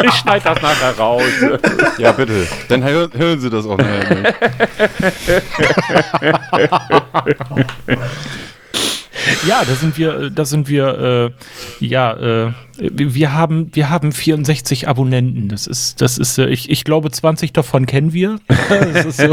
Ich 0.04 0.14
schneide 0.14 0.44
das 0.44 0.62
nachher 0.62 0.96
raus. 0.96 1.22
Ja, 1.98 2.12
bitte. 2.12 2.46
Dann 2.68 2.84
hör, 2.84 3.10
hören 3.12 3.40
Sie 3.40 3.50
das 3.50 3.66
auch 3.66 3.78
nachher 3.78 4.14
nicht. 4.14 4.34
Ja, 9.46 9.62
da 9.66 9.74
sind 9.74 9.98
wir, 9.98 10.20
äh, 10.20 10.30
da 10.30 10.44
sind 10.44 10.68
wir, 10.68 11.32
äh, 11.80 11.84
ja, 11.84 12.46
äh, 12.46 12.52
wir 12.78 13.32
haben, 13.32 13.70
wir 13.74 13.90
haben 13.90 14.12
64 14.12 14.86
Abonnenten. 14.88 15.48
Das 15.48 15.66
ist, 15.66 16.00
das 16.00 16.18
ist, 16.18 16.38
äh, 16.38 16.46
ich, 16.46 16.70
ich 16.70 16.84
glaube, 16.84 17.10
20 17.10 17.52
davon 17.52 17.86
kennen 17.86 18.12
wir. 18.12 18.38
So. 19.10 19.30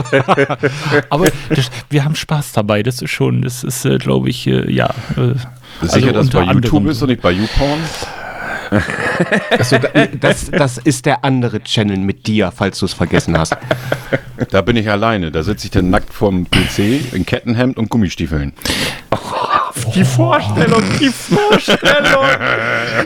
Aber 1.10 1.26
das, 1.50 1.70
wir 1.90 2.04
haben 2.06 2.16
Spaß 2.16 2.54
dabei. 2.54 2.82
Das 2.84 3.02
ist 3.02 3.12
schon, 3.12 3.42
das 3.42 3.64
ist, 3.64 3.86
äh, 3.86 3.98
glaube 3.98 4.30
ich, 4.30 4.48
äh, 4.48 4.72
ja. 4.72 4.90
Äh, 5.18 5.36
Sicher, 5.86 6.14
dass 6.14 6.30
bei 6.30 6.42
YouTube 6.42 6.50
anderem 6.50 6.88
ist 6.88 7.02
und 7.02 7.10
nicht 7.10 7.22
bei 7.22 7.32
YouPorn? 7.32 7.80
Also, 9.52 9.78
da- 9.78 10.08
das, 10.20 10.50
das 10.50 10.78
ist 10.80 11.06
der 11.06 11.24
andere 11.24 11.62
Channel 11.64 11.98
mit 11.98 12.26
dir, 12.28 12.52
falls 12.54 12.80
du 12.80 12.86
es 12.86 12.94
vergessen 12.94 13.38
hast. 13.38 13.56
Da 14.50 14.62
bin 14.62 14.76
ich 14.76 14.90
alleine. 14.90 15.32
Da 15.32 15.44
sitze 15.44 15.66
ich 15.68 15.72
dann 15.72 15.92
nackt 15.92 16.12
vorm 16.14 16.48
PC 16.50 17.14
in 17.14 17.26
Kettenhemd 17.26 17.78
und 17.78 17.90
Gummistiefeln. 17.90 18.54
Die 19.94 20.06
Vorstellung, 20.06 20.84
die 21.00 21.10
Vorstellung. 21.10 22.26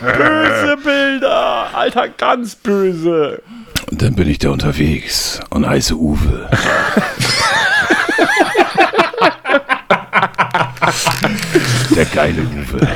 Böse 0.00 0.76
Bilder. 0.82 1.66
Alter, 1.74 2.08
ganz 2.08 2.54
böse. 2.54 3.42
Und 3.90 4.00
dann 4.02 4.14
bin 4.14 4.28
ich 4.28 4.38
da 4.38 4.50
unterwegs 4.50 5.40
und 5.50 5.68
heiße 5.68 5.96
Uwe. 5.96 6.48
Der 11.94 12.04
geile 12.06 12.42
Uwe. 12.42 12.88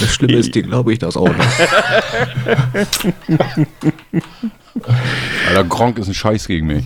Das 0.00 0.14
Schlimme 0.14 0.38
ist, 0.38 0.54
dir 0.54 0.62
glaube 0.62 0.92
ich 0.92 0.98
das 0.98 1.16
auch 1.16 1.28
noch. 1.28 1.34
Alter, 5.48 5.64
Gronk 5.64 5.98
ist 5.98 6.08
ein 6.08 6.14
Scheiß 6.14 6.46
gegen 6.46 6.66
mich. 6.68 6.84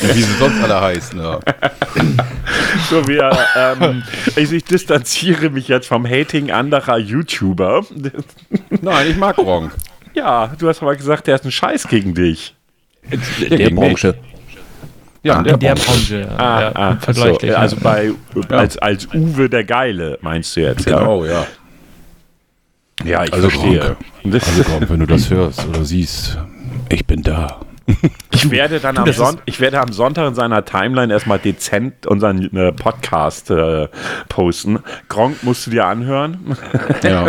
Wie 0.00 0.22
sie 0.22 0.34
sonst 0.38 0.62
alle 0.62 0.80
heißen. 0.80 1.20
Ja. 1.20 1.40
So, 2.88 3.06
wir, 3.08 3.30
ähm, 3.56 4.02
ich, 4.36 4.52
ich 4.52 4.64
distanziere 4.64 5.50
mich 5.50 5.68
jetzt 5.68 5.88
vom 5.88 6.06
Hating 6.06 6.50
anderer 6.50 6.98
YouTuber. 6.98 7.84
Nein, 8.80 9.10
ich 9.10 9.16
mag 9.16 9.36
Gronk. 9.36 9.72
Ja, 10.14 10.52
du 10.58 10.68
hast 10.68 10.82
aber 10.82 10.96
gesagt, 10.96 11.26
der 11.26 11.34
ist 11.36 11.44
ein 11.44 11.52
Scheiß 11.52 11.88
gegen 11.88 12.14
dich. 12.14 12.54
Der 13.40 13.58
gegen 13.58 13.78
mich. 13.78 14.06
Ja, 15.28 15.38
in 15.38 15.44
der 15.44 15.56
Branche. 15.56 15.84
Branche. 15.86 16.20
ja, 16.38 16.60
ja, 16.60 16.72
Ah, 16.74 16.96
vergleichlich. 17.00 17.50
so, 17.52 17.56
also 17.56 17.76
ja. 17.76 17.82
bei, 17.82 18.10
als, 18.56 18.78
als 18.78 19.06
Uwe 19.14 19.48
der 19.48 19.64
Geile, 19.64 20.18
meinst 20.22 20.56
du 20.56 20.60
jetzt, 20.60 20.86
ja? 20.88 20.98
Genau, 20.98 21.24
ja. 21.24 21.46
Ja, 23.04 23.24
ich 23.24 23.32
Also 23.32 23.48
verstehe. 23.50 23.96
Gronk. 24.22 24.42
Also 24.46 24.62
Gronk, 24.64 24.90
wenn 24.90 25.00
du 25.00 25.06
das 25.06 25.30
hörst 25.30 25.66
oder 25.68 25.84
siehst, 25.84 26.36
ich 26.88 27.06
bin 27.06 27.22
da. 27.22 27.60
ich, 28.32 28.50
werde 28.50 28.80
dann 28.80 28.98
am 28.98 29.06
das 29.06 29.16
ist- 29.16 29.24
Son 29.24 29.38
ich 29.46 29.60
werde 29.60 29.80
am 29.80 29.92
Sonntag 29.92 30.28
in 30.28 30.34
seiner 30.34 30.62
Timeline 30.64 31.10
erstmal 31.12 31.38
dezent 31.38 32.06
unseren 32.06 32.54
äh, 32.54 32.72
Podcast 32.72 33.50
äh, 33.50 33.88
posten. 34.28 34.80
Gronk 35.08 35.42
musst 35.42 35.66
du 35.66 35.70
dir 35.70 35.86
anhören. 35.86 36.56
Ja. 37.02 37.28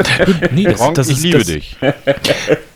Nee, 0.52 0.64
das, 0.66 0.76
Gronk, 0.80 0.96
das 0.96 1.08
ich 1.08 1.18
ist, 1.18 1.24
liebe 1.24 1.38
das, 1.38 1.48
dich. 1.48 1.78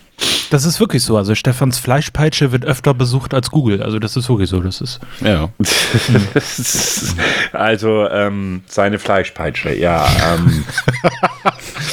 Das 0.54 0.66
ist 0.66 0.80
wirklich 0.80 1.02
so. 1.02 1.18
Also 1.18 1.34
Stefans 1.34 1.80
Fleischpeitsche 1.80 2.52
wird 2.52 2.64
öfter 2.64 2.94
besucht 2.94 3.34
als 3.34 3.50
Google. 3.50 3.82
Also 3.82 3.98
das 3.98 4.16
ist 4.16 4.30
wirklich 4.30 4.52
so. 4.52 4.60
Das 4.60 4.82
ist. 4.82 5.00
Ja. 5.20 5.50
also 7.54 8.08
ähm, 8.08 8.62
seine 8.68 9.00
Fleischpeitsche, 9.00 9.74
ja. 9.74 10.08
Ähm, 10.36 10.64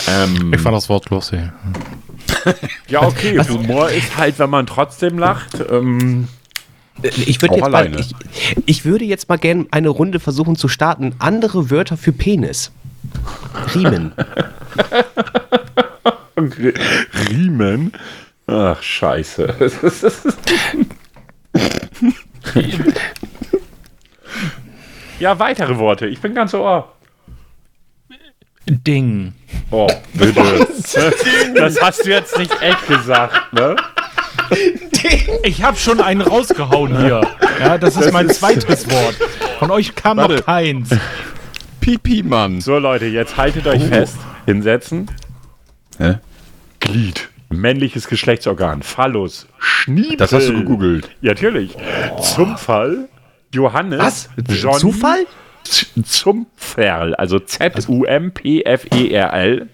ähm, 0.52 0.58
fand 0.58 0.76
das 0.76 0.90
Wort 0.90 1.08
lustig. 1.08 1.40
ja, 2.88 3.00
okay. 3.00 3.38
Humor 3.48 3.88
ist 3.88 4.18
halt, 4.18 4.38
wenn 4.38 4.50
man 4.50 4.66
trotzdem 4.66 5.16
lacht. 5.18 5.56
Ähm, 5.70 6.28
Ich 7.02 7.40
würde 7.40 7.54
jetzt 7.56 7.70
mal, 7.70 7.98
ich, 7.98 8.14
ich 8.66 8.84
würde 8.84 9.06
jetzt 9.06 9.26
mal 9.30 9.38
gerne 9.38 9.68
eine 9.70 9.88
Runde 9.88 10.20
versuchen 10.20 10.54
zu 10.56 10.68
starten. 10.68 11.14
Andere 11.18 11.70
Wörter 11.70 11.96
für 11.96 12.12
Penis. 12.12 12.72
Riemen. 13.74 14.12
Riemen. 17.30 17.92
Ach, 18.50 18.82
scheiße. 18.82 19.54
ja, 25.20 25.38
weitere 25.38 25.78
Worte. 25.78 26.08
Ich 26.08 26.20
bin 26.20 26.34
ganz 26.34 26.52
ohr. 26.52 26.92
Ding. 28.66 29.34
Oh, 29.70 29.86
bitte. 30.14 30.66
Das 31.54 31.80
hast 31.80 32.04
du 32.04 32.10
jetzt 32.10 32.36
nicht 32.38 32.60
echt 32.60 32.88
gesagt, 32.88 33.52
ne? 33.52 33.76
Ich 35.44 35.62
habe 35.62 35.76
schon 35.76 36.00
einen 36.00 36.20
rausgehauen 36.20 36.98
hier. 36.98 37.20
Ja, 37.60 37.78
das 37.78 37.96
ist 37.96 38.12
mein 38.12 38.28
zweites 38.30 38.90
Wort. 38.90 39.14
Von 39.60 39.70
euch 39.70 39.94
kam 39.94 40.16
Warte. 40.16 40.36
noch 40.36 40.46
keins. 40.46 40.90
Pipi, 41.80 42.24
Mann. 42.24 42.60
So, 42.60 42.78
Leute, 42.78 43.06
jetzt 43.06 43.36
haltet 43.36 43.68
euch 43.68 43.84
fest. 43.84 44.16
Hinsetzen. 44.46 45.08
Hä? 45.98 46.18
Glied. 46.80 47.29
Männliches 47.50 48.06
Geschlechtsorgan. 48.08 48.82
Phallus. 48.82 49.46
Schniepel. 49.58 50.16
Das 50.16 50.32
hast 50.32 50.48
du 50.48 50.54
gegoogelt. 50.54 51.10
Ja, 51.20 51.32
natürlich. 51.32 51.76
Zum 52.22 52.56
Fall. 52.56 53.08
Johannes. 53.52 53.98
Was? 54.00 54.28
Johnny, 54.48 54.78
Zufall? 54.78 55.26
Z- 55.64 55.88
Zumpferl. 56.06 57.14
Also 57.16 57.38
Z-U-M-P-F-E-R-L. 58.40 59.68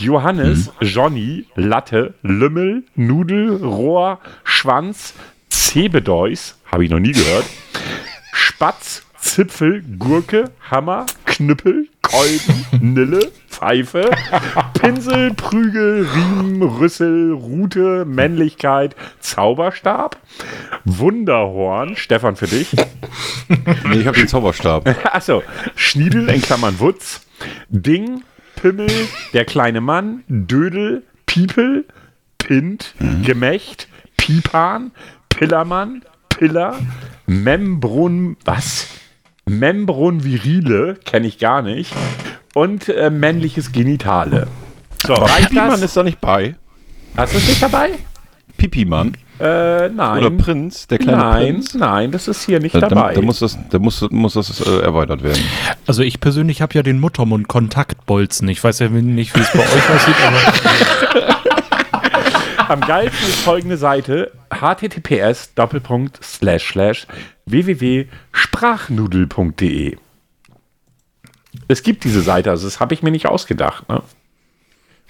Johannes, 0.00 0.70
Johnny, 0.80 1.44
Latte, 1.56 2.14
Lümmel, 2.22 2.84
Nudel, 2.94 3.56
Rohr, 3.56 4.18
Schwanz, 4.44 5.12
Zebedeus, 5.50 6.58
habe 6.72 6.84
ich 6.86 6.90
noch 6.90 7.00
nie 7.00 7.12
gehört, 7.12 7.44
Spatz, 8.32 9.02
Zipfel, 9.18 9.82
Gurke, 9.98 10.44
Hammer, 10.70 11.04
Knüppel, 11.26 11.86
Kolben, 12.10 12.94
Nille, 12.94 13.32
Pfeife, 13.48 14.10
Pinsel, 14.80 15.32
Prügel, 15.34 16.06
Riemen, 16.14 16.62
Rüssel, 16.62 17.32
Rute, 17.32 18.04
Männlichkeit, 18.04 18.96
Zauberstab, 19.20 20.16
Wunderhorn, 20.84 21.96
Stefan 21.96 22.36
für 22.36 22.46
dich, 22.46 22.74
Nee, 23.88 24.00
ich 24.00 24.06
habe 24.06 24.16
den 24.16 24.28
Zauberstab. 24.28 24.88
Achso, 25.12 25.42
Schniedel 25.74 26.28
in 26.28 26.40
Klammern 26.40 26.78
Wutz, 26.78 27.26
Ding, 27.68 28.22
Pimmel, 28.56 28.90
der 29.32 29.44
kleine 29.44 29.80
Mann, 29.80 30.22
Dödel, 30.28 31.02
Piepel, 31.26 31.84
Pint, 32.38 32.94
Gemächt, 33.22 33.88
Pipan, 34.16 34.92
Pillermann, 35.28 36.04
Piller, 36.28 36.78
Membron, 37.26 38.36
was? 38.44 38.88
Membron 39.58 40.22
virile, 40.24 40.96
kenne 41.04 41.26
ich 41.26 41.38
gar 41.38 41.62
nicht. 41.62 41.92
Und 42.54 42.88
äh, 42.88 43.10
männliches 43.10 43.72
Genitale. 43.72 44.46
So, 45.06 45.14
Pipi-Mann 45.14 45.82
ist 45.82 45.96
da 45.96 46.02
nicht 46.02 46.20
bei. 46.20 46.54
Hast 47.16 47.32
du 47.34 47.38
es 47.38 47.48
nicht 47.48 47.62
dabei? 47.62 47.90
Pipi-Mann. 48.56 49.16
Äh, 49.40 49.88
nein. 49.88 50.18
Oder 50.18 50.30
Prinz, 50.30 50.86
der 50.86 50.98
kleine 50.98 51.18
nein, 51.18 51.54
Prinz. 51.54 51.74
nein, 51.74 52.10
das 52.10 52.28
ist 52.28 52.44
hier 52.44 52.60
nicht 52.60 52.74
Da, 52.74 52.80
da, 52.80 52.88
dabei. 52.90 53.14
da 53.14 53.22
muss 53.22 53.38
das, 53.38 53.58
da 53.70 53.78
muss, 53.78 54.06
muss 54.10 54.34
das 54.34 54.60
äh, 54.60 54.80
erweitert 54.82 55.22
werden. 55.22 55.42
Also 55.86 56.02
ich 56.02 56.20
persönlich 56.20 56.60
habe 56.60 56.74
ja 56.74 56.82
den 56.82 57.00
Muttermund 57.00 57.48
Kontaktbolzen. 57.48 58.48
Ich 58.48 58.62
weiß 58.62 58.80
ja 58.80 58.88
nicht, 58.90 59.34
wie 59.34 59.40
es 59.40 59.50
bei 59.52 59.60
euch 59.60 59.90
aussieht, 59.90 60.14
aber 60.26 61.36
Am 62.70 62.80
geilsten 62.82 63.28
ist 63.28 63.40
folgende 63.40 63.76
Seite: 63.76 64.30
https 64.48 65.54
Doppelpunkt 65.56 66.20
slash 66.22 66.70
slash 66.70 67.08
www.sprachnudel.de. 67.46 69.96
Es 71.66 71.82
gibt 71.82 72.04
diese 72.04 72.20
Seite, 72.20 72.50
also 72.50 72.68
das 72.68 72.78
habe 72.78 72.94
ich 72.94 73.02
mir 73.02 73.10
nicht 73.10 73.26
ausgedacht. 73.26 73.88
Ne? 73.88 74.00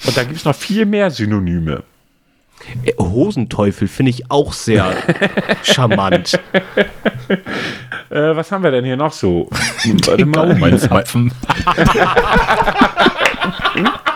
Und 0.06 0.16
da 0.16 0.24
gibt 0.24 0.38
es 0.38 0.46
noch 0.46 0.54
viel 0.54 0.86
mehr 0.86 1.10
Synonyme. 1.10 1.82
Äh, 2.82 2.94
Hosenteufel 2.98 3.88
finde 3.88 4.08
ich 4.08 4.30
auch 4.30 4.54
sehr 4.54 4.96
charmant. 5.62 6.40
Äh, 8.08 8.08
was 8.08 8.50
haben 8.52 8.64
wir 8.64 8.70
denn 8.70 8.86
hier 8.86 8.96
noch 8.96 9.12
so? 9.12 9.50
Warte 10.06 10.24
mal. 10.24 10.78
Zapfen. 10.78 11.30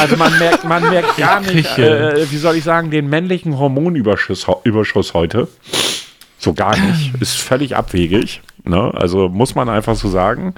Also 0.00 0.16
man 0.16 0.38
merkt, 0.38 0.64
man 0.64 0.82
merkt 0.90 1.16
gar 1.16 1.40
nicht, 1.40 1.52
Küche. 1.74 2.12
äh, 2.18 2.30
wie 2.30 2.36
soll 2.36 2.56
ich 2.56 2.64
sagen, 2.64 2.90
den 2.90 3.08
männlichen 3.08 3.58
Hormonüberschuss 3.58 4.46
ho- 4.46 4.60
Überschuss 4.64 5.14
heute. 5.14 5.48
So 6.38 6.52
gar 6.52 6.76
nicht. 6.78 7.14
Ist 7.20 7.36
völlig 7.38 7.76
abwegig. 7.76 8.42
Ne? 8.64 8.92
Also 8.94 9.28
muss 9.28 9.54
man 9.54 9.68
einfach 9.68 9.96
so 9.96 10.08
sagen. 10.08 10.54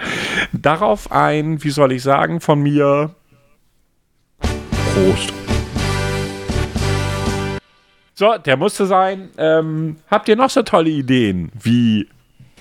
Darauf 0.52 1.12
ein, 1.12 1.62
wie 1.62 1.70
soll 1.70 1.92
ich 1.92 2.02
sagen, 2.02 2.40
von 2.40 2.60
mir 2.60 3.14
Prost. 4.40 5.32
So, 8.14 8.36
der 8.36 8.56
musste 8.56 8.86
sein. 8.86 9.28
Ähm, 9.38 9.96
habt 10.10 10.28
ihr 10.28 10.34
noch 10.36 10.50
so 10.50 10.62
tolle 10.62 10.90
Ideen 10.90 11.52
wie, 11.62 12.08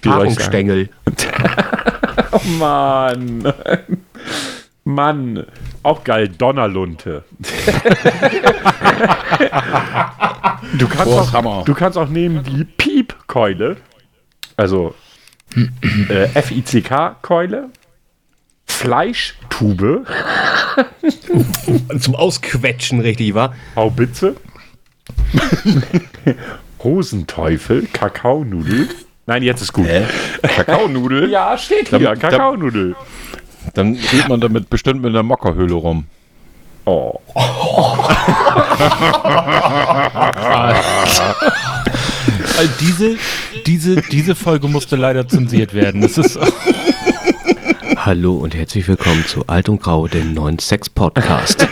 wie 0.04 0.10
soll 0.10 0.28
ich 0.28 0.36
sagen? 0.36 0.68
Paarungsstängel. 0.68 0.90
Oh 2.32 2.42
Mann. 2.60 3.42
Mann. 4.88 5.45
Auch 5.84 6.04
geil, 6.06 6.30
Donnerlunte. 6.30 7.23
du, 10.78 10.88
kannst 10.88 11.06
Boah, 11.06 11.21
auch, 11.21 11.34
Hammer. 11.34 11.63
du 11.65 11.73
kannst 11.73 11.97
auch 11.97 12.08
nehmen 12.10 12.43
die 12.43 12.63
Piepkeule. 12.63 13.78
Also 14.56 14.95
äh, 16.10 16.23
F-I-C-K-Keule. 16.34 17.69
Fleischtube. 18.65 20.04
Zum 22.00 22.15
Ausquetschen, 22.15 23.00
richtig, 23.02 23.34
wa? 23.34 23.54
Haubitze. 23.76 24.36
Hosenteufel. 26.84 27.88
Kakaonudel. 27.91 28.88
Nein, 29.26 29.43
jetzt 29.43 29.62
ist 29.62 29.73
gut. 29.73 29.88
Kakaonudel? 30.41 31.30
Ja, 31.30 31.58
steht 31.58 31.91
Da- 31.91 31.97
hier. 31.97 32.08
da- 32.10 32.15
Kakaonudel. 32.15 32.95
Dann 33.78 33.94
geht 33.94 34.28
man 34.28 34.42
damit 34.42 34.72
bestimmt 34.72 35.04
mit 35.04 35.12
einer 35.12 35.22
Mockerhöhle 35.22 35.76
rum. 35.76 36.06
Oh. 36.86 37.13
Also 42.58 42.72
diese, 42.80 43.18
diese, 43.68 44.02
diese 44.02 44.34
Folge 44.34 44.68
musste 44.68 44.96
leider 44.96 45.28
zensiert 45.28 45.76
werden. 45.76 46.02
Das 46.02 46.18
ist 46.18 46.40
Hallo 47.98 48.38
und 48.38 48.56
herzlich 48.56 48.88
willkommen 48.88 49.24
zu 49.28 49.46
Alt 49.46 49.70
und 49.70 49.80
Grau, 49.80 50.08
dem 50.08 50.34
neuen 50.34 50.58
Sex-Podcast. 50.58 51.68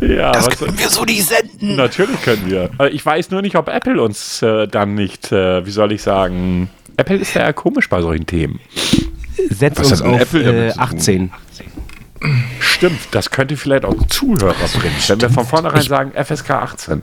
Ja, 0.00 0.32
was, 0.36 0.60
wir 0.60 0.88
so 0.88 1.04
nicht 1.04 1.26
senden. 1.26 1.74
Natürlich 1.74 2.22
können 2.22 2.48
wir. 2.48 2.70
Äh, 2.78 2.90
Ich 2.90 3.04
weiß 3.04 3.32
nur 3.32 3.42
nicht, 3.42 3.56
ob 3.56 3.66
Apple 3.66 4.00
uns 4.00 4.40
äh, 4.40 4.68
dann 4.68 4.94
nicht, 4.94 5.32
äh, 5.32 5.66
wie 5.66 5.72
soll 5.72 5.90
ich 5.90 6.02
sagen, 6.02 6.70
Apple 6.96 7.16
ist 7.16 7.34
ja 7.34 7.52
komisch 7.52 7.88
bei 7.88 8.00
solchen 8.02 8.26
Themen. 8.26 8.60
Setz 9.50 9.78
Was 9.78 9.90
uns 9.92 10.02
auf 10.02 10.20
Apple 10.20 10.68
äh, 10.68 10.70
zu 10.70 10.74
tun? 10.74 10.82
18. 10.82 11.30
Stimmt, 12.60 12.98
das 13.12 13.30
könnte 13.30 13.56
vielleicht 13.56 13.84
auch 13.84 13.94
Zuhörer 14.08 14.54
bringen, 14.78 14.94
wenn 15.06 15.20
wir 15.20 15.30
von 15.30 15.46
vornherein 15.46 15.82
sagen 15.82 16.12
FSK 16.12 16.50
18. 16.50 17.02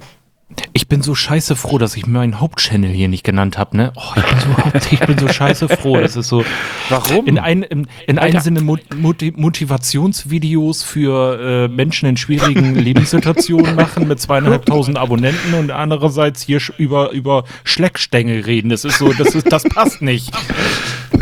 Ich 0.74 0.88
bin 0.88 1.02
so 1.02 1.16
scheiße 1.16 1.56
froh, 1.56 1.80
dass 1.80 1.98
ich 1.98 2.06
meinen 2.06 2.40
Hauptchannel 2.40 2.92
hier 2.92 3.08
nicht 3.08 3.24
genannt 3.24 3.58
habe. 3.58 3.76
Ne? 3.78 3.94
Oh, 3.96 4.02
ich, 4.16 4.24
bin 4.24 4.40
so, 4.40 4.88
ich 4.92 5.00
bin 5.00 5.18
so 5.18 5.28
scheiße 5.28 5.68
froh. 5.70 6.00
Das 6.00 6.16
ist 6.16 6.28
so. 6.28 6.46
Warum? 6.90 7.26
In, 7.26 7.40
ein, 7.40 7.64
in, 7.64 7.88
in 8.08 8.20
einem. 8.20 8.40
Sinne 8.42 8.62
Mot 8.62 8.80
Moti- 8.96 9.34
Motivationsvideos 9.36 10.84
für 10.84 11.66
äh, 11.66 11.68
Menschen 11.68 12.08
in 12.10 12.16
schwierigen 12.18 12.76
Lebenssituationen 12.80 13.76
machen 13.76 14.08
mit 14.08 14.20
zweieinhalbtausend 14.22 14.98
Abonnenten 15.00 15.56
und 15.56 15.72
andererseits 15.72 16.44
hier 16.44 16.62
sch- 16.62 16.74
über, 16.78 17.10
über 17.12 17.46
Schleckstängel 17.64 18.42
reden. 18.42 18.70
Das 18.70 18.86
ist 18.86 19.00
so, 19.00 19.14
das 19.14 19.34
ist, 19.34 19.52
das 19.52 19.64
passt 19.64 20.02
nicht. 20.04 20.32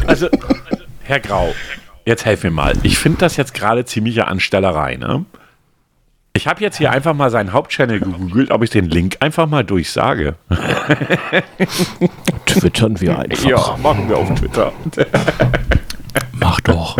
Also, 0.06 0.28
Herr 1.05 1.19
Grau, 1.19 1.53
jetzt 2.05 2.25
helf 2.25 2.43
mir 2.43 2.51
mal. 2.51 2.73
Ich 2.83 2.97
finde 2.97 3.19
das 3.19 3.35
jetzt 3.35 3.53
gerade 3.53 3.83
ziemliche 3.83 4.27
Anstellerei, 4.27 4.95
ne? 4.95 5.25
Ich 6.35 6.47
habe 6.47 6.61
jetzt 6.61 6.77
hier 6.77 6.91
einfach 6.91 7.13
mal 7.13 7.29
seinen 7.29 7.51
Hauptchannel 7.51 7.99
gegoogelt, 7.99 8.51
ob 8.51 8.63
ich 8.63 8.69
den 8.69 8.89
Link 8.89 9.17
einfach 9.19 9.45
mal 9.47 9.63
durchsage. 9.63 10.35
Twittern 12.45 12.99
wir 13.01 13.19
einfach. 13.19 13.45
Ja, 13.49 13.77
machen 13.83 14.09
wir 14.09 14.17
auf 14.17 14.33
Twitter. 14.33 14.71
Mach 16.31 16.59
doch. 16.61 16.97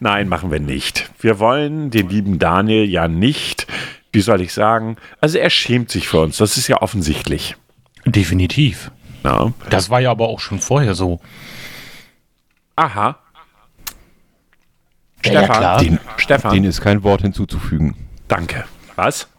Nein, 0.00 0.28
machen 0.28 0.50
wir 0.50 0.60
nicht. 0.60 1.10
Wir 1.20 1.38
wollen 1.38 1.90
den 1.90 2.08
lieben 2.08 2.38
Daniel 2.38 2.88
ja 2.88 3.06
nicht, 3.06 3.66
wie 4.12 4.20
soll 4.20 4.40
ich 4.40 4.52
sagen, 4.52 4.96
also 5.20 5.38
er 5.38 5.50
schämt 5.50 5.90
sich 5.90 6.08
für 6.08 6.20
uns, 6.20 6.38
das 6.38 6.56
ist 6.56 6.68
ja 6.68 6.82
offensichtlich. 6.82 7.54
Definitiv. 8.06 8.90
Ja. 9.24 9.52
Das 9.70 9.90
war 9.90 10.00
ja 10.00 10.10
aber 10.10 10.28
auch 10.28 10.40
schon 10.40 10.58
vorher 10.58 10.94
so. 10.94 11.20
Aha. 12.78 13.18
Ja, 15.24 15.32
ja, 15.32 15.38
Stefan, 15.40 15.56
klar. 15.56 15.80
Den, 15.80 15.98
Stefan, 16.16 16.54
Denen 16.54 16.66
ist 16.66 16.80
kein 16.80 17.02
Wort 17.02 17.22
hinzuzufügen. 17.22 17.96
danke. 18.28 18.64
Was? 18.94 19.28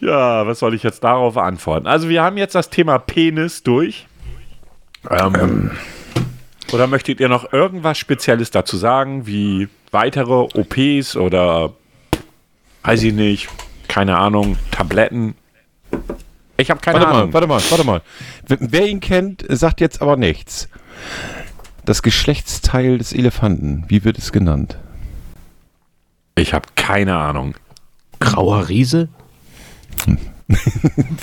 ja, 0.00 0.46
was 0.46 0.58
soll 0.58 0.74
ich 0.74 0.82
jetzt 0.82 1.04
darauf 1.04 1.36
antworten? 1.36 1.86
Also 1.86 2.08
wir 2.08 2.22
haben 2.22 2.36
jetzt 2.36 2.54
das 2.56 2.70
Thema 2.70 2.98
Penis 2.98 3.62
durch. 3.62 4.06
Ähm, 5.10 5.70
oder 6.72 6.86
möchtet 6.86 7.20
ihr 7.20 7.28
noch 7.28 7.52
irgendwas 7.52 7.98
Spezielles 7.98 8.50
dazu 8.50 8.76
sagen, 8.76 9.26
wie 9.26 9.68
weitere 9.90 10.32
OPs 10.32 11.16
oder 11.16 11.72
weiß 12.82 13.02
ich 13.04 13.14
nicht, 13.14 13.48
keine 13.88 14.16
Ahnung, 14.18 14.56
Tabletten? 14.72 15.34
Ich 16.60 16.70
habe 16.70 16.80
keine 16.80 16.98
Warte 16.98 17.08
Ahnung. 17.12 17.26
mal, 17.28 17.32
warte 17.34 17.46
mal, 17.46 17.62
warte 17.70 17.84
mal. 17.84 18.02
Wer, 18.46 18.88
ihn 18.88 18.98
kennt, 19.00 19.44
sagt 19.48 19.80
jetzt 19.80 20.02
aber 20.02 20.16
nichts. 20.16 20.68
Das 21.84 22.02
Geschlechtsteil 22.02 22.98
des 22.98 23.12
Elefanten, 23.12 23.84
wie 23.88 24.04
wird 24.04 24.18
es 24.18 24.32
genannt? 24.32 24.76
Ich 26.34 26.52
habe 26.52 26.66
keine 26.74 27.16
Ahnung. 27.16 27.54
Grauer 28.18 28.68
Riese? 28.68 29.08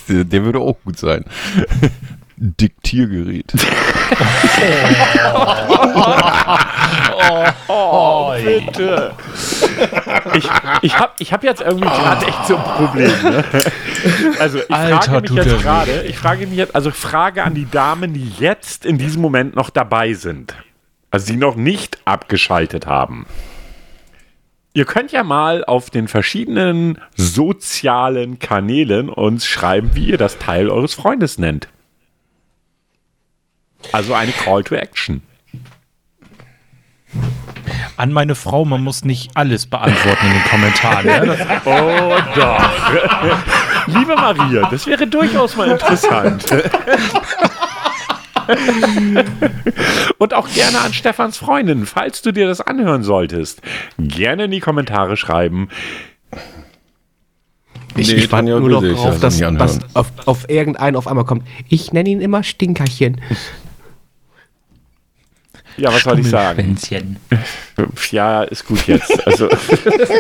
Der, 0.08 0.24
der 0.24 0.46
würde 0.46 0.60
auch 0.60 0.78
gut 0.86 1.00
sein. 1.00 1.26
Diktiergerät. 2.38 3.52
Bitte. 8.44 9.14
Ich, 10.36 10.50
ich 10.82 11.00
habe 11.00 11.14
ich 11.20 11.34
hab 11.34 11.44
jetzt 11.44 11.62
irgendwie 11.62 11.88
gerade 11.88 12.26
echt 12.26 12.46
so 12.48 12.58
ein 12.58 12.64
Problem. 12.64 13.12
Ne? 13.24 13.44
Also 14.40 14.60
ich 14.60 14.72
Alter, 14.72 15.02
frage 15.02 15.34
mich 15.34 15.46
jetzt 15.46 15.62
gerade, 15.62 16.04
ich 16.04 16.18
frage 16.18 16.48
mich 16.48 16.58
jetzt, 16.58 16.76
also 16.76 16.92
Frage 16.92 17.44
an 17.44 17.54
die 17.54 17.70
Damen, 17.70 18.14
die 18.14 18.30
jetzt 18.40 18.86
in 18.86 18.98
diesem 18.98 19.22
Moment 19.22 19.56
noch 19.56 19.70
dabei 19.70 20.14
sind. 20.14 20.54
Also 21.12 21.32
die 21.32 21.38
noch 21.38 21.56
nicht 21.56 22.00
abgeschaltet 22.06 22.86
haben. 22.86 23.26
Ihr 24.74 24.84
könnt 24.84 25.14
ja 25.14 25.24
mal 25.24 25.64
auf 25.64 25.90
den 25.90 26.10
verschiedenen 26.10 27.00
sozialen 27.16 28.40
Kanälen 28.40 29.08
uns 29.08 29.46
schreiben, 29.46 29.92
wie 29.94 30.10
ihr 30.10 30.18
das 30.18 30.38
Teil 30.38 30.70
eures 30.70 30.94
Freundes 30.94 31.38
nennt. 31.38 31.70
Also 33.92 34.14
eine 34.14 34.32
Call 34.32 34.64
to 34.64 34.76
Action. 34.76 35.22
An 37.98 38.12
meine 38.12 38.36
Frau, 38.36 38.66
man 38.66 38.84
muss 38.84 39.06
nicht 39.06 39.32
alles 39.36 39.68
beantworten 39.68 40.26
in 40.28 40.34
den 40.34 40.44
Kommentaren. 40.44 41.06
Ne? 41.06 41.38
Das, 41.38 41.40
Oh 41.66 42.16
doch. 42.36 43.88
Liebe 43.88 44.16
Maria, 44.16 44.70
das 44.70 44.86
wäre 44.86 45.08
durchaus 45.08 45.56
mal 45.56 45.70
interessant. 45.70 46.46
Und 50.18 50.34
auch 50.34 50.48
gerne 50.54 50.80
an 50.82 50.94
Stefans 50.94 51.38
Freundin, 51.38 51.86
falls 51.86 52.22
du 52.22 52.32
dir 52.32 52.48
das 52.48 52.62
anhören 52.62 53.04
solltest. 53.04 53.62
Gerne 53.98 54.46
in 54.46 54.52
die 54.52 54.60
Kommentare 54.60 55.18
schreiben. 55.18 55.70
Ich, 57.96 58.10
Nee, 58.10 58.16
ich 58.16 58.32
warte 58.32 58.50
nur 58.50 58.60
noch 58.70 58.84
drauf, 58.84 59.20
das 59.22 59.40
dass 59.40 59.60
was 59.60 59.80
auf, 59.94 60.12
auf 60.26 60.50
irgendeinen 60.50 60.98
auf 60.98 61.08
einmal 61.08 61.24
kommt. 61.24 61.48
Ich 61.70 61.94
nenne 61.94 62.10
ihn 62.10 62.20
immer 62.20 62.44
Stinkerchen. 62.44 63.22
Ja, 65.78 65.94
was 65.94 66.04
soll 66.04 66.20
ich 66.20 66.30
sagen? 66.30 66.78
Schwänzchen. 66.78 67.18
Ja, 68.12 68.44
ist 68.44 68.66
gut 68.66 68.88
jetzt. 68.88 69.28
Also, 69.28 69.50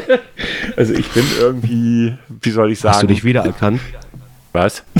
also 0.76 0.94
ich 0.94 1.10
bin 1.10 1.26
irgendwie, 1.39 2.18
wie 2.41 2.52
soll 2.52 2.72
ich 2.72 2.80
sagen? 2.80 2.96
Hast 2.96 3.04
du 3.04 3.08
dich 3.08 3.24
wiedererkannt? 3.24 3.80
was? 4.56 4.84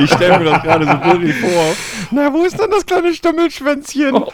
Ich 0.00 0.12
stelle 0.12 0.38
mir 0.40 0.44
das 0.50 0.62
gerade 0.62 0.84
so 0.84 0.96
bildlich 0.96 1.36
vor. 1.36 1.74
Na, 2.10 2.32
wo 2.32 2.44
ist 2.44 2.58
denn 2.58 2.70
das 2.70 2.84
kleine 2.84 3.14
Stammelschwänzchen? 3.14 4.14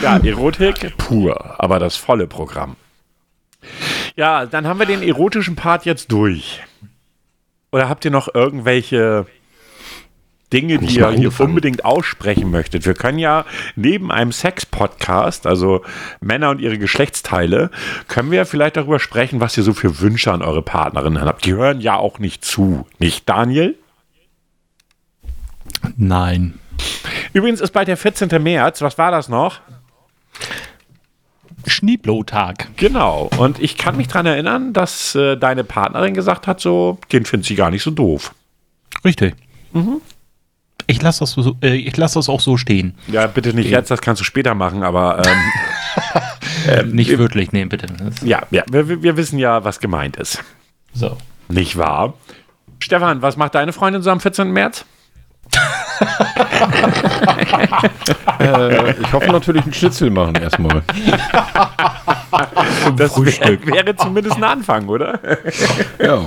Ja, 0.00 0.16
Erotik 0.18 0.96
pur, 0.96 1.56
aber 1.58 1.78
das 1.78 1.96
volle 1.96 2.26
Programm. 2.26 2.76
Ja, 4.16 4.46
dann 4.46 4.66
haben 4.66 4.78
wir 4.78 4.86
den 4.86 5.02
erotischen 5.02 5.56
Part 5.56 5.84
jetzt 5.84 6.12
durch. 6.12 6.62
Oder 7.72 7.88
habt 7.88 8.04
ihr 8.04 8.10
noch 8.10 8.32
irgendwelche 8.32 9.26
Dinge, 10.54 10.78
die 10.78 10.96
ihr 10.96 11.10
hier 11.10 11.40
unbedingt 11.40 11.84
aussprechen 11.84 12.50
möchtet? 12.50 12.86
Wir 12.86 12.94
können 12.94 13.18
ja 13.18 13.44
neben 13.74 14.12
einem 14.12 14.30
Sex-Podcast, 14.30 15.46
also 15.46 15.82
Männer 16.20 16.50
und 16.50 16.60
ihre 16.60 16.78
Geschlechtsteile, 16.78 17.70
können 18.06 18.30
wir 18.30 18.46
vielleicht 18.46 18.76
darüber 18.76 19.00
sprechen, 19.00 19.40
was 19.40 19.56
ihr 19.56 19.64
so 19.64 19.74
für 19.74 20.00
Wünsche 20.00 20.32
an 20.32 20.42
eure 20.42 20.62
Partnerin 20.62 21.20
habt. 21.20 21.44
Die 21.44 21.54
hören 21.54 21.80
ja 21.80 21.96
auch 21.96 22.20
nicht 22.20 22.44
zu. 22.44 22.86
Nicht, 23.00 23.28
Daniel? 23.28 23.76
Nein. 25.96 26.60
Übrigens 27.32 27.60
ist 27.60 27.72
bald 27.72 27.88
der 27.88 27.96
14. 27.96 28.40
März. 28.40 28.80
Was 28.80 28.96
war 28.96 29.10
das 29.10 29.28
noch? 29.28 29.60
Schneeblotag. 31.66 32.68
Genau. 32.76 33.28
Und 33.38 33.58
ich 33.58 33.76
kann 33.76 33.96
mich 33.96 34.06
daran 34.06 34.26
erinnern, 34.26 34.72
dass 34.72 35.14
äh, 35.16 35.36
deine 35.36 35.64
Partnerin 35.64 36.14
gesagt 36.14 36.46
hat, 36.46 36.60
so, 36.60 36.98
den 37.10 37.24
findet 37.24 37.46
sie 37.46 37.56
gar 37.56 37.70
nicht 37.70 37.82
so 37.82 37.90
doof. 37.90 38.34
Richtig. 39.04 39.34
Ich 40.86 41.00
lasse 41.02 41.20
das, 41.20 41.32
so, 41.32 41.56
äh, 41.62 41.74
ich 41.76 41.96
lass 41.96 42.12
das 42.14 42.28
auch 42.28 42.40
so 42.40 42.56
stehen. 42.56 42.94
Ja, 43.08 43.26
bitte 43.26 43.54
nicht 43.54 43.70
jetzt, 43.70 43.90
das 43.90 44.00
kannst 44.00 44.20
du 44.20 44.24
später 44.24 44.54
machen, 44.54 44.82
aber 44.82 45.22
ähm, 46.68 46.92
Nicht 46.94 47.16
wirklich, 47.18 47.52
nee, 47.52 47.64
bitte. 47.64 47.86
Ja, 48.22 48.42
ja 48.50 48.62
wir, 48.70 48.88
wir- 48.88 49.02
wir 49.02 49.16
wissen 49.16 49.38
ja, 49.38 49.64
was 49.64 49.80
gemeint 49.80 50.16
ist. 50.16 50.42
so. 50.92 51.16
Nicht 51.48 51.76
wahr? 51.76 52.14
Stefan, 52.80 53.20
was 53.22 53.36
macht 53.36 53.54
deine 53.54 53.72
Freundin 53.72 54.02
so 54.02 54.10
am 54.10 54.20
14. 54.20 54.50
März? 54.50 54.84
Äh, 58.38 58.92
ich 59.00 59.12
hoffe 59.12 59.30
natürlich 59.30 59.62
einen 59.62 59.72
Schnitzel 59.72 60.10
machen 60.10 60.34
erstmal. 60.36 60.82
Das 62.96 63.16
wär, 63.16 63.58
wäre 63.64 63.96
zumindest 63.96 64.36
ein 64.36 64.44
Anfang, 64.44 64.86
oder? 64.88 65.18
Ja. 65.98 66.20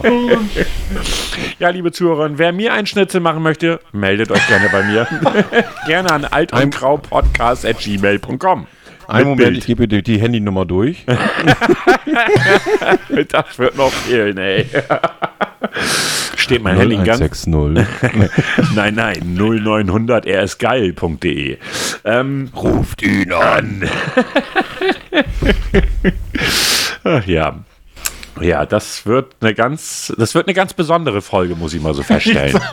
Ja, 1.60 1.70
liebe 1.70 1.92
Zuhörer, 1.92 2.30
wer 2.38 2.52
mir 2.54 2.74
einen 2.74 2.88
Schnitzel 2.88 3.22
machen 3.22 3.44
möchte, 3.44 3.80
meldet 3.92 4.32
euch 4.32 4.48
gerne 4.48 4.70
bei 4.70 4.82
mir. 4.84 5.06
gerne 5.86 6.12
an 6.12 6.26
altundgraupodcast.gmail.com. 6.26 8.68
Einen 9.08 9.30
Mit 9.30 9.38
Moment, 9.40 9.48
Bild. 9.52 9.58
ich 9.60 9.66
gebe 9.66 9.88
dir 9.88 10.02
die 10.02 10.20
Handynummer 10.20 10.66
durch. 10.66 11.06
Das 13.30 13.58
wird 13.58 13.76
noch 13.78 13.92
fehlen, 13.92 14.38
ey. 14.38 14.66
Steht 16.36 16.62
mein 16.64 16.78
Handy 16.78 16.98
ganz. 16.98 17.48
0160. 17.48 18.30
Nein, 18.76 18.96
nein, 18.96 19.36
0900 19.36 20.26
rsgeil.de. 20.26 21.58
Ähm, 22.06 22.50
Ruft 22.56 23.02
ihn 23.02 23.32
an. 23.34 23.90
ach 27.04 27.26
ja. 27.26 27.56
Ja, 28.42 28.66
das 28.66 29.06
wird 29.06 29.36
eine 29.42 29.54
ganz, 29.54 30.14
das 30.18 30.36
wird 30.36 30.48
eine 30.48 30.54
ganz 30.54 30.74
besondere 30.74 31.22
Folge, 31.22 31.56
muss 31.56 31.74
ich 31.74 31.82
mal 31.82 31.94
so 31.94 32.04
feststellen. 32.04 32.60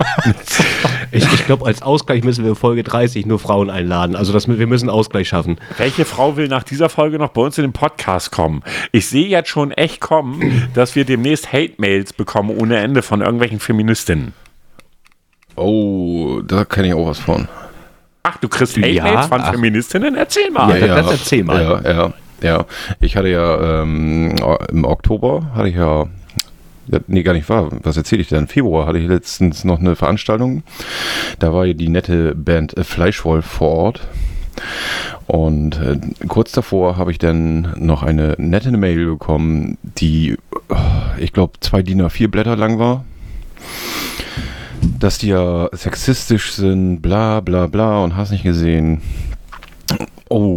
Ich, 1.11 1.33
ich 1.33 1.47
glaube, 1.47 1.65
als 1.65 1.81
Ausgleich 1.81 2.25
müssen 2.25 2.43
wir 2.43 2.51
in 2.51 2.57
Folge 2.57 2.83
30 2.83 3.25
nur 3.25 3.39
Frauen 3.39 3.71
einladen. 3.71 4.17
Also 4.17 4.33
das, 4.33 4.49
wir 4.49 4.67
müssen 4.67 4.91
Ausgleich 4.91 5.29
schaffen. 5.29 5.59
Welche 5.77 6.05
Frau 6.05 6.37
will 6.37 6.49
nach 6.49 6.65
dieser 6.65 6.89
Folge 6.89 7.19
noch 7.19 7.29
bei 7.29 7.43
uns 7.43 7.57
in 7.57 7.63
den 7.63 7.73
Podcast 7.73 8.33
kommen? 8.33 8.65
Ich 8.91 9.07
sehe 9.07 9.29
jetzt 9.29 9.49
schon 9.49 9.71
echt 9.71 10.01
kommen, 10.01 10.69
dass 10.75 10.97
wir 10.97 11.05
demnächst 11.05 11.53
Hate-Mails 11.53 12.15
bekommen 12.15 12.51
ohne 12.51 12.79
Ende 12.79 13.03
von 13.03 13.21
irgendwelchen 13.21 13.61
Feministinnen. 13.61 14.33
Oh, 15.55 16.41
da 16.45 16.65
kenne 16.65 16.89
ich 16.89 16.95
auch 16.95 17.07
was 17.07 17.21
von. 17.21 17.47
Ach, 18.25 18.37
du 18.39 18.49
kriegst 18.49 18.77
Ja, 18.77 19.05
Hate-Mails 19.05 19.27
von 19.27 19.41
ach. 19.41 19.53
Feministinnen? 19.53 20.17
Erzähl 20.17 20.51
mal. 20.51 20.81
Ja, 20.81 20.97
das 20.97 21.13
erzähl 21.13 21.45
mal. 21.45 21.63
Ja, 21.63 21.93
ja, 21.93 22.13
ja. 22.45 22.67
Ich 23.01 23.17
hatte 23.17 23.29
ja 23.29 23.83
ähm, 23.83 24.35
im 24.71 24.85
Oktober 24.85 25.51
hatte 25.55 25.69
ich 25.69 25.77
ja. 25.77 26.07
Nee, 27.07 27.23
gar 27.23 27.33
nicht 27.33 27.49
wahr. 27.49 27.71
Was 27.83 27.97
erzähle 27.97 28.21
ich 28.21 28.29
denn? 28.29 28.41
Im 28.41 28.49
Februar 28.49 28.87
hatte 28.87 28.99
ich 28.99 29.09
letztens 29.09 29.65
noch 29.65 29.81
eine 29.81 29.97
Veranstaltung. 29.97 30.63
Da 31.39 31.55
war 31.55 31.67
die 31.67 31.89
nette 31.89 32.35
Band 32.35 32.75
Fleischwolf 32.79 33.47
vor 33.47 33.71
Ort. 33.71 34.01
Und 35.27 35.81
äh, 35.81 35.99
kurz 36.29 36.53
davor 36.53 36.99
habe 36.99 37.11
ich 37.11 37.19
dann 37.19 37.73
noch 37.79 38.03
eine 38.03 38.35
nette 38.37 38.71
Mail 38.73 39.07
bekommen, 39.07 39.79
die, 39.83 40.37
oh, 40.69 40.77
ich 41.19 41.33
glaube, 41.33 41.55
zwei 41.61 41.83
DIN 41.83 42.03
A4 42.03 42.29
Blätter 42.29 42.57
lang 42.57 42.79
war. 42.79 43.05
Dass 45.01 45.17
die 45.17 45.29
ja 45.29 45.71
sexistisch 45.73 46.53
sind, 46.53 47.01
bla 47.01 47.41
bla 47.41 47.67
bla 47.67 48.05
und 48.05 48.15
hast 48.17 48.33
nicht 48.33 48.45
gesehen. 48.45 49.01
Oh. 50.29 50.55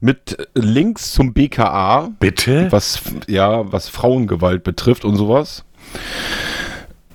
Mit 0.00 0.48
Links 0.54 1.12
zum 1.12 1.34
BKA, 1.34 2.10
Bitte? 2.20 2.68
was 2.70 3.02
ja, 3.26 3.70
was 3.70 3.88
Frauengewalt 3.88 4.64
betrifft 4.64 5.04
und 5.04 5.16
sowas. 5.16 5.64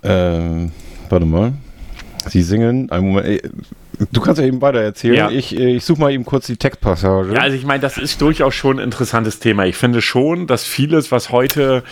Ähm, 0.04 0.72
warte 1.10 1.26
mal. 1.26 1.54
Sie 2.28 2.44
singen. 2.44 2.92
Einen 2.92 3.08
Moment. 3.08 3.42
Du 4.12 4.22
kannst 4.22 4.42
ja 4.42 4.46
eben 4.48 4.62
weiter 4.62 4.82
erzählen. 4.82 5.16
Ja. 5.16 5.30
Ich, 5.30 5.58
äh, 5.58 5.76
ich 5.76 5.86
suche 5.86 6.02
mal 6.02 6.12
eben 6.12 6.26
kurz 6.26 6.48
die 6.48 6.58
Textpassage. 6.58 7.34
Ja, 7.34 7.42
also 7.42 7.56
ich 7.56 7.66
meine, 7.66 7.80
das 7.80 7.98
ist 7.98 8.22
durchaus 8.22 8.54
schon 8.54 8.80
ein 8.80 8.84
interessantes 8.84 9.40
Thema. 9.40 9.66
Ich 9.66 9.78
finde 9.78 10.02
schon, 10.02 10.48
dass 10.48 10.64
vieles, 10.66 11.12
was 11.12 11.32
heute 11.32 11.84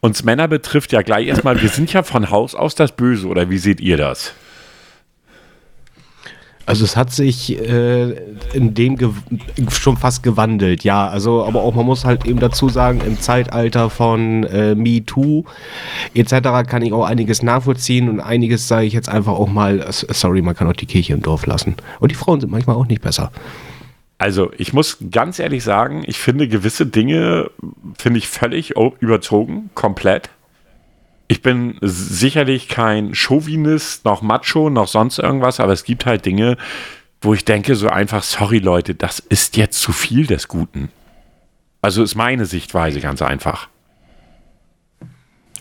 uns 0.00 0.24
Männer 0.24 0.48
betrifft, 0.48 0.92
ja 0.92 1.02
gleich 1.02 1.26
erstmal, 1.26 1.60
wir 1.60 1.68
sind 1.68 1.92
ja 1.92 2.02
von 2.02 2.30
Haus 2.30 2.54
aus 2.54 2.74
das 2.74 2.92
Böse, 2.92 3.26
oder 3.28 3.50
wie 3.50 3.58
seht 3.58 3.80
ihr 3.80 3.96
das? 3.96 4.32
Also 6.70 6.84
es 6.84 6.96
hat 6.96 7.12
sich 7.12 7.58
äh, 7.60 8.12
in 8.54 8.74
dem 8.74 8.96
schon 9.70 9.96
fast 9.96 10.22
gewandelt, 10.22 10.84
ja. 10.84 11.08
Also, 11.08 11.44
aber 11.44 11.62
auch 11.62 11.74
man 11.74 11.84
muss 11.84 12.04
halt 12.04 12.24
eben 12.26 12.38
dazu 12.40 12.68
sagen, 12.68 13.00
im 13.06 13.20
Zeitalter 13.20 13.90
von 13.90 14.44
äh, 14.44 14.74
MeToo 14.74 15.44
etc. 16.14 16.68
kann 16.68 16.82
ich 16.82 16.92
auch 16.92 17.04
einiges 17.04 17.42
nachvollziehen 17.42 18.08
und 18.08 18.20
einiges 18.20 18.68
sage 18.68 18.86
ich 18.86 18.92
jetzt 18.92 19.08
einfach 19.08 19.32
auch 19.32 19.48
mal, 19.48 19.80
s- 19.80 20.06
sorry, 20.10 20.42
man 20.42 20.54
kann 20.54 20.68
auch 20.68 20.72
die 20.72 20.86
Kirche 20.86 21.12
im 21.12 21.22
Dorf 21.22 21.44
lassen. 21.46 21.74
Und 21.98 22.10
die 22.10 22.16
Frauen 22.16 22.40
sind 22.40 22.50
manchmal 22.50 22.76
auch 22.76 22.86
nicht 22.86 23.02
besser. 23.02 23.32
Also, 24.18 24.50
ich 24.58 24.72
muss 24.72 24.98
ganz 25.10 25.38
ehrlich 25.38 25.64
sagen, 25.64 26.02
ich 26.06 26.18
finde 26.18 26.46
gewisse 26.46 26.86
Dinge, 26.86 27.50
finde 27.98 28.18
ich 28.18 28.28
völlig 28.28 28.74
überzogen, 29.00 29.70
komplett. 29.74 30.28
Ich 31.30 31.42
bin 31.42 31.76
sicherlich 31.80 32.66
kein 32.66 33.14
Chauvinist, 33.14 34.04
noch 34.04 34.20
Macho, 34.20 34.68
noch 34.68 34.88
sonst 34.88 35.20
irgendwas, 35.20 35.60
aber 35.60 35.72
es 35.72 35.84
gibt 35.84 36.04
halt 36.04 36.26
Dinge, 36.26 36.56
wo 37.20 37.34
ich 37.34 37.44
denke, 37.44 37.76
so 37.76 37.86
einfach, 37.86 38.24
sorry 38.24 38.58
Leute, 38.58 38.96
das 38.96 39.20
ist 39.20 39.56
jetzt 39.56 39.80
zu 39.80 39.92
viel 39.92 40.26
des 40.26 40.48
Guten. 40.48 40.90
Also 41.82 42.02
ist 42.02 42.16
meine 42.16 42.46
Sichtweise 42.46 43.00
ganz 43.00 43.22
einfach. 43.22 43.68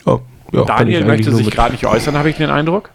Oh, 0.05 0.21
ja, 0.51 0.63
Daniel 0.63 1.05
möchte 1.05 1.31
sich 1.35 1.51
gerade 1.51 1.73
nicht 1.73 1.85
äußern, 1.85 2.17
habe 2.17 2.31
ich 2.31 2.37
den 2.37 2.49
Eindruck. 2.49 2.89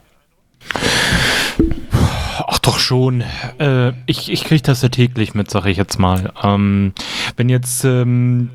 Ach 1.92 2.58
doch 2.58 2.80
schon. 2.80 3.22
Äh, 3.60 3.92
ich 4.06 4.32
ich 4.32 4.42
kriege 4.42 4.62
das 4.62 4.82
ja 4.82 4.88
täglich 4.88 5.32
mit, 5.34 5.48
sage 5.48 5.70
ich 5.70 5.76
jetzt 5.76 6.00
mal. 6.00 6.32
Ähm, 6.42 6.92
wenn 7.36 7.48
jetzt 7.48 7.84
ähm, 7.84 8.50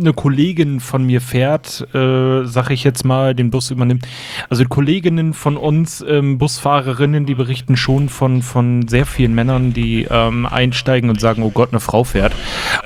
eine 0.00 0.12
Kollegin 0.12 0.80
von 0.80 1.04
mir 1.04 1.20
fährt, 1.20 1.86
äh, 1.94 2.44
sage 2.44 2.74
ich 2.74 2.84
jetzt 2.84 3.04
mal, 3.04 3.34
den 3.34 3.50
Bus 3.50 3.70
übernimmt. 3.70 4.06
Also 4.48 4.64
Kolleginnen 4.64 5.32
von 5.34 5.56
uns, 5.56 6.04
ähm, 6.06 6.38
Busfahrerinnen, 6.38 7.26
die 7.26 7.34
berichten 7.34 7.76
schon 7.76 8.08
von, 8.08 8.42
von 8.42 8.88
sehr 8.88 9.06
vielen 9.06 9.34
Männern, 9.34 9.72
die 9.72 10.06
ähm, 10.10 10.46
einsteigen 10.46 11.10
und 11.10 11.20
sagen, 11.20 11.42
oh 11.42 11.50
Gott, 11.50 11.70
eine 11.70 11.80
Frau 11.80 12.04
fährt. 12.04 12.32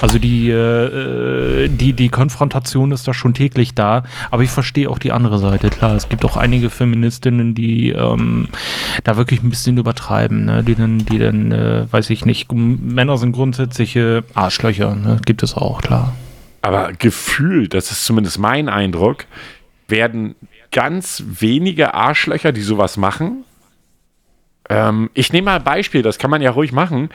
Also 0.01 0.19
die, 0.19 0.51
äh, 0.51 1.65
äh, 1.65 1.69
die, 1.69 1.93
die 1.93 2.09
Konfrontation 2.09 2.93
ist 2.93 3.09
da 3.09 3.15
schon 3.15 3.35
täglich 3.35 3.75
da. 3.75 4.05
Aber 4.31 4.43
ich 4.43 4.51
verstehe 4.51 4.91
auch 4.91 4.99
die 4.99 5.13
andere 5.13 5.39
Seite. 5.39 5.71
Klar, 5.71 5.95
es 5.95 6.09
gibt 6.09 6.25
auch 6.25 6.37
einige 6.37 6.71
Feministinnen, 6.71 7.55
die 7.55 7.91
ähm, 7.91 8.49
da 9.05 9.17
wirklich 9.17 9.43
ein 9.43 9.51
bisschen 9.51 9.79
übertreiben, 9.79 10.45
ne? 10.45 10.65
die 10.65 10.75
dann, 10.75 10.99
die 10.99 11.19
dann, 11.19 11.53
äh, 11.53 11.87
weiß 11.91 12.11
ich 12.11 12.25
nicht, 12.25 12.53
Männer 12.53 13.19
sind 13.19 13.33
grundsätzliche 13.33 14.25
Arschlöcher, 14.35 14.95
ne? 14.95 15.21
gibt 15.25 15.43
es 15.43 15.55
auch, 15.55 15.81
klar. 15.81 16.13
Aber 16.67 16.93
gefühlt, 16.93 17.75
das 17.75 17.93
ist 17.93 18.05
zumindest 18.05 18.41
mein 18.41 18.69
Eindruck, 18.69 19.27
werden 19.87 20.35
ganz 20.73 21.23
wenige 21.25 21.95
Arschlöcher, 21.95 22.51
die 22.51 22.61
sowas 22.61 22.97
machen. 22.97 23.45
Ähm, 24.69 25.09
ich 25.15 25.33
nehme 25.33 25.45
mal 25.45 25.57
ein 25.59 25.63
Beispiel, 25.63 26.03
das 26.03 26.19
kann 26.19 26.29
man 26.29 26.43
ja 26.43 26.51
ruhig 26.51 26.73
machen. 26.73 27.11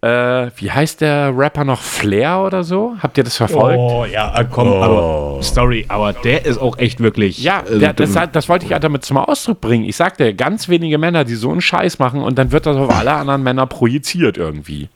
Äh, 0.00 0.08
wie 0.56 0.70
heißt 0.70 1.02
der 1.02 1.36
Rapper 1.36 1.64
noch? 1.64 1.82
Flair 1.82 2.38
oder 2.38 2.64
so? 2.64 2.96
Habt 3.02 3.18
ihr 3.18 3.24
das 3.24 3.36
verfolgt? 3.36 3.78
Oh, 3.78 4.06
ja, 4.10 4.34
äh, 4.34 4.46
komm, 4.50 4.72
aber, 4.72 5.42
sorry, 5.42 5.84
aber 5.88 6.14
der 6.14 6.46
ist 6.46 6.56
auch 6.56 6.78
echt 6.78 7.00
wirklich. 7.00 7.36
Ja, 7.42 7.64
äh, 7.70 7.78
der, 7.78 7.92
das, 7.92 8.14
das 8.32 8.48
wollte 8.48 8.64
ich 8.64 8.70
ja 8.70 8.78
damit 8.78 9.04
zum 9.04 9.18
Ausdruck 9.18 9.60
bringen. 9.60 9.84
Ich 9.84 9.96
sagte, 9.96 10.32
ganz 10.32 10.70
wenige 10.70 10.96
Männer, 10.96 11.24
die 11.24 11.34
so 11.34 11.50
einen 11.50 11.60
Scheiß 11.60 11.98
machen 11.98 12.22
und 12.22 12.38
dann 12.38 12.50
wird 12.50 12.64
das 12.64 12.78
auf 12.78 12.88
alle 12.88 13.12
anderen 13.12 13.42
Männer 13.42 13.66
projiziert 13.66 14.38
irgendwie. 14.38 14.88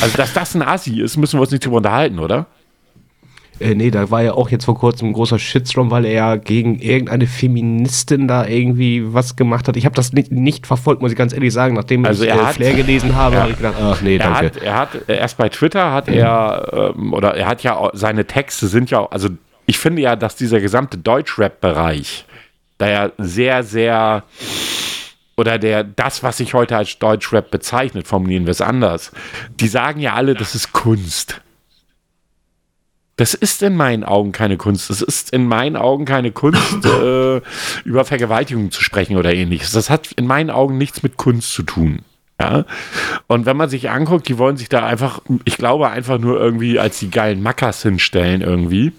Also, 0.00 0.16
dass 0.16 0.32
das 0.32 0.54
ein 0.54 0.62
Assi 0.62 1.00
ist, 1.00 1.16
müssen 1.16 1.38
wir 1.38 1.42
uns 1.42 1.50
nicht 1.50 1.64
drüber 1.64 1.76
unterhalten, 1.78 2.18
oder? 2.18 2.46
Äh, 3.60 3.74
nee, 3.74 3.90
da 3.90 4.10
war 4.10 4.22
ja 4.22 4.32
auch 4.32 4.48
jetzt 4.50 4.64
vor 4.64 4.76
kurzem 4.76 5.08
ein 5.10 5.12
großer 5.12 5.38
Shitstorm, 5.38 5.90
weil 5.90 6.04
er 6.04 6.12
ja 6.12 6.36
gegen 6.36 6.78
irgendeine 6.80 7.26
Feministin 7.26 8.26
da 8.26 8.46
irgendwie 8.46 9.12
was 9.14 9.36
gemacht 9.36 9.68
hat. 9.68 9.76
Ich 9.76 9.84
habe 9.84 9.94
das 9.94 10.12
nicht, 10.12 10.32
nicht 10.32 10.66
verfolgt, 10.66 11.00
muss 11.02 11.12
ich 11.12 11.18
ganz 11.18 11.32
ehrlich 11.32 11.52
sagen. 11.52 11.74
Nachdem 11.74 12.04
Also 12.04 12.24
ich 12.24 12.30
äh, 12.30 12.32
hat- 12.32 12.54
Flair 12.54 12.74
gelesen 12.74 13.14
habe, 13.14 13.36
habe 13.40 13.50
ich 13.52 13.56
gedacht, 13.58 13.74
ach 13.80 14.00
nee, 14.00 14.16
Er 14.16 14.18
danke. 14.18 14.46
hat, 14.46 14.56
er 14.56 14.76
hat 14.76 15.08
äh, 15.08 15.16
erst 15.18 15.36
bei 15.36 15.48
Twitter 15.48 15.92
hat 15.92 16.08
er 16.08 16.92
ähm, 16.96 17.12
oder 17.12 17.34
er 17.36 17.46
hat 17.46 17.62
ja 17.62 17.90
seine 17.92 18.26
Texte 18.26 18.66
sind 18.66 18.90
ja 18.90 19.00
auch, 19.00 19.12
also 19.12 19.28
ich 19.66 19.78
finde 19.78 20.02
ja, 20.02 20.16
dass 20.16 20.34
dieser 20.34 20.60
gesamte 20.60 20.98
Deutschrap-Bereich 20.98 22.24
da 22.78 22.90
ja 22.90 23.10
sehr, 23.18 23.62
sehr 23.62 24.24
oder 25.36 25.58
der 25.58 25.84
das, 25.84 26.22
was 26.22 26.36
sich 26.36 26.54
heute 26.54 26.76
als 26.76 26.98
Deutschrap 26.98 27.50
bezeichnet, 27.50 28.06
formulieren 28.06 28.46
wir 28.46 28.50
es 28.50 28.60
anders. 28.60 29.12
Die 29.60 29.68
sagen 29.68 30.00
ja 30.00 30.14
alle, 30.14 30.34
das 30.34 30.54
ist 30.54 30.72
Kunst. 30.72 31.40
Das 33.16 33.34
ist 33.34 33.62
in 33.62 33.76
meinen 33.76 34.04
Augen 34.04 34.32
keine 34.32 34.56
Kunst. 34.56 34.90
Das 34.90 35.02
ist 35.02 35.32
in 35.32 35.46
meinen 35.46 35.76
Augen 35.76 36.04
keine 36.04 36.32
Kunst, 36.32 36.84
äh, 36.84 37.40
über 37.84 38.04
Vergewaltigung 38.04 38.70
zu 38.70 38.82
sprechen 38.82 39.16
oder 39.16 39.32
ähnliches. 39.32 39.72
Das 39.72 39.90
hat 39.90 40.12
in 40.12 40.26
meinen 40.26 40.50
Augen 40.50 40.78
nichts 40.78 41.02
mit 41.02 41.16
Kunst 41.16 41.52
zu 41.52 41.62
tun. 41.62 42.00
Ja? 42.40 42.64
Und 43.26 43.46
wenn 43.46 43.56
man 43.56 43.68
sich 43.68 43.90
anguckt, 43.90 44.28
die 44.28 44.38
wollen 44.38 44.56
sich 44.56 44.68
da 44.68 44.84
einfach, 44.86 45.20
ich 45.44 45.56
glaube, 45.56 45.90
einfach 45.90 46.18
nur 46.18 46.40
irgendwie 46.40 46.78
als 46.78 46.98
die 46.98 47.10
geilen 47.10 47.42
Mackers 47.42 47.82
hinstellen 47.82 48.40
irgendwie. 48.40 48.92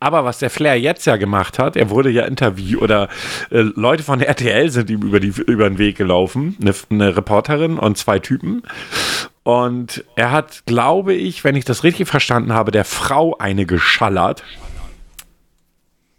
Aber 0.00 0.24
was 0.24 0.38
der 0.38 0.50
Flair 0.50 0.78
jetzt 0.78 1.06
ja 1.06 1.16
gemacht 1.16 1.58
hat, 1.58 1.76
er 1.76 1.90
wurde 1.90 2.10
ja 2.10 2.24
interviewt 2.24 2.82
oder 2.82 3.08
äh, 3.50 3.60
Leute 3.60 4.02
von 4.02 4.20
RTL 4.20 4.70
sind 4.70 4.90
ihm 4.90 5.02
über, 5.02 5.20
die, 5.20 5.28
über 5.46 5.68
den 5.68 5.78
Weg 5.78 5.96
gelaufen, 5.96 6.56
eine, 6.60 6.74
eine 6.90 7.16
Reporterin 7.16 7.78
und 7.78 7.98
zwei 7.98 8.18
Typen. 8.18 8.62
Und 9.42 10.04
er 10.14 10.30
hat, 10.30 10.64
glaube 10.66 11.14
ich, 11.14 11.42
wenn 11.42 11.56
ich 11.56 11.64
das 11.64 11.82
richtig 11.82 12.08
verstanden 12.08 12.52
habe, 12.52 12.70
der 12.70 12.84
Frau 12.84 13.36
eine 13.38 13.64
geschallert. 13.64 14.44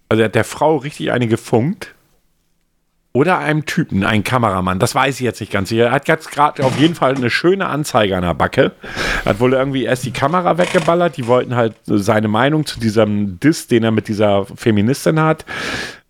Also 0.10 0.24
er 0.24 0.26
hat 0.26 0.36
der 0.36 0.44
Frau 0.44 0.78
richtig 0.78 1.12
eine 1.12 1.28
gefunkt. 1.28 1.94
Oder 3.12 3.40
einem 3.40 3.66
Typen, 3.66 4.04
einen 4.04 4.24
Kameramann, 4.24 4.78
das 4.78 4.94
weiß 4.94 5.16
ich 5.16 5.22
jetzt 5.22 5.40
nicht 5.40 5.52
ganz 5.52 5.70
sicher. 5.70 5.86
Er 5.86 5.92
hat 5.92 6.08
jetzt 6.08 6.32
gerade 6.32 6.64
auf 6.64 6.78
jeden 6.78 6.94
Fall 6.94 7.16
eine 7.16 7.32
schöne 7.32 7.66
Anzeige 7.66 8.16
an 8.16 8.22
der 8.22 8.36
Backe. 8.36 8.72
Er 9.26 9.32
hat 9.32 9.40
wohl 9.40 9.54
irgendwie 9.54 9.86
erst 9.86 10.06
die 10.06 10.12
Kamera 10.12 10.60
weggeballert. 10.60 11.18
Die 11.18 11.26
wollten 11.26 11.56
halt 11.56 11.74
seine 11.86 12.28
Meinung 12.28 12.68
zu 12.68 12.80
diesem 12.80 13.40
Diss, 13.40 13.66
den 13.66 13.84
er 13.84 13.90
mit 13.90 14.10
dieser 14.10 14.46
Feministin 14.46 15.20
hat, 15.20 15.44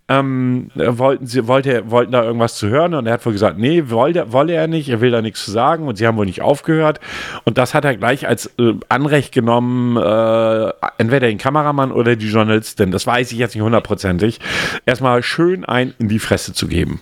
ähm, 0.10 0.72
wollten 0.74 1.28
sie 1.28 1.48
wollte, 1.48 1.90
wollten 1.92 2.12
da 2.12 2.24
irgendwas 2.24 2.56
zu 2.56 2.68
hören 2.68 2.96
und 2.96 3.06
er 3.06 3.14
hat 3.14 3.26
wohl 3.26 3.34
gesagt, 3.34 3.58
nee, 3.58 3.84
wollte, 3.90 4.34
wolle 4.34 4.54
er 4.54 4.68
nicht, 4.68 4.90
er 4.90 5.02
will 5.02 5.12
da 5.12 5.22
nichts 5.22 5.46
zu 5.46 5.52
sagen 5.52 5.88
und 5.88 5.98
sie 5.98 6.08
haben 6.08 6.18
wohl 6.18 6.26
nicht 6.26 6.42
aufgehört 6.42 7.00
und 7.46 7.58
das 7.58 7.74
hat 7.74 7.86
er 7.86 7.96
gleich 7.96 8.28
als 8.28 8.48
äh, 8.58 8.74
Anrecht 8.90 9.32
genommen, 9.32 9.98
äh, 9.98 10.74
entweder 10.98 11.28
den 11.28 11.38
Kameramann 11.38 11.92
oder 11.92 12.16
die 12.16 12.30
Journalistin, 12.30 12.92
das 12.92 13.06
weiß 13.06 13.32
ich 13.32 13.38
jetzt 13.38 13.54
nicht 13.54 13.64
hundertprozentig, 13.64 14.40
erstmal 14.86 15.22
schön 15.22 15.64
ein 15.64 15.94
in 16.00 16.10
die 16.10 16.20
Fresse 16.20 16.54
zu 16.54 16.68
geben. 16.68 17.02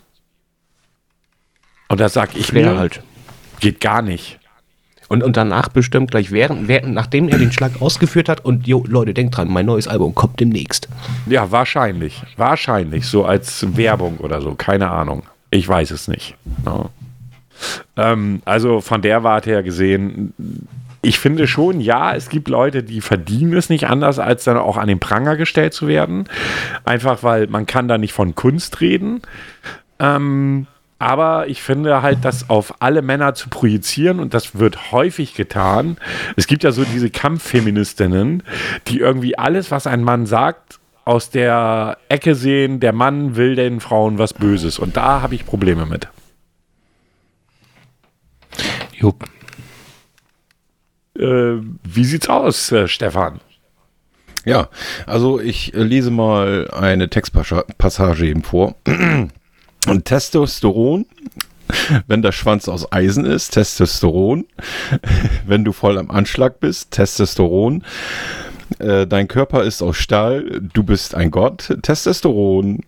Und 1.87 2.01
da 2.01 2.09
sag 2.09 2.35
ich 2.35 2.47
Flair 2.47 2.73
mir, 2.73 2.79
halt. 2.79 3.01
geht 3.61 3.79
gar 3.79 4.01
nicht. 4.01 4.39
Und, 5.09 5.23
und 5.23 5.37
danach 5.37 5.69
bestimmt 5.69 6.11
gleich 6.11 6.31
während, 6.31 6.67
während, 6.67 6.93
nachdem 6.93 7.29
er 7.29 7.37
den 7.37 7.51
Schlag 7.51 7.81
ausgeführt 7.81 8.27
hat 8.27 8.43
und 8.43 8.67
jo, 8.67 8.83
Leute, 8.87 9.13
denkt 9.13 9.37
dran, 9.37 9.47
mein 9.47 9.65
neues 9.65 9.87
Album 9.87 10.13
kommt 10.13 10.39
demnächst. 10.39 10.89
Ja, 11.27 11.49
wahrscheinlich. 11.51 12.21
Wahrscheinlich. 12.35 13.05
So 13.05 13.25
als 13.25 13.65
Werbung 13.77 14.17
oder 14.17 14.41
so. 14.41 14.55
Keine 14.55 14.89
Ahnung. 14.89 15.23
Ich 15.49 15.67
weiß 15.67 15.91
es 15.91 16.07
nicht. 16.07 16.35
Ja. 16.65 16.89
Ähm, 17.95 18.41
also 18.45 18.81
von 18.81 19.01
der 19.01 19.23
Warte 19.23 19.49
her 19.49 19.63
gesehen, 19.63 20.33
ich 21.01 21.19
finde 21.19 21.47
schon, 21.47 21.79
ja, 21.79 22.15
es 22.15 22.29
gibt 22.29 22.49
Leute, 22.49 22.83
die 22.83 23.01
verdienen 23.01 23.53
es 23.53 23.69
nicht 23.69 23.87
anders, 23.87 24.19
als 24.19 24.43
dann 24.43 24.57
auch 24.57 24.77
an 24.77 24.87
den 24.87 24.99
Pranger 24.99 25.37
gestellt 25.37 25.73
zu 25.73 25.87
werden. 25.87 26.25
Einfach 26.83 27.23
weil 27.23 27.47
man 27.47 27.65
kann 27.65 27.87
da 27.87 27.97
nicht 27.97 28.13
von 28.13 28.35
Kunst 28.35 28.81
reden. 28.81 29.21
Ähm, 29.99 30.67
aber 30.99 31.47
ich 31.47 31.61
finde 31.61 32.01
halt, 32.01 32.19
das 32.23 32.49
auf 32.49 32.81
alle 32.81 33.01
Männer 33.01 33.35
zu 33.35 33.49
projizieren 33.49 34.19
und 34.19 34.33
das 34.33 34.57
wird 34.57 34.91
häufig 34.91 35.35
getan. 35.35 35.97
Es 36.35 36.47
gibt 36.47 36.63
ja 36.63 36.71
so 36.71 36.83
diese 36.83 37.09
Kampffeministinnen, 37.09 38.43
die 38.87 38.99
irgendwie 38.99 39.37
alles, 39.37 39.69
was 39.69 39.85
ein 39.85 40.03
Mann 40.03 40.25
sagt, 40.25 40.79
aus 41.05 41.29
der 41.29 41.97
Ecke 42.09 42.35
sehen, 42.35 42.79
der 42.79 42.93
Mann 42.93 43.35
will 43.35 43.55
den 43.55 43.79
Frauen 43.79 44.17
was 44.17 44.33
Böses. 44.33 44.79
Und 44.79 44.97
da 44.97 45.21
habe 45.21 45.35
ich 45.35 45.45
Probleme 45.45 45.85
mit. 45.85 46.09
Jupp. 48.93 49.23
Äh, 51.17 51.61
wie 51.83 52.03
sieht's 52.03 52.27
aus, 52.27 52.71
äh, 52.71 52.87
Stefan? 52.87 53.39
Ja, 54.45 54.69
also 55.05 55.39
ich 55.39 55.73
äh, 55.73 55.83
lese 55.83 56.11
mal 56.11 56.69
eine 56.71 57.09
Textpassage 57.09 58.25
eben 58.25 58.43
vor. 58.43 58.75
Und 59.87 60.05
Testosteron, 60.05 61.05
wenn 62.07 62.21
der 62.21 62.31
Schwanz 62.31 62.67
aus 62.67 62.91
Eisen 62.91 63.25
ist, 63.25 63.51
Testosteron. 63.51 64.45
Wenn 65.47 65.63
du 65.63 65.71
voll 65.71 65.97
am 65.97 66.11
Anschlag 66.11 66.59
bist, 66.59 66.91
Testosteron. 66.91 67.83
Äh, 68.79 69.07
Dein 69.07 69.27
Körper 69.27 69.63
ist 69.63 69.81
aus 69.81 69.97
Stahl, 69.97 70.61
du 70.73 70.83
bist 70.83 71.15
ein 71.15 71.31
Gott, 71.31 71.77
Testosteron. 71.81 72.81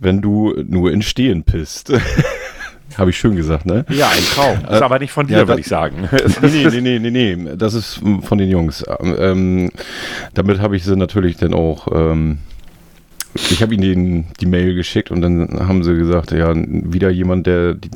Wenn 0.00 0.20
du 0.20 0.54
nur 0.66 0.92
in 0.92 1.02
Stehen 1.02 1.44
pisst. 1.44 1.92
Habe 2.98 3.10
ich 3.10 3.18
schön 3.18 3.34
gesagt, 3.34 3.66
ne? 3.66 3.84
Ja, 3.88 4.08
ein 4.08 4.24
Traum. 4.34 4.58
Ist 4.72 4.82
aber 4.82 5.00
nicht 5.00 5.10
von 5.10 5.26
dir, 5.26 5.38
ja, 5.38 5.48
würde 5.48 5.60
ich 5.60 5.66
sagen. 5.66 6.08
nee, 6.42 6.66
nee, 6.70 6.80
nee, 6.80 6.98
nee, 6.98 7.36
nee, 7.36 7.56
das 7.56 7.74
ist 7.74 8.00
von 8.22 8.38
den 8.38 8.48
Jungs. 8.48 8.84
Ähm, 9.00 9.70
damit 10.34 10.60
habe 10.60 10.76
ich 10.76 10.84
sie 10.84 10.94
natürlich 10.94 11.36
dann 11.36 11.54
auch. 11.54 11.88
Ähm, 11.92 12.38
ich 13.34 13.62
habe 13.62 13.74
ihnen 13.74 14.26
die 14.40 14.46
Mail 14.46 14.74
geschickt 14.74 15.10
und 15.10 15.20
dann 15.20 15.58
haben 15.68 15.82
sie 15.82 15.96
gesagt, 15.96 16.30
ja, 16.32 16.52
wieder 16.54 17.10
jemand, 17.10 17.46
der 17.46 17.74
die, 17.74 17.90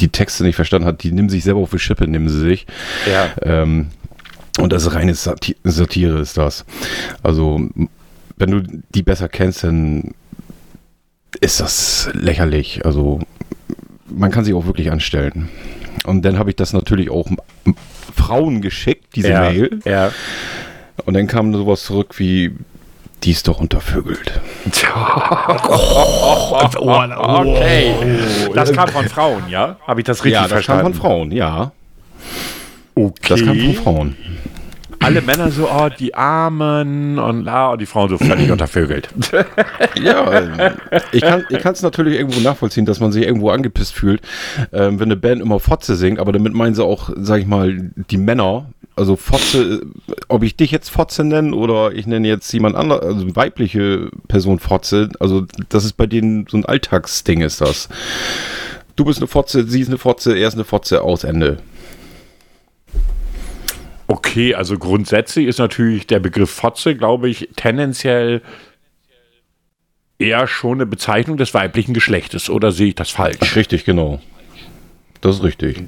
die 0.00 0.08
Texte 0.08 0.44
nicht 0.44 0.56
verstanden 0.56 0.86
hat, 0.86 1.02
die 1.02 1.12
nehmen 1.12 1.28
sich 1.28 1.44
selber 1.44 1.60
auf 1.60 1.70
die 1.70 1.78
Schippe, 1.78 2.06
nehmen 2.06 2.28
sie 2.28 2.40
sich. 2.40 2.66
ja. 3.10 3.30
Ähm, 3.42 3.88
und 4.58 4.72
das 4.72 4.84
ist 4.84 4.94
reine 4.94 5.14
Sati 5.14 5.56
Satire 5.62 6.18
ist 6.18 6.36
das. 6.36 6.64
Also, 7.22 7.60
wenn 8.36 8.50
du 8.50 8.62
die 8.92 9.02
besser 9.02 9.28
kennst, 9.28 9.62
dann 9.62 10.14
ist 11.40 11.60
das 11.60 12.10
lächerlich. 12.12 12.84
Also, 12.84 13.20
man 14.08 14.32
kann 14.32 14.44
sich 14.44 14.54
auch 14.54 14.66
wirklich 14.66 14.90
anstellen. 14.90 15.48
Und 16.04 16.22
dann 16.24 16.38
habe 16.38 16.50
ich 16.50 16.56
das 16.56 16.72
natürlich 16.72 17.08
auch 17.10 17.28
Frauen 18.16 18.60
geschickt, 18.60 19.14
diese 19.14 19.30
ja, 19.30 19.40
Mail. 19.42 19.78
Ja. 19.84 20.12
Und 21.04 21.14
dann 21.14 21.28
kam 21.28 21.54
sowas 21.54 21.84
zurück 21.84 22.18
wie, 22.18 22.52
die 23.24 23.30
ist 23.32 23.48
doch 23.48 23.60
untervögelt. 23.60 24.32
Okay. 27.18 27.94
Das 28.54 28.72
kam 28.72 28.88
von 28.88 29.08
Frauen, 29.08 29.48
ja? 29.48 29.76
Habe 29.86 30.00
ich 30.00 30.06
das 30.06 30.24
richtig 30.24 30.34
ja, 30.34 30.42
das 30.42 30.52
verstanden? 30.52 30.82
kam 30.82 30.92
von 30.92 31.00
Frauen, 31.00 31.32
ja. 31.32 31.72
Okay. 32.94 33.28
Das 33.28 33.44
kam 33.44 33.58
von 33.58 33.74
Frauen. 33.74 34.16
Alle 35.00 35.22
Männer 35.22 35.50
so, 35.50 35.68
oh, 35.70 35.88
die 35.96 36.14
Armen 36.14 37.18
und 37.18 37.44
la, 37.44 37.70
und 37.70 37.80
die 37.80 37.86
Frauen 37.86 38.08
so 38.08 38.18
völlig 38.18 38.50
untervögelt. 38.52 39.08
Ja, 40.00 40.30
äh, 40.30 40.72
ich 41.12 41.20
kann 41.22 41.72
es 41.72 41.82
natürlich 41.82 42.18
irgendwo 42.18 42.40
nachvollziehen, 42.40 42.84
dass 42.84 43.00
man 43.00 43.10
sich 43.10 43.24
irgendwo 43.24 43.50
angepisst 43.50 43.94
fühlt, 43.94 44.20
ähm, 44.72 45.00
wenn 45.00 45.08
eine 45.08 45.16
Band 45.16 45.40
immer 45.40 45.60
Fotze 45.60 45.96
singt, 45.96 46.18
aber 46.18 46.32
damit 46.32 46.54
meinen 46.54 46.74
sie 46.74 46.84
auch, 46.84 47.10
sag 47.16 47.40
ich 47.40 47.46
mal, 47.46 47.90
die 48.10 48.16
Männer. 48.16 48.66
Also 48.98 49.14
Fotze, 49.14 49.86
ob 50.26 50.42
ich 50.42 50.56
dich 50.56 50.72
jetzt 50.72 50.88
Fotze 50.88 51.22
nenne 51.22 51.54
oder 51.54 51.92
ich 51.92 52.08
nenne 52.08 52.26
jetzt 52.26 52.52
jemand 52.52 52.74
anderes, 52.74 53.02
also 53.02 53.20
eine 53.20 53.36
weibliche 53.36 54.10
Person 54.26 54.58
Fotze, 54.58 55.10
also 55.20 55.46
das 55.68 55.84
ist 55.84 55.92
bei 55.92 56.06
denen 56.06 56.48
so 56.50 56.56
ein 56.56 56.64
Alltagsding 56.64 57.40
ist 57.42 57.60
das. 57.60 57.88
Du 58.96 59.04
bist 59.04 59.20
eine 59.20 59.28
Fotze, 59.28 59.68
sie 59.68 59.82
ist 59.82 59.86
eine 59.86 59.98
Fotze, 59.98 60.36
er 60.36 60.48
ist 60.48 60.54
eine 60.54 60.64
Fotze, 60.64 61.02
aus 61.02 61.22
Ende. 61.22 61.58
Okay, 64.08 64.56
also 64.56 64.76
grundsätzlich 64.76 65.46
ist 65.46 65.60
natürlich 65.60 66.08
der 66.08 66.18
Begriff 66.18 66.50
Fotze, 66.50 66.96
glaube 66.96 67.28
ich, 67.28 67.50
tendenziell 67.54 68.42
eher 70.18 70.48
schon 70.48 70.78
eine 70.78 70.86
Bezeichnung 70.86 71.36
des 71.36 71.54
weiblichen 71.54 71.94
Geschlechtes. 71.94 72.50
Oder 72.50 72.72
sehe 72.72 72.88
ich 72.88 72.94
das 72.96 73.10
falsch? 73.10 73.54
Richtig, 73.54 73.84
genau. 73.84 74.18
Das 75.20 75.36
ist 75.36 75.44
richtig. 75.44 75.84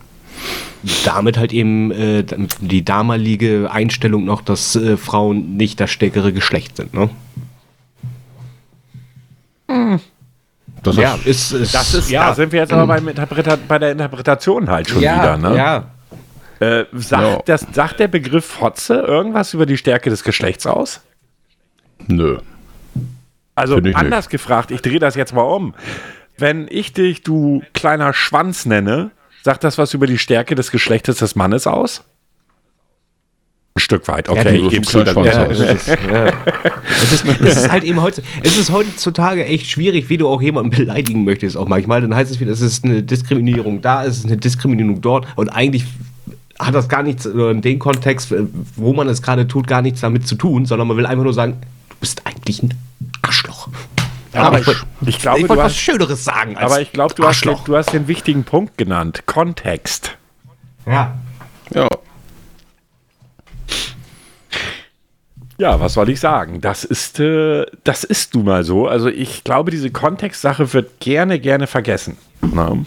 Damit 1.05 1.39
halt 1.39 1.53
eben 1.53 1.91
äh, 1.91 2.25
die 2.61 2.85
damalige 2.85 3.71
Einstellung 3.71 4.25
noch, 4.25 4.41
dass 4.41 4.77
äh, 4.77 4.97
Frauen 4.97 5.57
nicht 5.57 5.81
das 5.81 5.91
stärkere 5.91 6.33
Geschlecht 6.33 6.77
sind. 6.77 6.95
Ne? 6.95 7.11
Das 10.83 10.97
Ja, 10.97 11.19
ist, 11.25 11.53
ist, 11.53 11.75
Das 11.75 11.95
ist, 11.95 12.11
ja, 12.11 12.29
da 12.29 12.35
sind 12.35 12.53
wir 12.53 12.61
jetzt 12.61 12.73
aber 12.73 12.87
beim 12.87 13.07
Interpreta 13.09 13.59
bei 13.69 13.79
der 13.79 13.93
Interpretation 13.93 14.71
halt 14.71 14.89
schon 14.89 15.03
ja, 15.03 15.37
wieder. 15.37 15.37
Ne? 15.37 15.57
ja. 15.57 15.85
Äh, 16.61 16.85
sagt, 16.93 17.23
Ja. 17.23 17.43
das, 17.45 17.67
sagt 17.73 18.01
der 18.01 18.09
Begriff 18.09 18.45
Fotze 18.45 18.95
irgendwas 18.95 19.55
über 19.55 19.67
die 19.67 19.77
Stärke 19.77 20.11
des 20.11 20.25
Geschlechts 20.25 20.67
aus? 20.67 21.03
nö. 22.07 22.39
Also 23.55 23.77
anders 23.77 24.31
gefragt, 24.31 24.71
ich 24.71 24.81
drehe 24.81 24.99
das 24.99 25.17
jetzt 25.17 25.35
mal 25.35 25.43
um. 25.43 25.75
Wenn 26.39 26.67
ich 26.71 26.95
dich, 26.95 27.23
du 27.23 27.63
kleiner 27.75 28.15
Schwanz 28.15 28.65
nenne, 28.65 29.11
sagt 29.43 29.65
das 29.65 29.79
was 29.79 29.95
über 29.95 30.07
die 30.07 30.19
Stärke 30.19 30.55
des 30.55 30.71
Geschlechtes 30.71 31.19
des 31.19 31.35
Mannes 31.37 31.67
aus? 31.67 32.05
Ein 33.77 33.81
Stück 33.81 34.09
weit, 34.09 34.29
okay, 34.29 34.59
du 34.59 34.65
ich 34.65 34.71
gebe 34.71 34.85
das- 34.85 34.91
Schwanz. 35.13 35.27
ja, 35.27 35.45
Ja, 35.45 35.47
es, 35.47 35.61
ist, 35.61 35.87
ja. 35.89 36.27
es, 37.03 37.13
ist, 37.13 37.25
es 37.41 37.57
ist 37.57 37.71
halt 37.71 37.85
eben 37.85 38.03
heute, 38.03 38.23
es 38.43 38.59
ist 38.59 38.71
heutzutage 38.73 39.45
echt 39.45 39.67
schwierig, 39.71 40.09
wie 40.09 40.17
du 40.17 40.29
auch 40.29 40.43
jemanden 40.43 40.71
beleidigen 40.71 41.25
möchtest 41.25 41.57
auch 41.57 41.69
manchmal. 41.69 42.01
Dann 42.01 42.15
heißt 42.15 42.31
es 42.33 42.41
wieder, 42.41 42.51
es 42.51 42.61
ist 42.61 42.85
eine 42.85 43.03
Diskriminierung 43.03 43.81
da, 43.81 44.05
es 44.05 44.19
ist 44.19 44.27
eine 44.27 44.37
Diskriminierung 44.37 45.01
dort 45.01 45.27
und 45.37 45.49
eigentlich 45.51 45.85
hat 46.59 46.75
das 46.75 46.89
gar 46.89 47.03
nichts, 47.05 47.25
in 47.27 47.63
dem 47.63 47.79
Kontext, 47.79 48.33
äh, 48.33 48.43
wo 48.77 48.93
man 48.93 49.09
es 49.09 49.23
gerade 49.23 49.47
tut, 49.49 49.67
gar 49.67 49.81
nichts 49.83 50.01
damit 50.01 50.27
zu 50.27 50.35
tun, 50.35 50.67
sondern 50.67 50.89
man 50.89 50.97
will 50.97 51.07
einfach 51.07 51.25
nur 51.25 51.33
sagen, 51.33 51.57
du 51.91 51.97
bist 52.01 52.21
eigentlich 52.27 52.63
ein 52.63 52.75
Arschloch. 53.23 53.69
Aber 54.33 54.61
ich, 54.61 54.69
ich 55.07 55.19
glaube, 55.19 55.39
ich 55.39 55.45
du 55.45 55.49
wollte 55.49 55.63
was 55.65 55.73
hast, 55.73 55.79
Schöneres 55.79 56.25
sagen 56.25 56.57
als 56.57 56.71
aber 56.71 56.81
ich 56.81 56.93
glaube, 56.93 57.15
du 57.15 57.25
hast, 57.25 57.45
den, 57.45 57.57
du 57.65 57.77
hast 57.77 57.93
den 57.93 58.09
wichtigen 58.09 58.45
Punkt 58.45 58.79
genannt. 58.79 59.25
Kontext. 59.27 60.17
ja. 60.87 61.15
Ja. 61.73 61.89
Ja, 65.61 65.79
was 65.79 65.93
soll 65.93 66.09
ich 66.09 66.19
sagen? 66.21 66.63
Das 66.63 66.85
ist, 66.85 67.21
äh, 67.21 67.67
das 67.85 68.03
ist 68.03 68.35
nun 68.35 68.47
mal 68.47 68.65
so. 68.65 68.89
Also 68.89 69.09
ich 69.09 69.45
glaube, 69.45 69.71
diese 69.71 69.91
Kontextsache 69.91 70.73
wird 70.73 71.01
gerne, 71.01 71.39
gerne 71.39 71.67
vergessen. 71.67 72.17
Na? 72.41 72.79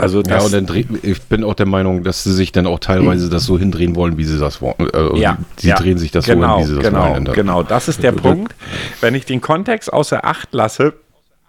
Also 0.00 0.22
Ja, 0.22 0.40
und 0.40 0.52
dann 0.52 0.66
dreht, 0.66 0.88
ich 1.02 1.22
bin 1.22 1.44
auch 1.44 1.54
der 1.54 1.66
Meinung, 1.66 2.02
dass 2.02 2.24
sie 2.24 2.32
sich 2.32 2.52
dann 2.52 2.66
auch 2.66 2.78
teilweise 2.78 3.28
das 3.28 3.44
so 3.44 3.58
hindrehen 3.58 3.94
wollen, 3.94 4.16
wie 4.16 4.24
sie 4.24 4.38
das 4.38 4.60
wollen. 4.62 4.88
Äh, 4.92 5.18
ja, 5.18 5.38
sie 5.56 5.68
ja, 5.68 5.76
drehen 5.76 5.98
sich 5.98 6.10
das 6.10 6.26
genau, 6.26 6.54
so 6.54 6.58
hin, 6.58 6.64
wie 6.64 6.68
sie 6.70 6.74
das 6.76 6.84
genau, 6.84 7.12
meinen. 7.12 7.24
dann. 7.24 7.34
Genau, 7.34 7.62
das 7.62 7.88
ist 7.88 8.02
der 8.02 8.12
Punkt. 8.12 8.54
Wenn 9.00 9.14
ich 9.14 9.24
den 9.26 9.40
Kontext 9.40 9.92
außer 9.92 10.24
Acht 10.24 10.52
lasse 10.52 10.94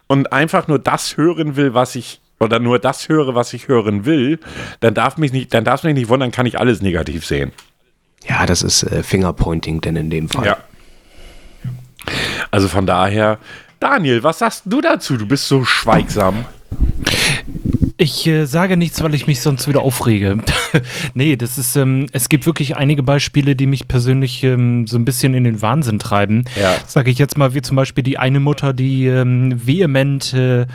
und 0.08 0.34
einfach 0.34 0.68
nur 0.68 0.80
das 0.80 1.18
hören 1.18 1.56
will, 1.56 1.74
was 1.74 1.96
ich 1.96 2.22
oder 2.40 2.60
nur 2.60 2.80
das 2.80 3.08
höre, 3.08 3.36
was 3.36 3.54
ich 3.54 3.68
hören 3.68 4.06
will, 4.06 4.40
dann 4.80 4.94
darf 4.94 5.18
mich 5.18 5.32
nicht, 5.32 5.54
dann 5.54 5.64
darf 5.64 5.84
mich 5.84 5.94
nicht 5.94 6.10
wundern, 6.10 6.32
kann 6.32 6.46
ich 6.46 6.60
alles 6.60 6.82
negativ 6.82 7.26
sehen. 7.26 7.52
ja, 8.28 8.46
das 8.46 8.64
ist 8.64 8.84
äh, 8.84 9.04
Fingerpointing 9.04 9.82
denn 9.82 9.96
in 9.96 10.10
dem 10.10 10.28
Fall. 10.30 10.46
Ja. 10.46 10.58
Also 12.50 12.68
von 12.68 12.86
daher, 12.86 13.38
Daniel, 13.80 14.24
was 14.24 14.40
sagst 14.40 14.64
du 14.66 14.82
dazu? 14.82 15.18
Du 15.18 15.28
bist 15.28 15.48
so 15.48 15.64
schweigsam. 15.64 16.46
Ich 18.02 18.26
äh, 18.26 18.46
sage 18.46 18.78
nichts, 18.78 19.04
weil 19.04 19.14
ich 19.14 19.28
mich 19.28 19.42
sonst 19.42 19.68
wieder 19.68 19.84
aufrege. 19.84 20.40
nee, 21.14 21.36
das 21.36 21.60
ist, 21.60 21.76
ähm, 21.76 22.08
es 22.12 22.30
gibt 22.30 22.48
wirklich 22.48 22.76
einige 22.76 23.04
Beispiele, 23.04 23.56
die 23.56 23.68
mich 23.68 23.88
persönlich 23.88 24.44
ähm, 24.44 24.88
so 24.88 24.98
ein 24.98 25.06
bisschen 25.06 25.36
in 25.36 25.44
den 25.44 25.62
Wahnsinn 25.62 26.00
treiben. 26.00 26.46
Ja. 26.60 26.74
Sage 26.88 27.12
ich 27.12 27.20
jetzt 27.20 27.38
mal, 27.38 27.54
wie 27.54 27.62
zum 27.62 27.76
Beispiel 27.76 28.04
die 28.04 28.18
eine 28.18 28.40
Mutter, 28.40 28.74
die 28.74 29.06
ähm, 29.06 29.54
vehement 29.68 30.34
äh, 30.34 30.66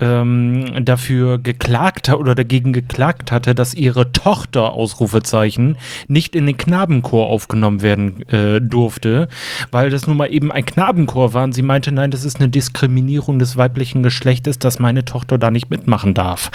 ähm, 0.00 0.82
dafür 0.82 1.36
geklagt 1.36 2.08
hat 2.08 2.16
oder 2.16 2.34
dagegen 2.34 2.72
geklagt 2.72 3.32
hatte, 3.32 3.54
dass 3.54 3.74
ihre 3.74 4.10
Tochter, 4.12 4.72
Ausrufezeichen, 4.72 5.76
nicht 6.08 6.34
in 6.34 6.46
den 6.46 6.56
Knabenchor 6.56 7.26
aufgenommen 7.26 7.82
werden 7.82 8.26
äh, 8.30 8.62
durfte, 8.62 9.28
weil 9.72 9.90
das 9.90 10.06
nun 10.06 10.16
mal 10.16 10.32
eben 10.32 10.50
ein 10.50 10.64
Knabenchor 10.64 11.34
war 11.34 11.44
und 11.44 11.52
sie 11.52 11.60
meinte, 11.60 11.92
nein, 11.92 12.10
das 12.10 12.24
ist 12.24 12.40
eine 12.40 12.48
Diskriminierung 12.48 13.38
des 13.38 13.58
weiblichen 13.58 14.02
Geschlechtes, 14.02 14.58
dass 14.58 14.78
meine 14.78 15.04
Tochter 15.04 15.36
da 15.36 15.50
nicht 15.50 15.68
mitmachen 15.68 16.14
darf. 16.14 16.50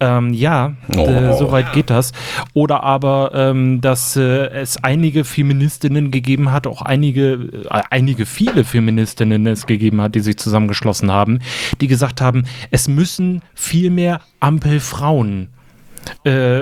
Ähm, 0.00 0.32
ja, 0.32 0.74
Oh. 0.96 1.06
äh, 1.06 1.36
soweit 1.36 1.72
geht 1.72 1.90
das. 1.90 2.12
Oder 2.54 2.84
aber, 2.84 3.32
ähm, 3.34 3.80
dass 3.80 4.14
äh, 4.16 4.46
es 4.50 4.82
einige 4.84 5.24
Feministinnen 5.24 6.12
gegeben 6.12 6.52
hat, 6.52 6.68
auch 6.68 6.82
einige, 6.82 7.32
äh, 7.68 7.82
einige 7.90 8.24
viele 8.24 8.62
Feministinnen 8.64 9.46
es 9.48 9.66
gegeben 9.66 10.00
hat, 10.00 10.14
die 10.14 10.20
sich 10.20 10.36
zusammengeschlossen 10.36 11.10
haben, 11.10 11.40
die 11.80 11.88
gesagt 11.88 12.20
haben, 12.20 12.44
es 12.70 12.86
müssen 12.86 13.42
viel 13.54 13.90
mehr 13.90 14.20
Ampelfrauen 14.38 15.48
äh, 16.24 16.60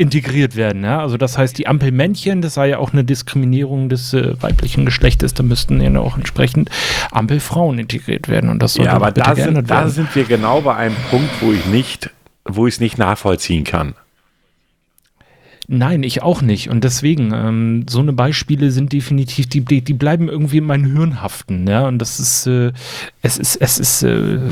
integriert 0.00 0.56
werden. 0.56 0.82
Ja? 0.82 1.00
Also 1.00 1.18
das 1.18 1.36
heißt, 1.36 1.58
die 1.58 1.66
Ampelmännchen, 1.66 2.40
das 2.40 2.54
sei 2.54 2.70
ja 2.70 2.78
auch 2.78 2.92
eine 2.92 3.04
Diskriminierung 3.04 3.90
des 3.90 4.14
äh, 4.14 4.34
weiblichen 4.40 4.86
Geschlechtes, 4.86 5.34
da 5.34 5.42
müssten 5.42 5.78
ja 5.80 6.00
auch 6.00 6.16
entsprechend 6.16 6.70
Ampelfrauen 7.10 7.78
integriert 7.78 8.28
werden. 8.28 8.48
Und 8.48 8.62
das 8.62 8.74
sollte 8.74 8.88
Ja, 8.90 8.96
aber 8.96 9.12
da 9.12 9.36
sind, 9.36 9.70
da 9.70 9.88
sind 9.88 10.14
wir 10.16 10.24
genau 10.24 10.62
bei 10.62 10.74
einem 10.74 10.96
Punkt, 11.10 11.30
wo 11.42 11.52
ich 11.52 11.66
nicht, 11.66 12.10
wo 12.46 12.66
ich 12.66 12.74
es 12.74 12.80
nicht 12.80 12.96
nachvollziehen 12.96 13.64
kann. 13.64 13.94
Nein, 15.72 16.02
ich 16.02 16.20
auch 16.20 16.42
nicht. 16.42 16.68
Und 16.68 16.82
deswegen, 16.82 17.32
ähm, 17.32 17.86
so 17.88 18.00
eine 18.00 18.12
Beispiele 18.12 18.72
sind 18.72 18.92
definitiv, 18.92 19.48
die, 19.48 19.64
die, 19.64 19.82
die 19.82 19.94
bleiben 19.94 20.28
irgendwie 20.28 20.58
in 20.58 20.64
meinem 20.64 20.96
Hirn 20.96 21.22
haften. 21.22 21.68
Ja? 21.68 21.86
Und 21.86 21.98
das 21.98 22.18
ist, 22.18 22.48
äh, 22.48 22.72
es 23.22 23.38
ist, 23.38 23.54
es 23.54 23.78
ist, 23.78 24.02
äh, 24.02 24.08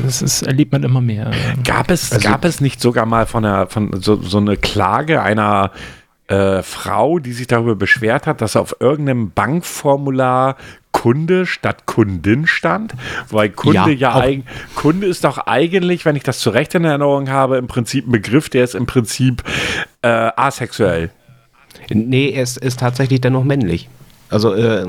es 0.07 0.21
ist, 0.21 0.43
erlebt 0.43 0.71
man 0.71 0.83
immer 0.83 1.01
mehr. 1.01 1.31
Gab 1.65 1.91
es, 1.91 2.13
Also 2.13 2.25
gab 2.25 2.45
es 2.45 2.61
nicht 2.61 2.79
sogar 2.79 3.05
mal 3.05 3.25
von, 3.25 3.43
einer, 3.43 3.67
von 3.67 3.99
so, 3.99 4.15
so 4.21 4.37
eine 4.37 4.55
Klage 4.55 5.21
einer 5.21 5.71
äh, 6.29 6.63
Frau, 6.63 7.19
die 7.19 7.33
sich 7.33 7.47
darüber 7.47 7.75
beschwert 7.75 8.25
hat, 8.25 8.39
dass 8.39 8.55
auf 8.55 8.77
irgendeinem 8.79 9.31
Bankformular 9.31 10.55
Kunde 10.91 11.45
statt 11.45 11.85
Kundin 11.85 12.47
stand? 12.47 12.93
Weil 13.29 13.49
Kunde 13.49 13.91
Ja, 13.93 14.19
ja, 14.19 14.43
Kunde 14.75 15.07
ist 15.07 15.23
doch 15.23 15.37
eigentlich, 15.37 16.05
wenn 16.05 16.15
ich 16.15 16.23
das 16.23 16.39
zu 16.39 16.49
Recht 16.49 16.75
in 16.75 16.83
Erinnerung 16.83 17.29
habe, 17.29 17.57
im 17.57 17.67
Prinzip 17.67 18.07
ein 18.07 18.11
Begriff, 18.11 18.49
der 18.49 18.63
ist 18.63 18.75
im 18.75 18.85
Prinzip 18.85 19.43
äh, 20.01 20.31
asexuell. 20.35 21.11
Nee, 21.89 22.31
er 22.31 22.43
ist, 22.43 22.79
tatsächlich 22.79 23.21
dann 23.21 23.33
noch 23.33 23.43
männlich. 23.43 23.87
Also, 24.29 24.53
äh, 24.53 24.85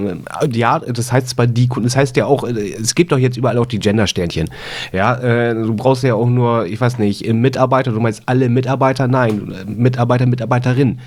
ja, 0.52 0.80
das 0.80 1.12
heißt 1.12 1.30
zwar 1.30 1.46
die 1.46 1.66
Kunden, 1.66 1.86
das 1.86 1.96
heißt 1.96 2.16
ja 2.16 2.26
auch, 2.26 2.44
äh, 2.44 2.72
es 2.72 2.94
gibt 2.94 3.10
doch 3.12 3.18
jetzt 3.18 3.36
überall 3.36 3.56
auch 3.56 3.66
die 3.66 3.78
Gender-Sternchen. 3.78 4.50
Ja, 4.92 5.14
äh, 5.14 5.54
du 5.54 5.74
brauchst 5.74 6.02
ja 6.02 6.14
auch 6.14 6.28
nur, 6.28 6.66
ich 6.66 6.80
weiß 6.80 6.98
nicht, 6.98 7.26
Mitarbeiter, 7.32 7.92
du 7.92 8.00
meinst 8.00 8.22
alle 8.26 8.48
Mitarbeiter, 8.48 9.08
nein, 9.08 9.52
äh, 9.52 9.64
Mitarbeiter, 9.70 10.26
Mitarbeiterin. 10.26 10.98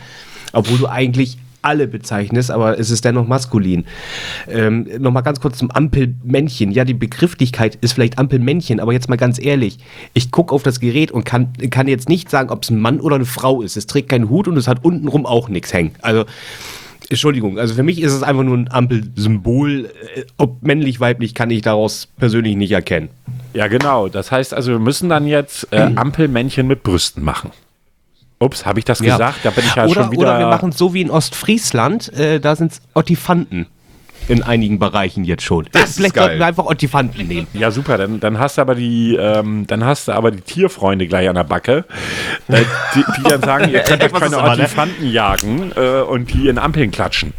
Obwohl 0.52 0.78
du 0.78 0.88
eigentlich 0.88 1.38
alle 1.64 1.88
bezeichnest, 1.88 2.52
aber 2.52 2.80
es 2.80 2.90
ist 2.90 3.06
dennoch 3.06 3.28
maskulin. 3.28 3.86
Ähm, 4.48 4.88
Nochmal 5.00 5.24
ganz 5.24 5.40
kurz 5.40 5.58
zum 5.58 5.72
Ampelmännchen. 5.72 6.72
Ja, 6.72 6.86
die 6.86 6.94
Begrifflichkeit 6.94 7.76
ist 7.82 7.94
vielleicht 7.94 8.20
Ampelmännchen, 8.20 8.80
aber 8.80 8.94
jetzt 8.94 9.10
mal 9.10 9.16
ganz 9.16 9.44
ehrlich, 9.44 9.80
ich 10.14 10.32
gucke 10.32 10.54
auf 10.54 10.64
das 10.64 10.80
Gerät 10.80 11.12
und 11.12 11.24
kann, 11.24 11.54
kann 11.70 11.88
jetzt 11.88 12.10
nicht 12.10 12.30
sagen, 12.30 12.50
ob 12.50 12.64
es 12.64 12.70
ein 12.70 12.80
Mann 12.80 13.00
oder 13.00 13.16
eine 13.16 13.26
Frau 13.26 13.62
ist. 13.62 13.78
Es 13.78 13.88
trägt 13.88 14.10
keinen 14.10 14.30
Hut 14.30 14.48
und 14.48 14.58
es 14.58 14.68
hat 14.68 14.84
untenrum 14.84 15.26
auch 15.26 15.50
nichts 15.50 15.74
hängen. 15.74 15.92
Also, 16.02 16.26
Entschuldigung, 17.10 17.60
also 17.60 17.76
für 17.76 17.84
mich 17.84 18.02
ist 18.02 18.14
es 18.14 18.24
einfach 18.24 18.44
nur 18.44 18.58
ein 18.58 18.72
Ampelsymbol. 18.72 19.86
Äh, 20.16 20.24
Ob 20.38 20.64
männlich, 20.64 21.00
weiblich, 21.00 21.34
kann 21.36 21.50
ich 21.52 21.62
daraus 21.62 22.08
persönlich 22.18 22.56
nicht 22.56 22.72
erkennen. 22.72 23.10
Ja, 23.54 23.68
genau. 23.68 24.08
Das 24.08 24.32
heißt 24.32 24.54
also, 24.54 24.72
wir 24.72 24.80
müssen 24.80 25.10
dann 25.10 25.28
jetzt 25.28 25.68
äh, 25.72 25.78
Ampelmännchen 25.96 26.68
mit 26.68 26.84
Brüsten 26.84 27.24
machen. 27.24 27.52
Ups, 28.40 28.66
habe 28.66 28.80
ich 28.80 28.86
das 28.86 29.00
Ja. 29.00 29.14
gesagt? 29.18 29.40
Da 29.44 29.52
bin 29.52 29.64
ich 29.66 29.76
ja 29.76 29.86
oder, 29.86 29.94
schon 30.04 30.12
wieder. 30.12 30.22
oder 30.22 30.40
wir 30.40 30.48
machen 30.48 30.70
es 30.70 30.78
so 30.78 30.94
wie 30.94 31.02
in 31.02 31.10
Ostfriesland, 31.12 32.12
äh, 32.14 32.40
da 32.40 32.56
sind 32.56 32.74
es 32.74 32.82
Ottifanten. 32.94 33.68
In 34.30 34.42
einigen 34.42 34.80
Bereichen 34.80 35.26
jetzt 35.26 35.44
schon. 35.44 35.68
Das 35.74 35.90
ist 35.90 35.96
Vielleicht 35.98 36.16
geil. 36.16 36.24
sollten 36.26 36.40
wir 36.40 36.46
einfach 36.46 36.66
Ottifanten 36.66 37.28
nehmen. 37.28 37.48
Ja, 37.54 37.72
super. 37.72 37.98
Dann, 37.98 38.22
dann 38.22 38.40
hast 38.40 38.58
du 38.58 38.62
aber 38.62 38.74
die, 38.76 39.16
ähm, 39.20 39.68
dann 39.68 39.84
hast 39.84 40.08
du 40.08 40.14
aber 40.14 40.32
die 40.32 40.40
Tierfreunde 40.40 41.08
gleich 41.08 41.28
an 41.28 41.36
der 41.36 41.44
Backe, 41.44 41.84
äh, 42.48 42.62
die, 42.96 43.04
die 43.18 43.24
dann 43.24 43.42
sagen, 43.42 43.70
ihr 43.70 43.80
könnt 43.84 44.02
euch 44.02 44.14
keine 44.14 44.38
ne? 44.38 44.42
Olifanten 44.44 45.10
jagen 45.12 45.74
äh, 45.76 46.02
und 46.02 46.34
die 46.34 46.48
in 46.48 46.58
Ampeln 46.58 46.92
klatschen. 46.92 47.34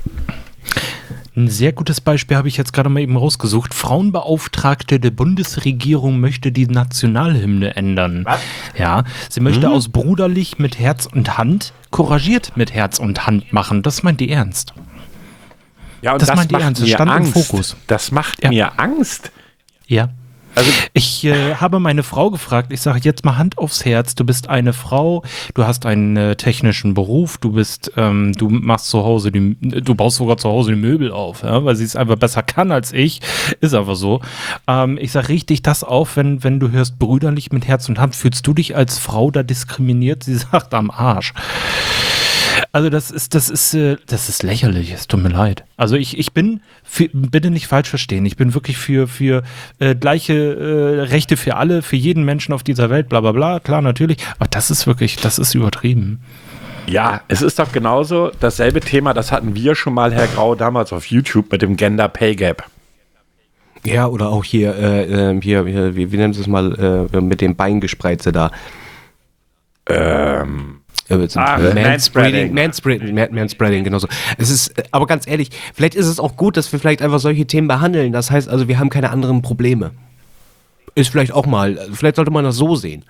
Ein 1.37 1.49
sehr 1.49 1.73
gutes 1.73 2.01
Beispiel 2.01 2.37
habe 2.37 2.47
ich 2.47 2.57
jetzt 2.57 2.73
gerade 2.73 2.89
mal 2.89 3.01
eben 3.01 3.17
rausgesucht. 3.17 3.75
Frauenbeauftragte 3.75 5.01
der 5.01 5.11
Bundesregierung 5.11 6.21
möchte 6.21 6.53
die 6.53 6.67
Nationalhymne 6.67 7.75
ändern. 7.75 8.25
Was? 8.25 8.41
Ja, 8.79 9.03
sie 9.29 9.41
möchte 9.41 9.69
aus 9.69 9.89
bruderlich 9.89 10.61
mit 10.61 10.79
Herz 10.79 11.07
und 11.07 11.37
Hand 11.37 11.73
couragiert 11.91 12.53
mit 12.57 12.73
Herz 12.73 13.01
und 13.01 13.27
Hand 13.27 13.53
machen. 13.53 13.83
Das 13.83 14.05
meint 14.05 14.21
die 14.21 14.31
ernst. 14.31 14.75
Ja, 16.03 16.13
und 16.13 16.23
Das 16.23 16.29
das, 16.29 16.37
meint 16.37 16.51
die 16.53 16.55
Ernst, 16.57 16.83
das 16.83 16.89
stand 16.91 17.11
im 17.11 17.17
Angst. 17.17 17.33
Fokus. 17.33 17.77
Das 17.89 18.13
macht 18.13 18.45
Ja. 18.45 18.51
mir 18.51 18.79
Angst. 18.79 19.33
Ja. 19.87 20.11
Also 20.55 20.71
Ich 20.93 21.25
äh, 21.25 21.57
habe 21.57 21.81
meine 21.81 22.03
Frau 22.03 22.31
gefragt, 22.31 22.73
ich 22.73 22.81
sage 22.81 23.01
jetzt 23.03 23.25
mal 23.25 23.37
Hand 23.37 23.59
aufs 23.59 23.85
Herz, 23.85 24.15
du 24.15 24.25
bist 24.25 24.49
eine 24.49 24.73
Frau, 24.73 25.23
du 25.55 25.65
hast 25.65 25.87
einen 25.87 26.17
äh, 26.17 26.37
technischen 26.37 26.95
Beruf, 26.95 27.39
du 27.39 27.53
bist, 27.53 27.93
ähm, 27.97 28.33
du 28.33 28.49
machst 28.49 28.89
zu 28.89 29.03
Hause, 29.05 29.33
die, 29.33 29.57
du 29.61 29.95
baust 29.95 30.17
sogar 30.17 30.37
zu 30.37 30.49
Hause 30.49 30.73
die 30.73 30.81
Möbel 30.81 31.11
auf, 31.11 31.43
ja, 31.43 31.65
weil 31.65 31.77
sie 31.77 31.85
es 31.85 31.97
einfach 31.97 32.17
besser 32.17 32.43
kann 32.43 32.71
als 32.71 32.93
ich, 32.93 33.21
ist 33.61 33.75
einfach 33.75 33.97
so. 33.97 34.21
Ähm, 34.69 34.99
ich 35.01 35.13
sage 35.13 35.29
richtig 35.29 35.63
das 35.63 35.83
auf, 35.83 36.17
wenn, 36.17 36.45
wenn 36.45 36.61
du 36.61 36.71
hörst 36.71 36.99
brüderlich 36.99 37.53
mit 37.53 37.67
Herz 37.67 37.89
und 37.89 37.99
Hand, 37.99 38.15
fühlst 38.15 38.47
du 38.47 38.55
dich 38.55 38.77
als 38.77 38.99
Frau 38.99 39.31
da 39.31 39.43
diskriminiert? 39.43 40.23
Sie 40.23 40.35
sagt 40.53 40.75
am 40.75 40.91
Arsch. 40.91 41.33
Also 42.75 42.91
das 42.91 43.13
ist, 43.13 43.37
das 43.37 43.51
ist, 43.51 43.73
äh, 43.75 43.99
das 44.09 44.29
ist 44.29 44.43
lächerlich. 44.43 44.91
Es 44.91 45.07
tut 45.07 45.23
mir 45.23 45.29
leid. 45.29 45.63
Also 45.77 45.95
ich, 45.95 46.19
ich 46.19 46.33
bin, 46.33 46.61
für, 46.83 47.09
bitte 47.13 47.53
nicht 47.53 47.69
falsch 47.69 47.89
verstehen. 47.89 48.27
Ich 48.27 48.37
bin 48.37 48.53
wirklich 48.53 48.79
für, 48.79 49.07
für 49.07 49.45
äh, 49.79 49.95
gleiche 49.95 50.35
äh, 50.35 51.01
Rechte 51.03 51.37
für 51.37 51.55
alle, 51.55 51.83
für 51.83 51.95
jeden 51.95 52.25
Menschen 52.25 52.53
auf 52.53 52.65
dieser 52.65 52.91
Welt, 52.91 53.09
bla 53.09 53.21
bla 53.21 53.31
bla. 53.31 53.61
Klar, 53.61 53.81
natürlich. 53.81 54.19
Aber 54.41 54.49
das 54.49 54.73
ist 54.73 54.89
wirklich, 54.89 55.15
das 55.19 55.39
ist 55.39 55.55
übertrieben. 55.55 56.19
Ja, 56.89 57.21
es 57.29 57.43
ist 57.43 57.61
doch 57.61 57.71
genauso 57.71 58.33
dasselbe 58.41 58.81
Thema, 58.81 59.15
das 59.15 59.31
hatten 59.31 59.55
wir 59.55 59.77
schon 59.77 59.95
mal, 59.95 60.13
Herr 60.13 60.27
Grau, 60.27 60.57
damals 60.57 60.93
auf 60.93 61.07
YouTube 61.07 61.53
mit 61.53 61.63
dem 61.63 61.77
Gender 61.77 62.09
Pay 62.09 62.35
Gap. 62.35 62.65
Ja, 63.85 64.09
oder 64.09 64.31
auch 64.31 64.43
hier, 64.43 64.75
äh, 64.75 65.31
äh, 65.31 65.41
hier, 65.41 65.65
hier 65.65 65.95
wie, 65.95 66.11
wie 66.11 66.17
nennen 66.17 66.35
Sie 66.35 66.41
es 66.41 66.49
mal, 66.49 67.09
äh, 67.13 67.21
mit 67.21 67.41
dem 67.41 67.55
Beingespreize 67.55 68.33
da. 68.33 68.51
Ähm, 69.87 70.81
Äh, 71.09 71.15
äh, 71.15 71.19
Manspreading. 71.19 71.83
Manspreading, 71.85 72.55
Manspreading, 72.55 73.15
Man- 73.15 73.35
Manspreading, 73.35 73.85
genau 73.85 73.99
so. 73.99 74.09
Es 74.39 74.51
ist, 74.51 74.73
aber 74.91 75.07
ganz 75.07 75.27
ehrlich, 75.27 75.51
vielleicht 75.75 75.95
ist 75.95 76.07
es 76.07 76.19
auch 76.19 76.37
gut, 76.37 76.57
dass 76.57 76.73
wir 76.73 76.79
vielleicht 76.79 77.03
einfach 77.03 77.19
solche 77.19 77.47
Themen 77.47 77.69
behandeln. 77.69 78.13
Das 78.13 78.31
heißt 78.31 78.49
also, 78.49 78.69
wir 78.69 78.79
haben 78.79 78.91
keine 78.91 79.11
anderen 79.11 79.43
Probleme. 79.43 79.91
Ist 80.95 81.11
vielleicht 81.11 81.33
auch 81.33 81.47
mal, 81.47 81.79
vielleicht 81.93 82.17
sollte 82.17 82.31
man 82.31 82.45
das 82.45 82.57
so 82.57 82.77
sehen. 82.77 83.05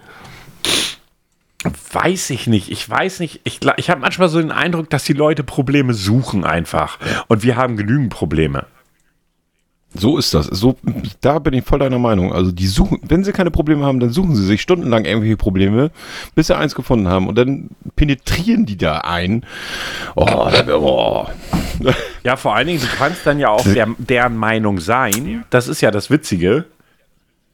weiß 1.92 2.30
ich 2.30 2.47
nicht. 2.47 2.70
Ich 2.70 2.88
weiß 2.88 3.20
nicht. 3.20 3.40
Ich, 3.45 3.61
ich 3.76 3.90
habe 3.90 4.01
manchmal 4.01 4.28
so 4.28 4.40
den 4.40 4.53
Eindruck, 4.53 4.90
dass 4.90 5.05
die 5.05 5.12
Leute 5.12 5.45
Probleme 5.45 5.95
suchen 5.95 6.45
einfach. 6.45 6.99
Und 7.28 7.42
wir 7.42 7.57
haben 7.57 7.76
genügend 7.76 8.11
Probleme. 8.11 8.66
So 9.97 10.18
ist 10.18 10.34
das. 10.34 10.47
So, 10.47 10.76
da 11.20 11.38
bin 11.38 11.55
ich 11.55 11.64
voll 11.64 11.78
deiner 11.78 12.01
Meinung. 12.01 12.32
Also 12.32 12.51
die 12.51 12.66
suchen, 12.66 13.01
wenn 13.07 13.22
sie 13.22 13.32
keine 13.32 13.53
Probleme 13.53 13.84
haben, 13.84 14.01
dann 14.01 14.11
suchen 14.11 14.34
sie 14.34 14.45
sich 14.45 14.61
stundenlang 14.61 15.05
irgendwelche 15.05 15.36
Probleme, 15.36 15.92
bis 16.34 16.49
sie 16.49 16.57
eins 16.57 16.74
gefunden 16.74 17.09
haben. 17.09 17.28
Und 17.28 17.38
dann 17.38 17.70
penetrieren 17.95 18.66
die 18.66 18.76
da 18.76 18.99
ein. 18.99 19.47
Oh, 20.16 20.51
oh. 20.70 21.26
Ja, 22.24 22.36
vor 22.36 22.57
allen 22.57 22.66
Dingen, 22.66 22.80
du 22.80 22.88
kannst 22.99 23.24
dann 23.24 23.38
ja 23.38 23.51
auch 23.51 23.62
der, 23.62 23.88
deren 23.99 24.36
Meinung 24.36 24.80
sein. 24.80 25.45
Das 25.51 25.68
ist 25.68 25.80
ja 25.80 25.92
das 25.92 26.11
Witzige. 26.11 26.64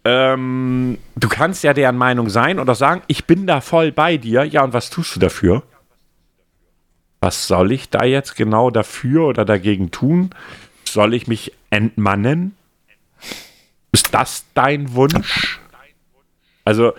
Ähm, 0.05 0.97
du 1.17 1.29
kannst 1.29 1.63
ja 1.63 1.75
deren 1.75 1.97
Meinung 1.97 2.31
sein 2.31 2.59
und 2.59 2.71
auch 2.71 2.75
sagen, 2.75 3.03
ich 3.07 3.27
bin 3.27 3.47
da 3.47 3.61
voll 3.61 3.93
bei 3.93 4.17
dir. 4.17 4.45
Ja, 4.45 4.65
und 4.65 4.73
was 4.73 4.89
tust 4.89 5.15
du 5.15 5.21
dafür? 5.21 5.63
Was 7.21 7.47
soll 7.47 7.73
ich 7.73 7.91
da 7.91 8.05
jetzt 8.05 8.35
genau 8.35 8.71
dafür 8.71 9.27
oder 9.27 9.45
dagegen 9.45 9.91
tun? 9.91 10.31
Soll 10.93 11.15
ich 11.15 11.29
mich 11.29 11.53
entmannen? 11.71 12.57
Ist 13.93 14.13
das 14.13 14.45
dein 14.55 14.93
Wunsch? 14.95 15.61
Also, 16.71 16.93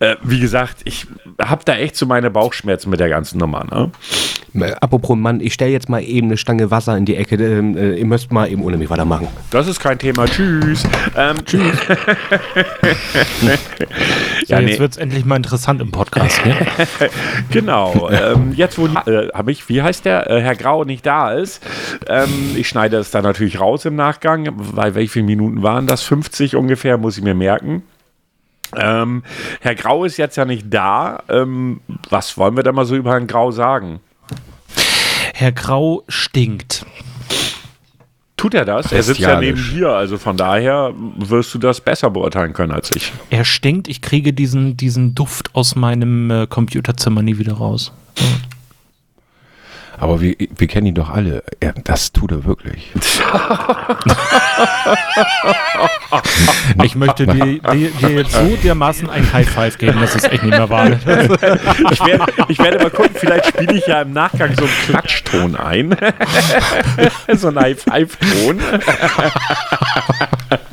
äh, 0.00 0.16
wie 0.22 0.40
gesagt, 0.40 0.76
ich 0.84 1.06
habe 1.38 1.62
da 1.66 1.76
echt 1.76 1.96
so 1.96 2.06
meine 2.06 2.30
Bauchschmerzen 2.30 2.88
mit 2.88 2.98
der 2.98 3.10
ganzen 3.10 3.36
Nummer. 3.36 3.66
Ne? 3.70 3.90
Äh, 4.54 4.72
Apropos 4.80 5.18
Mann, 5.18 5.42
ich 5.42 5.52
stelle 5.52 5.70
jetzt 5.70 5.90
mal 5.90 6.02
eben 6.02 6.28
eine 6.28 6.38
Stange 6.38 6.70
Wasser 6.70 6.96
in 6.96 7.04
die 7.04 7.14
Ecke. 7.14 7.34
Ähm, 7.36 7.76
äh, 7.76 7.96
ihr 7.96 8.06
müsst 8.06 8.32
mal 8.32 8.50
eben 8.50 8.62
ohne 8.62 8.78
mich 8.78 8.88
weitermachen. 8.88 9.28
Das 9.50 9.68
ist 9.68 9.80
kein 9.80 9.98
Thema. 9.98 10.24
Tschüss. 10.24 10.82
Ähm, 11.14 11.44
Tschüss. 11.44 11.76
So, 14.48 14.54
ja, 14.54 14.60
jetzt 14.60 14.72
nee, 14.72 14.78
wird 14.78 14.92
es 14.92 14.96
endlich 14.96 15.26
mal 15.26 15.36
interessant 15.36 15.82
im 15.82 15.90
Podcast. 15.90 16.44
Ne? 16.46 16.56
genau. 17.50 18.08
Ähm, 18.10 18.54
jetzt, 18.54 18.78
wo 18.78 18.86
äh, 18.86 19.28
habe 19.34 19.52
ich, 19.52 19.68
wie 19.68 19.82
heißt 19.82 20.06
der, 20.06 20.30
äh, 20.30 20.40
Herr 20.40 20.54
Grau 20.54 20.84
nicht 20.84 21.04
da 21.04 21.32
ist, 21.32 21.62
ähm, 22.08 22.54
ich 22.56 22.66
schneide 22.66 22.96
es 22.96 23.10
dann 23.10 23.24
natürlich 23.24 23.60
raus 23.60 23.84
im 23.84 23.94
Nachgang, 23.94 24.48
weil 24.56 24.94
wie 24.94 25.08
viele 25.08 25.26
Minuten 25.26 25.62
waren 25.62 25.86
das? 25.86 26.02
50 26.02 26.56
ungefähr, 26.56 26.96
muss 26.96 27.18
ich 27.18 27.24
mir 27.24 27.34
merken. 27.34 27.82
Ähm, 28.76 29.22
Herr 29.60 29.74
Grau 29.74 30.04
ist 30.04 30.16
jetzt 30.16 30.36
ja 30.36 30.44
nicht 30.44 30.66
da. 30.68 31.22
Ähm, 31.28 31.80
was 32.10 32.36
wollen 32.36 32.56
wir 32.56 32.62
da 32.62 32.72
mal 32.72 32.84
so 32.84 32.96
über 32.96 33.12
Herrn 33.12 33.26
Grau 33.26 33.50
sagen? 33.50 34.00
Herr 35.34 35.52
Grau 35.52 36.02
stinkt. 36.08 36.84
Tut 38.36 38.54
er 38.54 38.64
das? 38.64 38.92
Er 38.92 39.02
sitzt 39.02 39.18
ja 39.18 39.40
neben 39.40 39.60
dir, 39.70 39.90
also 39.90 40.16
von 40.16 40.36
daher 40.36 40.92
wirst 41.16 41.52
du 41.54 41.58
das 41.58 41.80
besser 41.80 42.08
beurteilen 42.10 42.52
können 42.52 42.70
als 42.70 42.90
ich. 42.94 43.12
Er 43.30 43.44
stinkt. 43.44 43.88
Ich 43.88 44.00
kriege 44.00 44.32
diesen, 44.32 44.76
diesen 44.76 45.16
Duft 45.16 45.54
aus 45.56 45.74
meinem 45.74 46.30
äh, 46.30 46.46
Computerzimmer 46.46 47.20
nie 47.22 47.38
wieder 47.38 47.54
raus. 47.54 47.92
Aber 49.98 50.20
wir, 50.20 50.36
wir 50.38 50.66
kennen 50.66 50.86
ihn 50.86 50.94
doch 50.94 51.10
alle. 51.10 51.42
Er, 51.60 51.72
das 51.72 52.12
tut 52.12 52.32
er 52.32 52.44
wirklich. 52.44 52.92
Ich 56.82 56.94
möchte 56.94 57.26
dir, 57.26 57.58
dir, 57.58 57.90
dir 57.90 58.10
jetzt 58.10 58.32
so 58.32 58.56
dermaßen 58.62 59.10
ein 59.10 59.32
High 59.32 59.48
Five 59.48 59.78
geben, 59.78 60.00
dass 60.00 60.14
es 60.14 60.24
echt 60.24 60.42
nicht 60.42 60.56
mehr 60.56 60.70
war. 60.70 60.88
Ich 61.90 62.00
werde, 62.04 62.24
ich 62.48 62.58
werde 62.58 62.78
mal 62.78 62.90
gucken, 62.90 63.14
vielleicht 63.14 63.46
spiele 63.46 63.74
ich 63.74 63.86
ja 63.86 64.02
im 64.02 64.12
Nachgang 64.12 64.54
so 64.56 64.64
einen 64.64 64.72
Klatschton 64.86 65.56
ein. 65.56 65.96
so 67.34 67.48
einen 67.48 67.60
High-Five-Ton. 67.60 68.60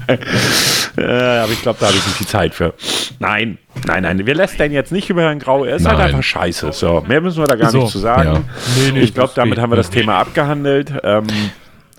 Äh, 0.07 1.03
aber 1.03 1.51
ich 1.51 1.61
glaube, 1.61 1.77
da 1.79 1.87
habe 1.87 1.95
ich 1.97 2.05
nicht 2.05 2.19
die 2.19 2.25
Zeit 2.27 2.53
für. 2.53 2.73
Nein, 3.19 3.57
nein, 3.85 4.03
nein. 4.03 4.25
Wir 4.25 4.35
lässt 4.35 4.59
den 4.59 4.71
jetzt 4.71 4.91
nicht 4.91 5.09
über 5.09 5.21
Herrn 5.23 5.39
Grau. 5.39 5.63
Er 5.65 5.75
ist 5.77 5.85
halt 5.85 5.97
Nein. 5.97 6.07
einfach 6.07 6.23
scheiße. 6.23 6.71
So, 6.73 7.03
mehr 7.07 7.21
müssen 7.21 7.41
wir 7.41 7.47
da 7.47 7.55
gar 7.55 7.71
So, 7.71 7.81
nicht 7.83 7.91
zu 7.91 7.99
sagen. 7.99 8.33
ja. 8.33 8.41
Nee, 8.77 8.91
nee, 8.93 8.99
ich 9.01 9.13
glaube, 9.13 9.33
damit 9.35 9.59
haben 9.59 9.71
wir 9.71 9.75
das. 9.77 9.89
Thema 9.89 10.17
abgehandelt. 10.17 10.91
Ähm, 11.03 11.25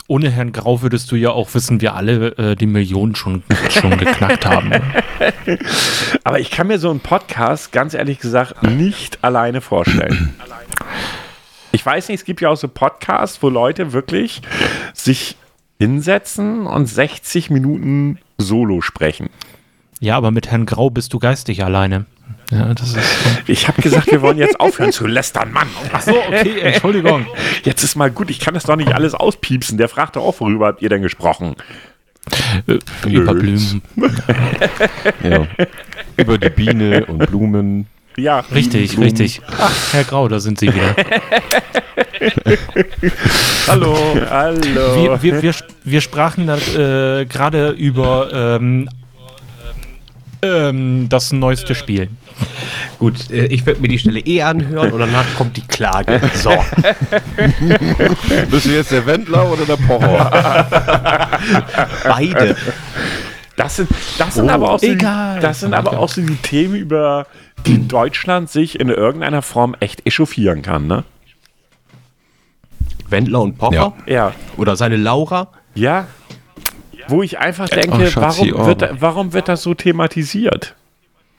Ohne 0.08 0.30
Herrn 0.30 0.52
Grau 0.52 0.82
würdest 0.82 1.10
du 1.10 1.16
ja 1.16 1.30
auch 1.30 1.52
wissen, 1.54 1.80
wir 1.80 1.94
alle 1.94 2.36
äh, 2.38 2.54
die 2.56 2.66
Millionen 2.66 3.14
schon, 3.14 3.42
schon 3.70 3.96
geknackt 3.96 4.44
haben. 4.46 4.70
aber 6.24 6.38
ich 6.40 6.50
kann 6.50 6.66
mir 6.66 6.78
so 6.78 6.90
einen 6.90 7.00
Podcast, 7.00 7.72
ganz 7.72 7.94
ehrlich 7.94 8.18
gesagt, 8.18 8.62
nicht 8.62 9.18
alleine 9.22 9.60
vorstellen. 9.60 10.34
Ich 11.72 11.84
weiß 11.84 12.08
nicht, 12.08 12.20
es 12.20 12.24
gibt 12.24 12.40
ja 12.40 12.48
auch 12.50 12.56
so 12.56 12.68
Podcasts, 12.68 13.42
wo 13.42 13.48
Leute 13.48 13.92
wirklich 13.92 14.40
sich 14.94 15.36
hinsetzen 15.78 16.66
und 16.66 16.86
60 16.86 17.50
Minuten 17.50 18.18
Solo 18.38 18.80
sprechen. 18.80 19.28
Ja, 20.00 20.16
aber 20.16 20.30
mit 20.30 20.50
Herrn 20.50 20.66
Grau 20.66 20.90
bist 20.90 21.12
du 21.12 21.18
geistig 21.18 21.64
alleine. 21.64 22.06
Ja, 22.50 22.74
das 22.74 22.94
ist. 22.94 22.98
Ich 23.46 23.68
habe 23.68 23.80
gesagt, 23.80 24.10
wir 24.10 24.22
wollen 24.22 24.38
jetzt 24.38 24.58
aufhören 24.58 24.92
zu 24.92 25.06
lästern, 25.06 25.52
Mann. 25.52 25.68
Ach 25.92 26.00
so, 26.00 26.12
okay, 26.12 26.60
Entschuldigung. 26.60 27.26
Jetzt 27.64 27.84
ist 27.84 27.94
mal 27.94 28.10
gut, 28.10 28.28
ich 28.28 28.40
kann 28.40 28.54
das 28.54 28.64
doch 28.64 28.74
nicht 28.74 28.92
alles 28.92 29.14
auspiepsen. 29.14 29.78
Der 29.78 29.88
fragt 29.88 30.16
doch 30.16 30.22
auch, 30.24 30.40
worüber 30.40 30.66
habt 30.66 30.82
ihr 30.82 30.88
denn 30.88 31.02
gesprochen? 31.02 31.54
Äh, 32.66 32.78
Über 33.08 33.34
Blumen. 33.34 33.82
Ja. 35.22 35.46
Über 36.16 36.38
die 36.38 36.50
Biene 36.50 37.06
und 37.06 37.18
Blumen. 37.18 37.86
Ja, 38.16 38.40
Richtig, 38.52 38.92
Blumen. 38.92 39.04
richtig. 39.04 39.42
Ach, 39.58 39.92
Herr 39.92 40.04
Grau, 40.04 40.28
da 40.28 40.40
sind 40.40 40.58
Sie 40.58 40.72
wieder. 40.72 40.96
Hallo. 43.68 43.94
Hallo. 44.30 44.96
Wir, 44.96 45.22
wir, 45.22 45.42
wir, 45.42 45.54
wir 45.84 46.00
sprachen 46.00 46.48
äh, 46.48 47.26
gerade 47.28 47.70
über 47.70 48.30
ähm, 48.32 48.88
ähm, 50.40 51.08
das 51.10 51.32
neueste 51.32 51.74
Spiel. 51.74 52.08
Gut, 52.98 53.30
äh, 53.30 53.46
ich 53.46 53.66
werde 53.66 53.80
mir 53.82 53.88
die 53.88 53.98
Stelle 53.98 54.20
eh 54.20 54.40
anhören 54.42 54.92
und 54.92 55.00
danach 55.00 55.26
kommt 55.36 55.56
die 55.58 55.66
Klage. 55.66 56.18
So. 56.34 56.50
Bist 58.50 58.66
du 58.66 58.70
jetzt 58.70 58.92
der 58.92 59.04
Wendler 59.04 59.52
oder 59.52 59.66
der 59.66 59.76
Pocher? 59.76 61.38
Beide. 62.04 62.56
Das 63.56 63.76
sind, 63.76 63.88
das 64.18 64.34
sind 64.34 64.50
aber 64.50 64.70
auch 64.72 64.78
so, 64.78 64.86
die, 64.86 64.92
egal. 64.92 65.40
das 65.40 65.60
sind 65.60 65.72
aber 65.74 65.98
auch 65.98 66.08
so 66.10 66.20
die 66.20 66.36
Themen, 66.36 66.74
über 66.76 67.26
die 67.66 67.88
Deutschland 67.88 68.50
sich 68.50 68.78
in 68.78 68.88
irgendeiner 68.90 69.40
Form 69.42 69.74
echt 69.80 70.06
echauffieren 70.06 70.62
kann, 70.62 70.86
ne? 70.86 71.04
Wendler 73.08 73.40
und 73.40 73.56
Pocher. 73.58 73.92
Ja. 74.06 74.12
Ja. 74.12 74.32
Oder 74.56 74.76
seine 74.76 74.96
Laura. 74.96 75.48
Ja. 75.74 76.06
Wo 77.08 77.22
ich 77.22 77.38
einfach 77.38 77.68
denke, 77.68 77.92
Ach, 78.06 78.10
Schatzi, 78.10 78.52
warum, 78.52 78.62
oh. 78.62 78.66
wird, 78.66 79.00
warum 79.00 79.32
wird 79.32 79.48
das 79.48 79.62
so 79.62 79.74
thematisiert? 79.74 80.74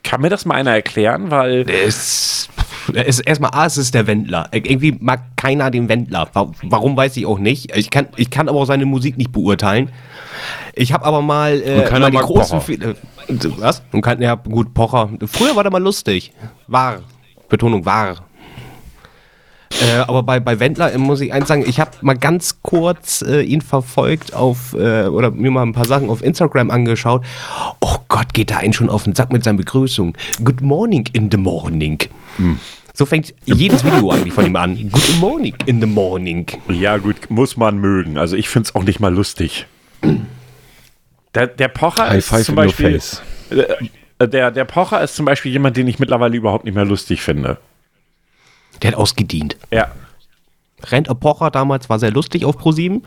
Kann 0.02 0.22
mir 0.22 0.30
das 0.30 0.44
mal 0.46 0.54
einer 0.54 0.70
erklären? 0.70 1.30
Weil 1.30 1.68
Es 1.68 2.48
ist 2.94 3.20
erstmal 3.20 3.50
A, 3.52 3.66
es 3.66 3.76
ist 3.76 3.94
der 3.94 4.06
Wendler. 4.06 4.48
Irgendwie 4.52 4.96
mag 4.98 5.20
keiner 5.36 5.70
den 5.70 5.88
Wendler. 5.90 6.28
Wa- 6.32 6.50
Warum 6.62 6.96
weiß 6.96 7.16
ich 7.18 7.26
auch 7.26 7.38
nicht. 7.38 7.76
Ich 7.76 7.90
kann, 7.90 8.08
ich 8.16 8.30
kann 8.30 8.48
aber 8.48 8.58
auch 8.58 8.64
seine 8.64 8.86
Musik 8.86 9.18
nicht 9.18 9.30
beurteilen. 9.32 9.90
Ich 10.74 10.92
habe 10.92 11.04
aber 11.04 11.22
mal, 11.22 11.60
äh, 11.60 11.90
mal 11.98 12.10
die 12.10 12.16
mag 12.16 12.26
großen 12.26 12.58
Pocher. 12.58 12.90
Äh, 12.90 12.94
Was? 13.58 13.82
Und 13.92 14.02
kann, 14.02 14.20
ja, 14.22 14.34
gut, 14.34 14.74
Pocher. 14.74 15.10
Früher 15.26 15.56
war 15.56 15.62
der 15.62 15.72
mal 15.72 15.82
lustig. 15.82 16.32
War. 16.66 17.00
Betonung 17.48 17.84
war. 17.84 18.28
Äh, 19.80 19.98
aber 20.06 20.22
bei, 20.22 20.40
bei 20.40 20.58
Wendler 20.60 20.92
äh, 20.92 20.98
muss 20.98 21.20
ich 21.20 21.32
eins 21.32 21.48
sagen, 21.48 21.64
ich 21.66 21.78
habe 21.78 21.90
mal 22.00 22.16
ganz 22.16 22.62
kurz 22.62 23.22
äh, 23.22 23.42
ihn 23.42 23.60
verfolgt 23.60 24.34
auf, 24.34 24.74
äh, 24.74 25.06
oder 25.06 25.30
mir 25.30 25.50
mal 25.50 25.62
ein 25.62 25.72
paar 25.72 25.84
Sachen 25.84 26.10
auf 26.10 26.22
Instagram 26.22 26.70
angeschaut. 26.70 27.24
Oh 27.80 27.96
Gott, 28.08 28.32
geht 28.32 28.50
da 28.50 28.58
einen 28.58 28.72
schon 28.72 28.88
auf 28.88 29.04
den 29.04 29.14
Sack 29.14 29.32
mit 29.32 29.44
seiner 29.44 29.58
Begrüßung. 29.58 30.14
Good 30.42 30.62
morning 30.62 31.04
in 31.12 31.30
the 31.30 31.36
morning. 31.36 31.98
So 32.94 33.06
fängt 33.06 33.34
jedes 33.44 33.84
Video 33.84 34.10
eigentlich 34.10 34.32
von 34.32 34.46
ihm 34.46 34.56
an. 34.56 34.76
Good 34.90 35.20
morning 35.20 35.54
in 35.66 35.80
the 35.80 35.86
morning. 35.86 36.46
Ja, 36.68 36.96
gut, 36.96 37.30
muss 37.30 37.56
man 37.56 37.78
mögen. 37.78 38.16
Also 38.16 38.36
ich 38.36 38.48
finde 38.48 38.68
es 38.68 38.74
auch 38.74 38.84
nicht 38.84 39.00
mal 39.00 39.14
lustig. 39.14 39.66
Der, 41.34 41.46
der 41.46 41.68
Pocher 41.68 42.08
High 42.08 42.18
ist 42.18 42.28
zum 42.46 42.54
in 42.54 42.58
your 42.60 42.64
Beispiel. 42.66 42.90
face. 42.92 43.22
Äh, 43.50 44.28
Der, 44.28 44.50
der 44.50 44.64
Pocher 44.64 45.00
ist 45.02 45.14
zum 45.14 45.26
Beispiel 45.26 45.52
jemand, 45.52 45.76
den 45.76 45.86
ich 45.86 45.98
mittlerweile 46.00 46.36
überhaupt 46.36 46.64
nicht 46.64 46.74
mehr 46.74 46.84
lustig 46.84 47.22
finde. 47.22 47.58
Der 48.82 48.90
hat 48.92 48.98
ausgedient. 48.98 49.56
Ja. 49.70 49.88
Rent 50.90 51.08
Epocher 51.08 51.50
damals 51.50 51.88
war 51.88 51.98
sehr 51.98 52.10
lustig 52.12 52.44
auf 52.44 52.56
Pro7. 52.56 53.02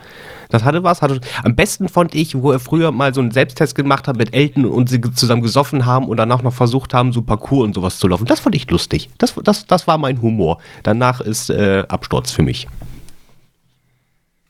Das 0.50 0.64
hatte 0.66 0.84
was. 0.84 1.02
Hatte, 1.02 1.22
am 1.44 1.56
besten 1.56 1.88
fand 1.90 2.16
ich, 2.16 2.36
wo 2.42 2.52
er 2.52 2.60
früher 2.60 2.92
mal 2.92 3.14
so 3.14 3.22
einen 3.22 3.32
Selbsttest 3.32 3.76
gemacht 3.76 4.08
hat 4.10 4.18
mit 4.18 4.34
Elton 4.34 4.66
und 4.66 4.90
sie 4.90 5.00
zusammen 5.02 5.42
gesoffen 5.42 5.86
haben 5.86 6.08
und 6.08 6.18
danach 6.18 6.42
noch 6.44 6.54
versucht 6.54 6.94
haben, 6.94 7.14
so 7.14 7.22
Parcours 7.22 7.66
und 7.66 7.74
sowas 7.74 7.98
zu 8.00 8.08
laufen. 8.10 8.26
Das 8.26 8.42
fand 8.42 8.56
ich 8.56 8.70
lustig. 8.70 9.10
Das, 9.18 9.36
das, 9.44 9.66
das 9.68 9.88
war 9.88 9.98
mein 9.98 10.22
Humor. 10.22 10.60
Danach 10.84 11.22
ist 11.22 11.50
äh, 11.50 11.84
Absturz 11.88 12.32
für 12.32 12.42
mich. 12.44 12.68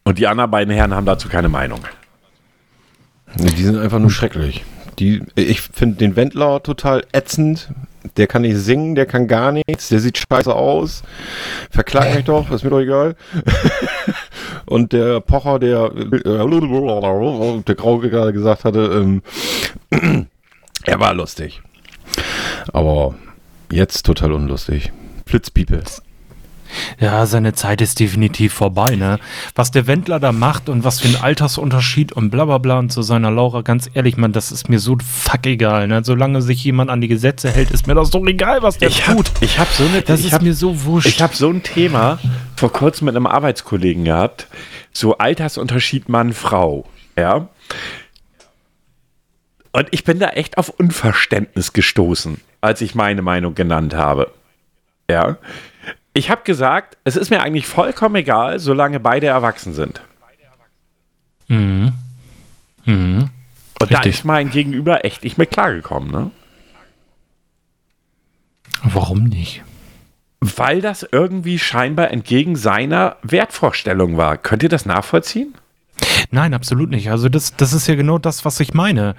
Und 0.03 0.17
die 0.17 0.25
anderen 0.27 0.49
beiden 0.49 0.73
Herren 0.73 0.93
haben 0.95 1.05
dazu 1.05 1.29
keine 1.29 1.49
Meinung. 1.49 1.79
Die 3.35 3.63
sind 3.63 3.77
einfach 3.77 3.99
nur 3.99 4.11
schrecklich. 4.11 4.63
Die, 4.99 5.23
ich 5.35 5.61
finde 5.61 5.97
den 5.97 6.15
Wendler 6.15 6.61
total 6.61 7.03
ätzend. 7.11 7.69
Der 8.17 8.27
kann 8.27 8.41
nicht 8.41 8.57
singen, 8.57 8.95
der 8.95 9.05
kann 9.05 9.27
gar 9.27 9.51
nichts, 9.51 9.89
der 9.89 9.99
sieht 9.99 10.17
scheiße 10.17 10.53
aus. 10.53 11.03
Verklag 11.69 12.15
mich 12.15 12.25
doch, 12.25 12.49
ist 12.49 12.63
mir 12.63 12.71
doch 12.71 12.79
egal. 12.79 13.15
Und 14.65 14.91
der 14.91 15.21
Pocher, 15.21 15.59
der, 15.59 15.91
äh, 15.95 17.61
der 17.63 17.75
Grau 17.75 17.99
gerade 17.99 18.33
gesagt 18.33 18.65
hatte, 18.65 18.79
ähm, 18.79 19.21
er 20.85 20.99
war 20.99 21.13
lustig. 21.13 21.61
Aber 22.73 23.15
jetzt 23.71 24.05
total 24.05 24.33
unlustig. 24.33 24.91
Flitzpiepe. 25.27 25.83
Ja, 26.99 27.25
seine 27.25 27.53
Zeit 27.53 27.81
ist 27.81 27.99
definitiv 27.99 28.53
vorbei, 28.53 28.95
ne? 28.95 29.19
Was 29.55 29.71
der 29.71 29.87
Wendler 29.87 30.19
da 30.19 30.31
macht 30.31 30.69
und 30.69 30.83
was 30.83 30.99
für 30.99 31.07
ein 31.07 31.21
Altersunterschied 31.21 32.11
und 32.13 32.29
bla 32.29 32.45
bla 32.45 32.57
bla 32.57 32.79
und 32.79 32.91
zu 32.91 33.01
seiner 33.01 33.31
Laura, 33.31 33.61
ganz 33.61 33.89
ehrlich, 33.93 34.17
man, 34.17 34.31
das 34.31 34.51
ist 34.51 34.69
mir 34.69 34.79
so 34.79 34.97
fuck 35.03 35.45
egal, 35.45 35.87
ne? 35.87 36.03
Solange 36.03 36.41
sich 36.41 36.63
jemand 36.63 36.89
an 36.89 37.01
die 37.01 37.07
Gesetze 37.07 37.49
hält, 37.51 37.71
ist 37.71 37.87
mir 37.87 37.95
das 37.95 38.09
doch 38.09 38.25
egal, 38.25 38.61
was 38.61 38.77
der 38.77 38.89
Ich 38.89 39.07
hab, 39.07 39.17
tut. 39.17 39.31
ich 39.41 39.59
hab 39.59 39.67
so 39.69 39.83
eine, 39.83 40.01
Das 40.01 40.19
ich 40.21 40.27
ist 40.27 40.33
hab, 40.33 40.41
mir 40.41 40.53
so 40.53 40.83
wurscht. 40.83 41.07
Ich 41.07 41.21
habe 41.21 41.35
so 41.35 41.49
ein 41.49 41.63
Thema 41.63 42.19
vor 42.55 42.71
kurzem 42.71 43.05
mit 43.05 43.15
einem 43.15 43.27
Arbeitskollegen 43.27 44.05
gehabt. 44.05 44.47
So 44.93 45.17
Altersunterschied 45.17 46.09
Mann-Frau. 46.09 46.85
Ja. 47.17 47.47
Und 49.71 49.87
ich 49.91 50.03
bin 50.03 50.19
da 50.19 50.29
echt 50.29 50.57
auf 50.57 50.69
Unverständnis 50.69 51.73
gestoßen, 51.73 52.41
als 52.59 52.81
ich 52.81 52.93
meine 52.93 53.21
Meinung 53.21 53.55
genannt 53.55 53.95
habe. 53.95 54.31
Ja. 55.09 55.37
Ich 56.13 56.29
habe 56.29 56.43
gesagt, 56.43 56.97
es 57.03 57.15
ist 57.15 57.29
mir 57.29 57.41
eigentlich 57.41 57.67
vollkommen 57.67 58.15
egal, 58.15 58.59
solange 58.59 58.99
beide 58.99 59.27
erwachsen 59.27 59.73
sind. 59.73 60.01
Mhm. 61.47 61.93
Mhm. 62.85 63.29
Und 63.79 63.91
da 63.91 63.97
Richtig. 63.97 64.15
ist 64.15 64.25
mein 64.25 64.49
Gegenüber 64.49 65.05
echt 65.05 65.23
nicht 65.23 65.37
mit 65.37 65.51
klargekommen, 65.51 66.11
ne? 66.11 66.31
Warum 68.83 69.23
nicht? 69.25 69.63
Weil 70.39 70.81
das 70.81 71.07
irgendwie 71.11 71.59
scheinbar 71.59 72.11
entgegen 72.11 72.55
seiner 72.55 73.17
Wertvorstellung 73.21 74.17
war. 74.17 74.37
Könnt 74.37 74.63
ihr 74.63 74.69
das 74.69 74.85
nachvollziehen? 74.85 75.53
Nein, 76.33 76.53
absolut 76.53 76.89
nicht. 76.89 77.11
Also 77.11 77.27
das, 77.27 77.57
das 77.57 77.73
ist 77.73 77.87
ja 77.87 77.95
genau 77.95 78.17
das, 78.17 78.45
was 78.45 78.59
ich 78.61 78.73
meine. 78.73 79.15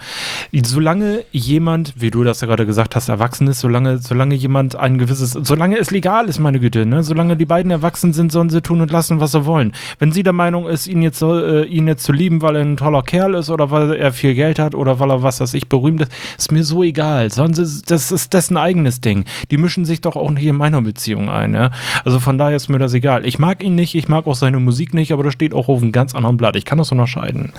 Solange 0.65 1.25
jemand, 1.31 1.93
wie 1.99 2.11
du 2.11 2.25
das 2.25 2.41
ja 2.41 2.47
gerade 2.47 2.65
gesagt 2.65 2.97
hast, 2.97 3.11
erwachsen 3.11 3.47
ist, 3.49 3.61
solange, 3.61 3.99
solange 3.99 4.35
jemand 4.35 4.77
ein 4.77 4.97
gewisses, 4.97 5.33
solange 5.33 5.77
es 5.77 5.91
legal 5.91 6.31
ist, 6.31 6.39
meine 6.39 6.59
Güte, 6.59 6.87
ne? 6.87 7.03
solange 7.03 7.37
die 7.37 7.45
beiden 7.45 7.71
erwachsen 7.71 8.15
sind, 8.15 8.33
sollen 8.33 8.49
sie 8.49 8.63
tun 8.63 8.81
und 8.81 8.91
lassen, 8.91 9.21
was 9.21 9.33
sie 9.33 9.45
wollen. 9.45 9.73
Wenn 9.99 10.13
sie 10.13 10.23
der 10.23 10.33
Meinung 10.33 10.67
ist, 10.67 10.87
ihn 10.87 11.03
jetzt, 11.03 11.21
äh, 11.21 11.65
ihn 11.65 11.87
jetzt 11.87 12.05
zu 12.05 12.13
lieben, 12.13 12.41
weil 12.41 12.57
er 12.57 12.63
ein 12.63 12.79
toller 12.79 13.03
Kerl 13.03 13.35
ist 13.35 13.51
oder 13.51 13.71
weil 13.71 13.93
er 13.93 14.13
viel 14.13 14.35
Geld 14.35 14.59
hat 14.59 14.75
oder 14.75 14.99
weil 14.99 15.11
er 15.11 15.23
was 15.23 15.41
weiß 15.41 15.53
ich 15.53 15.69
berühmt 15.69 16.01
ist, 16.01 16.13
ist 16.39 16.53
mir 16.53 16.65
so 16.65 16.83
egal. 16.83 17.31
Sollen 17.31 17.53
sie, 17.53 17.83
das 17.85 18.11
ist 18.11 18.33
dessen 18.33 18.57
eigenes 18.57 19.03
Ding. 19.03 19.27
Die 19.51 19.59
mischen 19.59 19.85
sich 19.85 20.01
doch 20.01 20.17
auch 20.17 20.31
nicht 20.31 20.47
in 20.47 20.57
meiner 20.57 20.81
Beziehung 20.81 21.29
ein. 21.29 21.53
Ja? 21.53 21.73
Also 22.07 22.21
von 22.21 22.39
daher 22.39 22.57
ist 22.57 22.71
mir 22.71 22.79
das 22.79 22.95
egal. 22.95 23.27
Ich 23.27 23.39
mag 23.39 23.63
ihn 23.63 23.75
nicht, 23.75 23.95
ich 23.95 24.09
mag 24.09 24.27
auch 24.27 24.35
seine 24.35 24.61
Musik 24.61 24.95
nicht, 24.95 25.13
aber 25.13 25.25
das 25.25 25.35
steht 25.35 25.53
auch 25.53 25.69
auf 25.69 25.83
einem 25.83 25.93
ganz 25.93 26.15
anderen 26.15 26.39
Blatt. 26.39 26.57
Ich 26.57 26.62
kann 26.65 26.79
das 26.79 26.91
unterscheiden. 26.93 27.53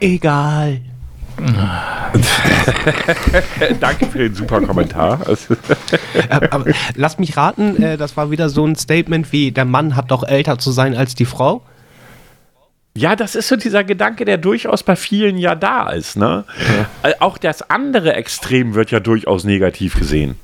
Egal. 0.00 0.80
Danke 3.80 4.06
für 4.06 4.18
den 4.18 4.34
super 4.34 4.60
Kommentar. 4.60 5.20
Äh, 5.28 5.36
aber 6.50 6.66
lass 6.94 7.18
mich 7.18 7.36
raten, 7.36 7.82
äh, 7.82 7.96
das 7.96 8.16
war 8.16 8.30
wieder 8.30 8.48
so 8.48 8.64
ein 8.64 8.76
Statement 8.76 9.32
wie, 9.32 9.50
der 9.50 9.64
Mann 9.64 9.96
hat 9.96 10.12
doch 10.12 10.22
älter 10.22 10.58
zu 10.58 10.70
sein 10.70 10.94
als 10.94 11.16
die 11.16 11.24
Frau. 11.24 11.62
Ja, 12.96 13.16
das 13.16 13.34
ist 13.34 13.48
so 13.48 13.56
dieser 13.56 13.82
Gedanke, 13.82 14.24
der 14.24 14.38
durchaus 14.38 14.84
bei 14.84 14.94
vielen 14.94 15.36
ja 15.36 15.56
da 15.56 15.90
ist. 15.90 16.16
Ne? 16.16 16.44
Äh, 17.02 17.14
Auch 17.18 17.38
das 17.38 17.68
andere 17.68 18.12
Extrem 18.14 18.74
wird 18.74 18.92
ja 18.92 19.00
durchaus 19.00 19.42
negativ 19.42 19.98
gesehen. 19.98 20.36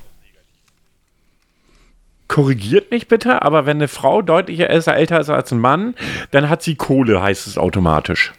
Korrigiert 2.31 2.91
mich 2.91 3.09
bitte, 3.09 3.41
aber 3.41 3.65
wenn 3.65 3.75
eine 3.75 3.89
Frau 3.89 4.21
deutlich 4.21 4.61
älter 4.61 5.19
ist 5.19 5.29
als 5.29 5.51
ein 5.51 5.59
Mann, 5.59 5.95
dann 6.31 6.47
hat 6.47 6.63
sie 6.63 6.75
Kohle, 6.75 7.21
heißt 7.21 7.45
es 7.45 7.57
automatisch. 7.57 8.31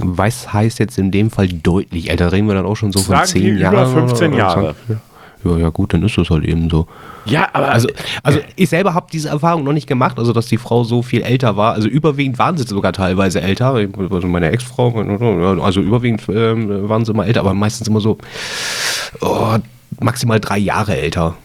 Was 0.00 0.50
heißt 0.54 0.78
jetzt 0.78 0.96
in 0.96 1.10
dem 1.10 1.30
Fall 1.30 1.48
deutlich 1.48 2.08
älter? 2.08 2.32
Reden 2.32 2.46
wir 2.46 2.54
dann 2.54 2.64
auch 2.64 2.76
schon 2.76 2.90
so 2.90 3.00
von 3.00 3.16
Sagen 3.16 3.26
10 3.26 3.42
wir 3.42 3.52
über 3.52 3.60
Jahren. 3.60 4.08
15 4.08 4.28
oder 4.28 4.38
Jahre. 4.38 4.74
20. 4.86 4.96
Ja, 5.44 5.56
ja, 5.58 5.68
gut, 5.68 5.92
dann 5.92 6.02
ist 6.02 6.16
das 6.16 6.30
halt 6.30 6.44
eben 6.44 6.70
so. 6.70 6.86
Ja, 7.26 7.50
aber 7.52 7.70
Also, 7.70 7.88
also 8.22 8.38
ich 8.56 8.70
selber 8.70 8.94
habe 8.94 9.08
diese 9.12 9.28
Erfahrung 9.28 9.62
noch 9.64 9.74
nicht 9.74 9.86
gemacht, 9.86 10.18
also 10.18 10.32
dass 10.32 10.46
die 10.46 10.56
Frau 10.56 10.82
so 10.82 11.02
viel 11.02 11.20
älter 11.20 11.58
war. 11.58 11.74
Also 11.74 11.86
überwiegend 11.86 12.38
waren 12.38 12.56
sie 12.56 12.64
sogar 12.64 12.94
teilweise 12.94 13.42
älter. 13.42 13.74
Also 14.10 14.26
meine 14.26 14.50
Ex-Frau, 14.52 15.60
also 15.60 15.82
überwiegend 15.82 16.22
ähm, 16.30 16.88
waren 16.88 17.04
sie 17.04 17.12
immer 17.12 17.26
älter, 17.26 17.40
aber 17.40 17.52
meistens 17.52 17.88
immer 17.88 18.00
so 18.00 18.16
oh, 19.20 19.56
maximal 20.00 20.40
drei 20.40 20.56
Jahre 20.56 20.96
älter. 20.96 21.36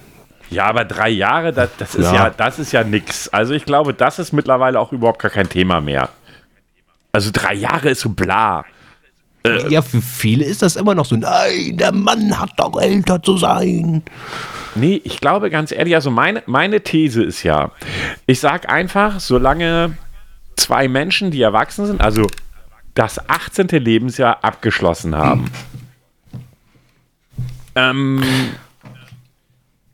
Ja, 0.49 0.65
aber 0.65 0.85
drei 0.85 1.09
Jahre, 1.09 1.51
das, 1.53 1.69
das 1.77 1.95
ist 1.95 2.05
Ja. 2.05 2.13
ja, 2.13 2.29
das 2.29 2.59
ist 2.59 2.71
ja 2.71 2.83
nix. 2.83 3.27
Also 3.29 3.53
ich 3.53 3.65
glaube, 3.65 3.93
das 3.93 4.19
ist 4.19 4.31
mittlerweile 4.31 4.79
auch 4.79 4.91
überhaupt 4.91 5.19
gar 5.19 5.31
kein 5.31 5.49
Thema 5.49 5.81
mehr. 5.81 6.09
Also 7.11 7.29
drei 7.33 7.53
Jahre 7.53 7.89
ist 7.89 8.01
so 8.01 8.09
bla. 8.09 8.65
Ja, 9.69 9.83
für 9.83 10.01
viele 10.01 10.43
ist 10.43 10.63
das 10.63 10.75
immer 10.75 10.95
noch 10.95 11.05
so, 11.05 11.15
nein, 11.15 11.77
der 11.77 11.91
Mann 11.91 12.39
hat 12.39 12.49
doch 12.57 12.81
älter 12.81 13.21
zu 13.21 13.37
sein. 13.37 14.01
Nee, 14.73 14.99
ich 15.03 15.21
glaube 15.21 15.51
ganz 15.51 15.71
ehrlich, 15.71 15.93
also 15.93 16.09
meine, 16.09 16.41
meine 16.47 16.81
These 16.81 17.23
ist 17.23 17.43
ja, 17.43 17.71
ich 18.25 18.39
sag 18.39 18.69
einfach, 18.69 19.19
solange 19.19 19.97
zwei 20.57 20.87
Menschen, 20.87 21.29
die 21.29 21.41
erwachsen 21.43 21.85
sind, 21.85 22.01
also 22.01 22.27
das 22.95 23.29
18. 23.29 23.67
Lebensjahr 23.67 24.43
abgeschlossen 24.43 25.15
haben, 25.15 25.51
ähm, 27.75 28.23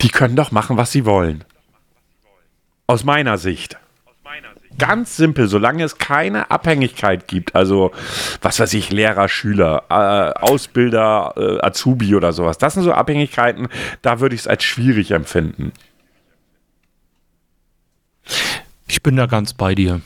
die 0.01 0.09
können 0.09 0.35
doch 0.35 0.51
machen, 0.51 0.77
was 0.77 0.91
sie 0.91 1.05
wollen. 1.05 1.43
Aus 2.87 3.03
meiner 3.03 3.37
Sicht. 3.37 3.77
Ganz 4.77 5.17
simpel, 5.17 5.47
solange 5.47 5.83
es 5.83 5.97
keine 5.97 6.49
Abhängigkeit 6.49 7.27
gibt, 7.27 7.55
also 7.55 7.91
was 8.41 8.59
weiß 8.59 8.73
ich, 8.73 8.89
Lehrer, 8.89 9.27
Schüler, 9.27 9.83
äh, 9.89 10.39
Ausbilder, 10.39 11.33
äh, 11.35 11.65
Azubi 11.65 12.15
oder 12.15 12.31
sowas, 12.31 12.57
das 12.57 12.75
sind 12.75 12.83
so 12.83 12.93
Abhängigkeiten, 12.93 13.67
da 14.01 14.21
würde 14.21 14.33
ich 14.33 14.41
es 14.41 14.47
als 14.47 14.63
schwierig 14.63 15.11
empfinden. 15.11 15.73
Ich 18.87 19.03
bin 19.03 19.17
da 19.17 19.25
ganz 19.25 19.53
bei 19.53 19.75
dir. 19.75 19.99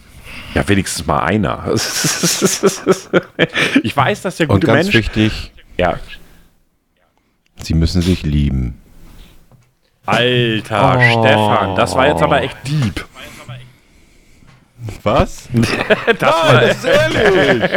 Ja, 0.56 0.68
wenigstens 0.68 1.06
mal 1.06 1.20
einer. 1.20 1.64
ich 3.84 3.96
weiß, 3.96 4.24
dass 4.24 4.38
der 4.38 4.50
Und 4.50 4.62
gute 4.62 4.68
ganz 4.68 4.86
Mensch. 4.86 4.96
wichtig, 4.96 5.52
Ja. 5.78 6.00
sie 7.62 7.76
müssen 7.76 8.02
sich 8.02 8.24
lieben. 8.24 8.82
Alter, 10.06 10.98
Oh. 10.98 11.02
Stefan, 11.24 11.76
das 11.76 11.96
war 11.96 12.08
jetzt 12.08 12.22
aber 12.22 12.42
echt 12.44 12.58
deep. 12.68 13.06
Was? 15.02 15.50
Das 16.20 16.32
war, 16.32 16.62
Das 16.62 16.78
ist 16.78 16.86
ehrlich. 16.86 17.72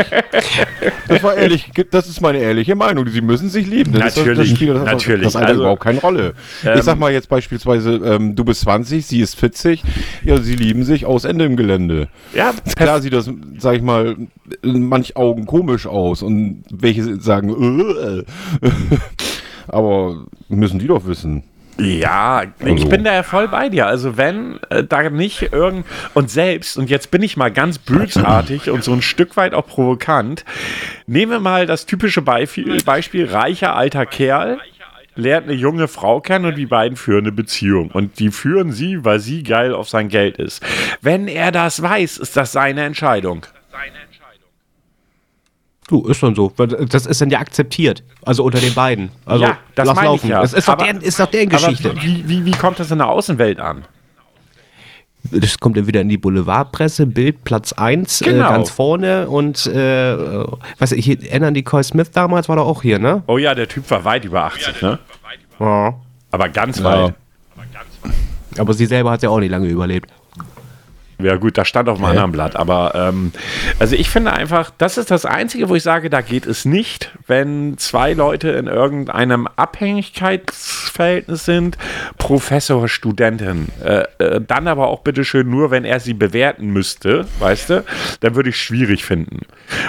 Das 1.09 1.23
war 1.23 1.35
ehrlich, 1.37 1.71
das 1.91 2.07
ist 2.07 2.21
meine 2.21 2.39
ehrliche 2.39 2.75
Meinung. 2.75 3.07
Sie 3.09 3.23
müssen 3.23 3.49
sich 3.49 3.67
lieben. 3.67 3.93
Das 3.93 4.15
Natürlich, 4.17 4.33
ist, 4.33 4.39
das, 4.39 4.49
das 4.49 4.57
spielt 4.57 4.77
das, 4.77 4.85
natürlich. 4.85 5.23
Das 5.25 5.37
Alter 5.37 5.49
Also, 5.49 5.61
überhaupt 5.63 5.83
keine 5.83 6.01
Rolle. 6.01 6.35
ähm, 6.65 6.73
ich 6.79 6.83
sag 6.85 6.99
mal 6.99 7.11
jetzt 7.11 7.31
beispielsweise, 7.31 7.93
ähm, 8.05 8.37
du 8.37 8.45
bist 8.45 8.61
20, 8.63 9.07
sie 9.07 9.21
ist 9.21 9.37
40, 9.41 9.83
ja, 10.23 10.37
sie 10.39 10.55
lieben 10.57 10.85
sich 10.85 11.07
aus 11.07 11.25
Ende 11.25 11.47
im 11.47 11.57
Gelände. 11.57 12.09
ja, 12.35 12.53
Klar 12.77 13.01
sieht 13.01 13.15
das, 13.15 13.31
sag 13.57 13.77
ich 13.77 13.83
mal, 13.83 14.17
in 14.63 14.83
manch 14.87 15.17
Augen 15.17 15.47
komisch 15.47 15.87
aus 15.87 16.23
und 16.23 16.65
welche 16.71 17.19
sagen, 17.21 17.81
äh, 17.81 18.25
aber 19.69 20.27
müssen 20.49 20.79
die 20.79 20.87
doch 20.89 21.07
wissen. 21.07 21.45
Ja, 21.81 22.43
ich 22.61 22.67
Also. 22.67 22.89
bin 22.89 23.05
da 23.05 23.15
ja 23.15 23.23
voll 23.23 23.49
bei 23.49 23.69
dir. 23.69 23.87
Also 23.87 24.17
wenn 24.17 24.59
äh, 24.71 24.83
da 24.83 25.09
nicht 25.11 25.53
irgend 25.53 25.87
und 26.15 26.31
selbst 26.31 26.77
und 26.77 26.91
jetzt 26.91 27.11
bin 27.11 27.23
ich 27.23 27.37
mal 27.37 27.51
ganz 27.51 27.79
bösartig 27.79 28.71
und 28.71 28.83
so 28.83 28.93
ein 28.93 29.03
Stück 29.03 29.37
weit 29.37 29.55
auch 29.55 29.67
provokant. 29.67 30.45
Nehmen 31.07 31.31
wir 31.33 31.41
mal 31.41 31.67
das 31.67 31.87
typische 31.87 32.21
Beispiel, 32.23 32.79
Beispiel 32.85 33.27
reicher 33.27 33.77
alter 33.77 34.07
Kerl 34.07 34.59
lernt 35.15 35.49
eine 35.49 35.55
junge 35.57 35.89
Frau 35.89 36.21
kennen 36.21 36.45
und 36.47 36.57
die 36.57 36.67
beiden 36.67 36.97
führen 36.97 37.25
eine 37.25 37.33
Beziehung 37.33 37.91
und 37.91 38.21
die 38.21 38.31
führen 38.31 38.71
sie, 38.71 39.05
weil 39.05 39.19
sie 39.19 39.43
geil 39.43 39.75
auf 39.75 39.89
sein 39.89 40.09
Geld 40.09 40.39
ist. 40.39 40.63
Wenn 41.03 41.27
er 41.27 41.51
das 41.51 41.83
weiß, 41.83 42.19
ist 42.19 42.37
das 42.37 42.53
seine 42.53 42.85
Entscheidung. 42.85 43.45
Du, 45.89 46.07
ist 46.07 46.19
schon 46.19 46.35
so. 46.35 46.53
Das 46.57 47.07
ist 47.07 47.21
dann 47.21 47.31
ja 47.31 47.39
akzeptiert. 47.41 48.05
Also 48.25 48.45
unter 48.45 48.61
den 48.61 48.75
beiden. 48.75 49.11
Also 49.25 49.45
Ja, 49.45 49.59
das 49.75 49.87
lass 49.89 49.97
meine 49.97 50.07
ich 50.09 50.13
laufen. 50.13 50.29
ja. 50.31 50.43
Das 50.43 50.53
ist 50.53 50.69
doch, 50.69 50.75
Aber- 50.75 50.85
deren, 50.85 51.01
ist 51.01 51.19
doch 51.19 51.27
deren 51.27 51.49
Geschichte. 51.49 51.91
Aber 51.91 52.03
wie, 52.03 52.29
wie, 52.29 52.45
wie 52.45 52.51
kommt 52.53 52.79
das 52.79 52.91
in 52.91 52.99
der 52.99 53.09
Außenwelt 53.09 53.59
an? 53.59 53.85
Das 55.31 55.59
kommt 55.59 55.77
dann 55.77 55.87
wieder 55.87 56.01
in 56.01 56.09
die 56.09 56.17
Boulevardpresse, 56.17 57.07
Bild 57.07 57.43
Platz 57.45 57.73
1, 57.73 58.21
äh, 58.21 58.25
Genau. 58.27 58.49
ganz 58.51 58.71
vorne 58.71 59.29
und 59.29 59.67
äh, 59.67 60.13
äh, 60.15 60.47
was 60.79 60.93
ich 60.93 61.05
hier 61.05 61.21
erinnern 61.23 61.55
die 61.55 61.65
Coy 61.65 61.83
Smith 61.83 62.11
damals 62.13 62.49
war 62.49 62.57
doch 62.57 62.67
auch 62.67 62.83
hier, 62.83 62.99
ne? 62.99 63.23
Oh 63.27 63.37
ja, 63.37 63.55
der 63.55 63.67
Typ 63.69 63.91
war 63.91 64.05
weit 64.05 64.25
über 64.25 64.45
80, 64.45 64.81
ne? 64.81 64.99
Ja. 65.59 65.95
Aber 66.31 66.49
ganz 66.49 66.79
Ja. 66.79 66.85
weit. 66.85 67.15
Aber 68.59 68.75
sie 68.75 68.87
selber 68.87 69.11
hat 69.11 69.23
ja 69.23 69.29
auch 69.31 69.41
nicht 69.41 69.51
lange 69.51 69.69
überlebt. 69.69 70.11
Ja 71.21 71.37
gut, 71.37 71.59
das 71.59 71.67
stand 71.67 71.89
auf 71.89 71.99
einem 71.99 72.07
anderen 72.07 72.31
Blatt, 72.31 72.55
aber 72.55 72.93
ähm, 72.95 73.33
also 73.81 73.97
ich 73.97 74.09
finde 74.09 74.33
einfach, 74.33 74.71
das 74.79 74.99
ist 74.99 75.11
das 75.11 75.25
Einzige, 75.25 75.69
wo 75.69 75.75
ich 75.75 75.83
sage, 75.83 76.11
da 76.11 76.21
geht 76.21 76.47
es 76.47 76.65
nicht, 76.65 77.13
wenn 77.27 77.77
zwei 77.77 78.13
Leute 78.13 78.51
in 78.51 78.69
irgendeinem 78.69 79.49
Abhängigkeitsverhältnis 79.57 81.45
sind, 81.45 81.77
Professor, 82.19 82.87
Studentin, 82.87 83.67
äh, 83.85 84.05
äh, 84.19 84.41
dann 84.41 84.69
aber 84.69 84.87
auch 84.89 85.01
bitteschön 85.01 85.51
nur, 85.51 85.73
wenn 85.73 85.85
er 85.85 85.99
sie 85.99 86.15
bewerten 86.15 86.69
müsste, 86.69 87.27
weißt 87.41 87.71
du, 87.71 87.85
dann 88.21 88.37
würde 88.37 88.51
ich 88.51 88.55
es 88.55 88.61
schwierig 88.61 89.05
finden. 89.05 89.41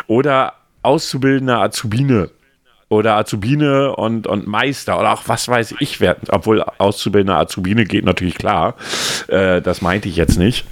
Oder 0.08 0.54
auszubildende 0.82 1.58
Azubine 1.58 2.32
oder 2.90 3.18
Azubine 3.18 3.96
und, 3.96 4.26
und 4.26 4.48
Meister 4.48 5.00
oder 5.00 5.14
auch 5.14 5.24
was 5.28 5.48
weiß 5.48 5.76
ich 5.80 6.00
wer, 6.00 6.18
obwohl 6.30 6.64
auszubildende 6.80 7.36
Azubine 7.36 7.86
geht 7.86 8.04
natürlich 8.04 8.36
klar, 8.36 8.76
äh, 9.28 9.62
das 9.62 9.84
meinte 9.84 10.10
ich 10.10 10.16
jetzt 10.16 10.40
nicht. 10.40 10.66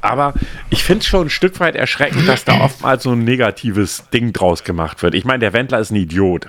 Aber 0.00 0.34
ich 0.70 0.82
finde 0.82 1.00
es 1.00 1.06
schon 1.06 1.26
ein 1.26 1.30
Stück 1.30 1.60
weit 1.60 1.76
erschreckend, 1.76 2.26
dass 2.26 2.44
da 2.44 2.60
oftmals 2.60 3.02
so 3.02 3.12
ein 3.12 3.24
negatives 3.24 4.08
Ding 4.12 4.32
draus 4.32 4.64
gemacht 4.64 5.02
wird. 5.02 5.14
Ich 5.14 5.24
meine, 5.24 5.40
der 5.40 5.52
Wendler 5.52 5.78
ist 5.78 5.90
ein 5.90 5.96
Idiot. 5.96 6.48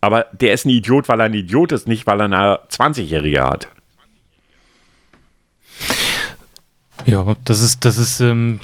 Aber 0.00 0.26
der 0.32 0.52
ist 0.52 0.66
ein 0.66 0.70
Idiot, 0.70 1.08
weil 1.08 1.20
er 1.20 1.26
ein 1.26 1.34
Idiot 1.34 1.72
ist, 1.72 1.86
nicht 1.86 2.06
weil 2.06 2.20
er 2.20 2.24
eine 2.24 2.58
20-Jährige 2.70 3.42
hat. 3.42 3.68
Ja, 7.06 7.36
das 7.44 7.60
ist, 7.60 7.84
das 7.84 7.98
ist, 7.98 8.20
ähm, 8.20 8.60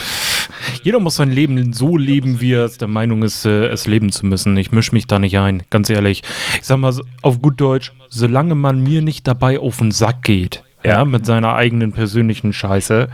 jeder 0.83 1.01
muss 1.01 1.17
sein 1.17 1.31
Leben 1.31 1.73
so 1.73 1.97
leben, 1.97 2.41
wie 2.41 2.53
er 2.53 2.65
es 2.65 2.79
der 2.79 2.89
Meinung 2.89 3.23
ist, 3.23 3.45
äh, 3.45 3.67
es 3.67 3.87
leben 3.87 4.13
zu 4.13 4.27
müssen. 4.27 4.57
Ich 4.57 4.73
mische 4.73 4.95
mich 4.95 5.07
da 5.07 5.19
nicht 5.19 5.39
ein, 5.39 5.63
ganz 5.71 5.91
ehrlich. 5.91 6.23
Ich 6.57 6.67
sag 6.67 6.79
mal 6.79 6.95
auf 7.23 7.43
gut 7.43 7.61
Deutsch, 7.61 7.93
solange 8.09 8.55
man 8.55 8.83
mir 8.83 9.03
nicht 9.03 9.27
dabei 9.27 9.59
auf 9.59 9.79
den 9.79 9.91
Sack 9.91 10.23
geht, 10.23 10.63
ja, 10.85 11.05
mit 11.05 11.27
seiner 11.27 11.55
eigenen 11.55 11.93
persönlichen 11.93 12.53
Scheiße, 12.53 13.09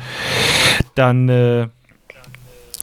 dann, 0.94 1.28
äh, 1.28 1.68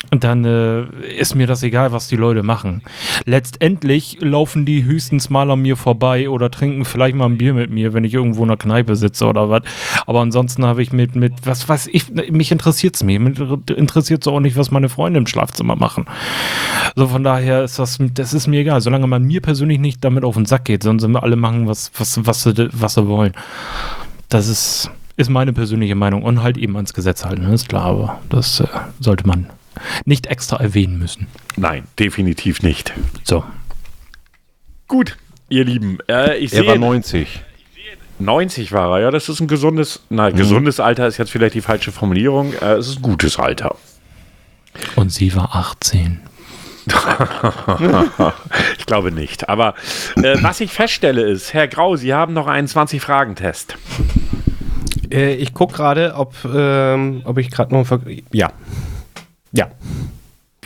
dann 0.09 0.43
äh, 0.43 0.83
ist 1.17 1.35
mir 1.35 1.47
das 1.47 1.61
egal, 1.63 1.91
was 1.91 2.07
die 2.07 2.15
Leute 2.15 2.41
machen. 2.41 2.81
Letztendlich 3.25 4.17
laufen 4.19 4.65
die 4.65 4.83
höchstens 4.83 5.29
mal 5.29 5.49
an 5.51 5.61
mir 5.61 5.77
vorbei 5.77 6.29
oder 6.29 6.49
trinken 6.49 6.83
vielleicht 6.83 7.15
mal 7.15 7.27
ein 7.27 7.37
Bier 7.37 7.53
mit 7.53 7.69
mir, 7.69 7.93
wenn 7.93 8.03
ich 8.03 8.13
irgendwo 8.13 8.43
in 8.43 8.49
einer 8.49 8.57
Kneipe 8.57 8.95
sitze 8.95 9.27
oder 9.27 9.49
was. 9.49 9.61
Aber 10.07 10.21
ansonsten 10.21 10.65
habe 10.65 10.81
ich 10.81 10.91
mit, 10.91 11.15
mit, 11.15 11.33
was 11.45 11.69
weiß 11.69 11.87
ich, 11.91 12.09
mich 12.09 12.51
interessiert 12.51 12.95
es 12.95 13.03
mir. 13.03 13.19
Mich 13.19 13.39
interessiert 13.69 14.23
es 14.23 14.27
auch 14.27 14.39
nicht, 14.39 14.57
was 14.57 14.71
meine 14.71 14.89
Freunde 14.89 15.19
im 15.19 15.27
Schlafzimmer 15.27 15.75
machen. 15.75 16.05
So 16.95 17.07
von 17.07 17.23
daher 17.23 17.63
ist 17.63 17.77
das, 17.77 17.99
das 18.13 18.33
ist 18.33 18.47
mir 18.47 18.61
egal. 18.61 18.81
Solange 18.81 19.07
man 19.07 19.23
mir 19.23 19.41
persönlich 19.41 19.79
nicht 19.79 20.03
damit 20.03 20.23
auf 20.23 20.35
den 20.35 20.45
Sack 20.45 20.65
geht, 20.65 20.83
sonst 20.83 21.03
sind 21.03 21.11
wir 21.11 21.23
alle 21.23 21.35
machen, 21.35 21.67
was, 21.67 21.91
was, 21.97 22.25
was, 22.25 22.45
was 22.47 22.93
sie 22.95 23.07
wollen. 23.07 23.33
Das 24.31 24.47
ist, 24.47 24.89
ist 25.17 25.29
meine 25.29 25.51
persönliche 25.51 25.93
Meinung. 25.93 26.23
Und 26.23 26.41
halt 26.41 26.57
eben 26.57 26.77
ans 26.77 26.93
Gesetz 26.93 27.25
halten, 27.25 27.43
ne? 27.43 27.53
ist 27.53 27.67
klar, 27.67 27.83
aber 27.83 28.21
das 28.29 28.61
äh, 28.61 28.67
sollte 29.01 29.27
man 29.27 29.49
nicht 30.05 30.27
extra 30.27 30.55
erwähnen 30.55 30.97
müssen. 30.97 31.27
Nein, 31.57 31.83
definitiv 31.99 32.63
nicht. 32.63 32.93
So. 33.25 33.43
Gut, 34.87 35.17
ihr 35.49 35.65
Lieben, 35.65 35.97
äh, 36.07 36.37
ich 36.37 36.53
Er 36.53 36.65
war 36.65 36.73
sehe 36.73 36.79
90. 36.79 37.41
90 38.19 38.71
war 38.71 38.97
er, 38.97 39.01
ja, 39.01 39.11
das 39.11 39.27
ist 39.27 39.41
ein 39.41 39.47
gesundes, 39.47 40.01
na, 40.09 40.29
gesundes 40.29 40.79
Alter 40.79 41.07
ist 41.07 41.17
jetzt 41.17 41.31
vielleicht 41.31 41.55
die 41.55 41.61
falsche 41.61 41.91
Formulierung, 41.91 42.53
äh, 42.53 42.75
es 42.75 42.87
ist 42.87 42.97
ein 42.97 43.01
gutes 43.01 43.37
Alter. 43.37 43.75
Und 44.95 45.11
sie 45.11 45.35
war 45.35 45.55
18. 45.55 46.21
Ich 48.77 48.85
glaube 48.85 49.11
nicht. 49.11 49.49
Aber 49.49 49.75
äh, 50.17 50.35
was 50.41 50.59
ich 50.61 50.71
feststelle 50.73 51.21
ist, 51.21 51.53
Herr 51.53 51.67
Grau, 51.67 51.95
Sie 51.95 52.13
haben 52.13 52.33
noch 52.33 52.47
einen 52.47 52.67
20-Fragen-Test. 52.67 53.75
Äh, 55.11 55.33
ich 55.35 55.53
gucke 55.53 55.75
gerade, 55.75 56.13
ob, 56.15 56.33
ähm, 56.53 57.21
ob 57.25 57.37
ich 57.37 57.51
gerade 57.51 57.73
noch. 57.73 57.85
Ja. 58.31 58.51
Ja. 59.51 59.67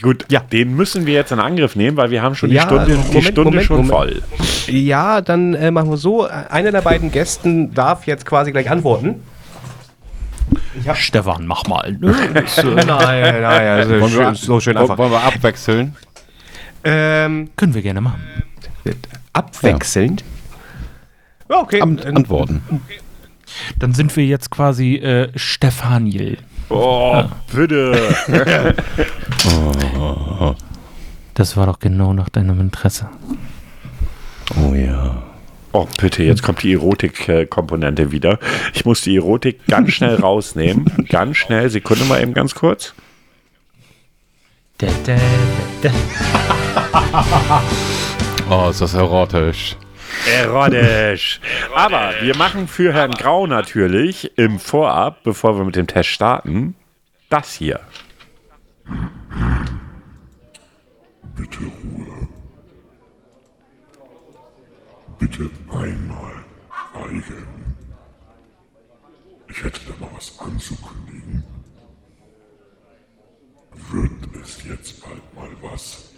Gut, 0.01 0.26
Ja. 0.30 0.41
den 0.41 0.76
müssen 0.76 1.05
wir 1.05 1.13
jetzt 1.13 1.32
in 1.32 1.39
Angriff 1.39 1.76
nehmen, 1.76 1.95
weil 1.97 2.11
wir 2.11 2.22
haben 2.22 2.36
schon 2.36 2.49
die 2.49 2.55
Ja, 2.57 2.63
Stunde, 2.63 2.86
die 2.86 2.93
Moment, 2.93 3.24
Stunde 3.24 3.43
Moment, 3.43 3.66
schon 3.66 3.88
Moment. 3.88 3.91
voll. 3.93 4.22
Ja, 4.68 5.22
dann 5.22 5.53
äh, 5.53 5.72
machen 5.72 5.89
wir 5.89 5.97
so. 5.97 6.26
Einer 6.28 6.72
der 6.72 6.82
beiden 6.82 7.11
Gästen 7.11 7.74
darf 7.74 8.05
jetzt 8.05 8.26
quasi 8.26 8.51
gleich 8.51 8.70
antworten. 8.70 9.22
Stefan, 10.96 11.48
mach 11.48 11.66
mal. 11.68 11.90
äh, 11.90 11.98
Nein, 11.98 12.86
nein, 12.86 13.68
also 13.68 14.00
Wollen 14.00 14.14
wir, 14.18 14.36
so 14.36 14.60
schön 14.60 14.76
wollen- 14.76 14.84
einfach. 14.84 14.98
wollen 14.98 15.12
wir 15.12 15.24
abwechseln? 15.24 15.96
Ähm, 16.84 17.50
können 17.56 17.74
wir 17.74 17.82
gerne 17.82 18.02
machen. 18.02 18.22
abwechselnd. 19.34 20.24
Ja, 21.50 21.60
okay. 21.60 21.80
Dann- 21.80 22.00
Antworten. 22.00 22.62
Dann 23.78 23.94
sind 23.94 24.16
wir 24.18 24.26
jetzt 24.26 24.50
quasi 24.52 24.96
äh, 24.96 25.30
Stefaniel. 25.36 26.38
Oh, 26.70 27.24
bitte. 27.54 28.16
Das 31.34 31.58
war 31.58 31.66
doch 31.66 31.80
genau 31.80 32.14
nach 32.14 32.30
deinem 32.30 32.62
Interesse. 32.62 33.10
Oh 34.58 34.74
ja. 34.74 35.22
Oh, 35.76 35.90
bitte, 36.00 36.24
jetzt 36.24 36.42
kommt 36.42 36.64
die 36.64 36.72
Erotik-Komponente 36.72 38.14
wieder. 38.14 38.40
Ich 38.74 38.86
muss 38.86 39.02
die 39.02 39.18
Erotik 39.18 39.60
ganz 39.68 39.92
schnell 39.92 40.16
rausnehmen. 40.22 41.06
Ganz 41.10 41.36
schnell, 41.36 41.70
Sekunde 41.70 42.06
mal 42.06 42.22
eben 42.22 42.34
ganz 42.34 42.56
kurz. 42.56 42.94
Da, 44.78 44.88
da, 45.06 45.18
da, 45.82 45.90
da. 45.92 47.62
Oh, 48.50 48.70
ist 48.70 48.80
das 48.80 48.94
erotisch. 48.94 49.76
Erotisch. 50.40 51.42
Aber 51.76 52.14
wir 52.22 52.38
machen 52.38 52.70
für 52.70 52.94
Herrn 52.94 53.12
Grau 53.12 53.46
natürlich 53.46 54.38
im 54.38 54.60
Vorab, 54.60 55.24
bevor 55.24 55.58
wir 55.58 55.66
mit 55.66 55.76
dem 55.76 55.88
Test 55.88 56.08
starten, 56.08 56.76
das 57.30 57.54
hier. 57.54 57.82
Bitte 61.36 61.60
Ruhe. 61.60 62.35
Bitte 65.20 65.49
einmal 65.72 66.45
schweigen. 66.95 67.47
Ich 69.47 69.63
hätte 69.63 69.80
da 69.88 70.05
mal 70.05 70.11
was 70.16 70.38
anzukündigen. 70.39 71.43
Wird 73.91 74.11
es 74.41 74.63
jetzt 74.63 75.01
bald 75.01 75.36
mal 75.36 75.49
was? 75.61 76.11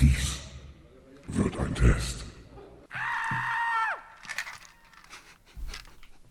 Dies 0.00 0.38
wird 1.26 1.58
ein 1.58 1.74
Test. 1.74 2.24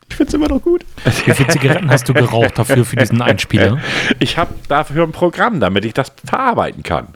Ich 0.09 0.15
finde 0.15 0.29
es 0.29 0.33
immer 0.33 0.47
noch 0.47 0.61
gut. 0.61 0.83
Wie 1.03 1.33
viele 1.33 1.49
Zigaretten 1.49 1.91
hast 1.91 2.09
du 2.09 2.13
geraucht 2.13 2.57
dafür 2.57 2.85
für 2.85 2.95
diesen 2.95 3.21
Einspieler? 3.21 3.79
Ich 4.19 4.37
habe 4.37 4.55
dafür 4.67 5.03
ein 5.03 5.11
Programm, 5.11 5.59
damit 5.59 5.85
ich 5.85 5.93
das 5.93 6.11
verarbeiten 6.25 6.81
kann. 6.81 7.09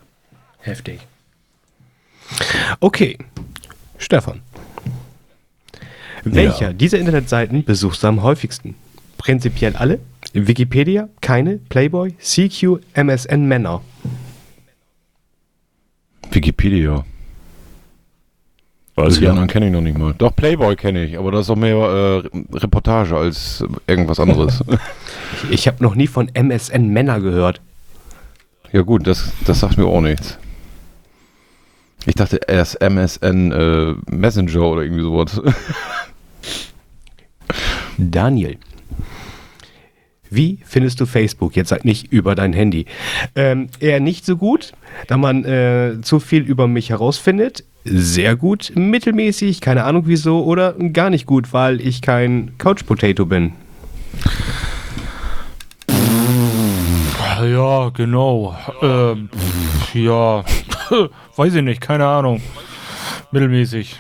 Heftig. 0.60 1.00
Okay. 2.80 3.18
Stefan. 3.98 4.42
Welcher 6.24 6.74
dieser 6.74 7.00
Internetseiten 7.00 7.64
besuchst 7.64 8.04
du 8.04 8.08
am 8.08 8.22
häufigsten? 8.24 8.76
Prinzipiell 9.18 9.76
alle? 9.76 10.00
Wikipedia? 10.34 11.10
Keine? 11.20 11.58
Playboy? 11.70 12.14
CQ? 12.20 12.80
MSN 12.94 13.46
Männer? 13.48 13.82
Wikipedia. 16.32 17.04
Was 18.96 19.20
die 19.20 19.28
anderen 19.28 19.48
kenne 19.48 19.68
ich 19.68 19.72
noch 19.72 19.82
nicht 19.82 19.98
mal. 19.98 20.14
Doch, 20.18 20.36
Playboy 20.36 20.76
kenne 20.76 21.06
ich, 21.06 21.18
aber 21.18 21.32
das 21.32 21.42
ist 21.42 21.50
doch 21.50 21.56
mehr 21.56 21.76
äh, 21.76 22.58
Reportage 22.58 23.16
als 23.16 23.64
irgendwas 23.88 24.20
anderes. 24.20 24.64
Ich 25.50 25.68
habe 25.68 25.82
noch 25.82 25.96
nie 25.96 26.08
von 26.08 26.30
MSN 26.34 26.90
Männer 26.90 27.20
gehört. 27.20 27.62
ja 28.72 28.82
gut, 28.82 29.08
das, 29.08 29.32
das 29.46 29.62
sagt 29.62 29.78
mir 29.78 29.86
auch 29.86 30.02
nichts. 30.02 30.38
Ich 32.06 32.16
dachte 32.16 32.40
erst 32.48 32.82
MSN 32.82 33.52
äh, 33.52 33.96
Messenger 34.10 34.64
oder 34.64 34.82
irgendwie 34.82 35.04
sowas. 35.04 35.40
Daniel. 37.98 38.58
Wie 40.30 40.60
findest 40.66 41.00
du 41.00 41.06
Facebook? 41.06 41.56
Jetzt 41.56 41.70
sag 41.70 41.86
nicht 41.86 42.12
über 42.12 42.36
dein 42.36 42.54
Handy. 42.54 42.86
Ähm, 43.36 43.68
eher 43.80 44.00
nicht 44.00 44.26
so 44.26 44.38
gut, 44.38 44.72
da 45.08 45.18
man 45.18 45.44
äh, 45.44 45.98
zu 46.02 46.20
viel 46.20 46.42
über 46.42 46.68
mich 46.68 46.90
herausfindet. 46.90 47.66
Sehr 47.84 48.36
gut, 48.36 48.72
mittelmäßig, 48.76 49.60
keine 49.60 49.84
Ahnung 49.84 50.04
wieso, 50.06 50.44
oder 50.46 50.74
gar 50.94 51.10
nicht 51.10 51.26
gut, 51.26 51.52
weil 51.52 51.82
ich 51.82 52.02
kein 52.02 52.58
Couch 52.58 52.86
Potato 52.86 53.26
bin. 53.26 53.54
Ja, 57.44 57.90
genau. 57.90 58.56
Ähm, 58.82 59.30
ja, 59.94 60.46
weiß 61.42 61.56
ich 61.56 61.64
nicht, 61.64 61.82
keine 61.82 62.06
Ahnung. 62.06 62.40
Mittelmäßig. 63.32 64.00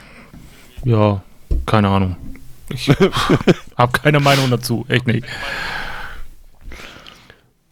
Ja, 0.83 1.23
keine 1.65 1.87
Ahnung. 1.87 2.15
Ich 2.69 2.87
habe 3.77 3.91
keine 3.93 4.19
Meinung 4.19 4.51
dazu, 4.51 4.85
echt 4.87 5.07
nicht. 5.07 5.25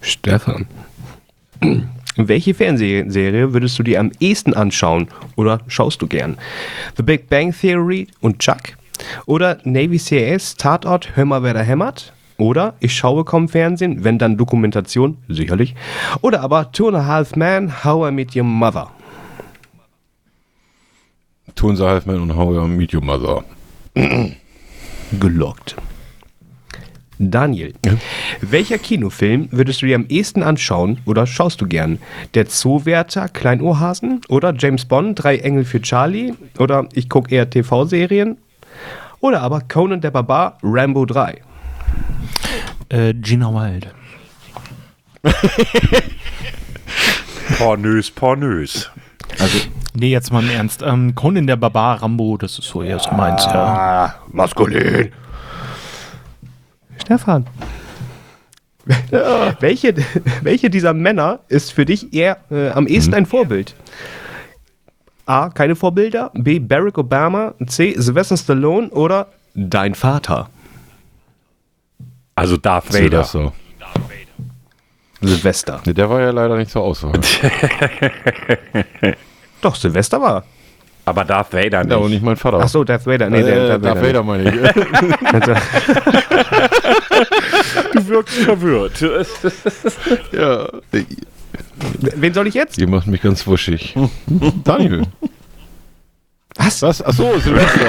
Stefan. 0.01 0.65
Welche 2.15 2.55
Fernsehserie 2.55 3.53
würdest 3.53 3.77
du 3.77 3.83
dir 3.83 3.99
am 3.99 4.11
ehesten 4.19 4.55
anschauen 4.55 5.07
oder 5.35 5.59
schaust 5.67 6.01
du 6.01 6.07
gern? 6.07 6.39
The 6.97 7.03
Big 7.03 7.29
Bang 7.29 7.53
Theory 7.53 8.07
und 8.21 8.39
Chuck? 8.39 8.75
Oder 9.27 9.59
Navy 9.65 9.99
CIS, 9.99 10.55
Tatort, 10.55 11.15
Hör 11.15 11.25
mal, 11.25 11.43
wer 11.43 11.53
da 11.53 11.61
hämmert? 11.61 12.11
Oder 12.37 12.73
ich 12.79 12.95
schaue 12.95 13.23
kaum 13.23 13.47
Fernsehen, 13.47 14.03
wenn 14.03 14.17
dann 14.17 14.35
Dokumentation, 14.35 15.17
sicherlich. 15.27 15.75
Oder 16.21 16.41
aber 16.41 16.71
Two 16.71 16.87
and 16.87 16.97
a 16.97 17.05
Half 17.05 17.35
Men, 17.35 17.83
How 17.83 18.09
I 18.09 18.11
Met 18.11 18.35
Your 18.35 18.45
Mother. 18.45 18.89
Tun 21.59 21.75
sie 21.75 21.85
Halfman 21.85 22.21
und 22.21 22.37
How 22.37 22.55
I 22.55 22.69
Meet 22.69 22.93
Your 22.93 23.03
Mother. 23.03 23.43
Gelockt. 25.19 25.75
Daniel, 27.17 27.73
welcher 28.39 28.77
Kinofilm 28.77 29.49
würdest 29.51 29.81
du 29.81 29.87
dir 29.87 29.97
am 29.97 30.05
ehesten 30.07 30.41
anschauen 30.41 30.99
oder 31.05 31.27
schaust 31.27 31.59
du 31.59 31.67
gern? 31.67 31.99
Der 32.33 32.47
Zoowärter 32.47 33.27
Kleinohrhasen 33.27 34.21
oder 34.29 34.53
James 34.57 34.85
Bond 34.85 35.21
Drei 35.21 35.39
Engel 35.39 35.65
für 35.65 35.81
Charlie 35.81 36.33
oder 36.57 36.87
ich 36.93 37.09
gucke 37.09 37.35
eher 37.35 37.49
TV-Serien 37.49 38.37
oder 39.19 39.41
aber 39.41 39.59
Conan 39.59 39.99
der 39.99 40.11
Barbar 40.11 40.59
Rambo 40.63 41.05
3. 41.05 41.41
Äh, 42.87 43.13
Gina 43.15 43.53
Wild. 43.53 43.93
Pornös, 47.57 48.11
pornös. 48.11 48.89
Nee, 49.93 50.11
jetzt 50.11 50.31
mal 50.31 50.43
im 50.43 50.49
Ernst. 50.49 50.81
Ähm, 50.81 51.15
Conan 51.15 51.47
der 51.47 51.55
Barbar, 51.55 52.01
Rambo, 52.01 52.37
das 52.37 52.59
ist 52.59 52.67
so 52.67 52.83
eher 52.83 52.99
so 52.99 53.11
meins, 53.11 53.45
ja. 53.45 53.53
Ah, 53.53 54.15
maskulin. 54.31 55.11
Stefan. 57.01 57.47
welche, 59.59 59.93
welche 60.41 60.69
dieser 60.69 60.93
Männer 60.93 61.39
ist 61.47 61.71
für 61.71 61.85
dich 61.85 62.13
eher 62.13 62.37
äh, 62.49 62.69
am 62.69 62.87
ehesten 62.87 63.13
ein 63.13 63.25
Vorbild? 63.25 63.75
A. 65.25 65.49
Keine 65.49 65.75
Vorbilder. 65.75 66.31
B. 66.33 66.59
Barack 66.59 66.97
Obama. 66.97 67.53
C. 67.67 67.93
Sylvester 67.97 68.37
Stallone 68.37 68.89
oder 68.89 69.27
dein 69.53 69.93
Vater? 69.93 70.49
Also 72.35 72.57
Darth 72.57 72.91
Vader. 72.91 73.23
So. 73.23 73.51
Silvester. 75.21 75.81
Nee, 75.85 75.93
der 75.93 76.09
war 76.09 76.21
ja 76.21 76.31
leider 76.31 76.57
nicht 76.57 76.71
zur 76.71 76.81
Auswahl. 76.81 77.13
Doch, 79.61 79.75
Silvester 79.75 80.21
war. 80.21 80.43
Aber 81.05 81.25
Darth 81.25 81.53
Vader 81.53 81.83
nicht. 81.83 81.91
ja, 81.91 81.97
und 81.97 82.11
nicht 82.11 82.23
mein 82.23 82.37
Vater. 82.37 82.59
Ach 82.61 82.67
so, 82.67 82.83
Darth 82.83 83.05
Vader. 83.07 83.29
Nee, 83.29 83.39
äh, 83.39 83.43
der, 83.43 83.79
Darth 83.79 84.01
Vader 84.03 84.23
meine 84.23 84.43
ich. 84.49 84.55
Also, 85.33 85.53
Du 87.93 88.07
wirkst 88.07 88.35
verwirrt. 88.37 89.01
ja. 90.31 90.67
wen 92.15 92.33
soll 92.33 92.47
ich 92.47 92.53
jetzt? 92.53 92.77
Ihr 92.77 92.87
macht 92.87 93.07
mich 93.07 93.21
ganz 93.21 93.45
wuschig. 93.47 93.95
Daniel. 94.63 95.03
Was? 96.55 96.81
Was? 96.81 97.01
Achso, 97.01 97.39
Silvester. 97.39 97.85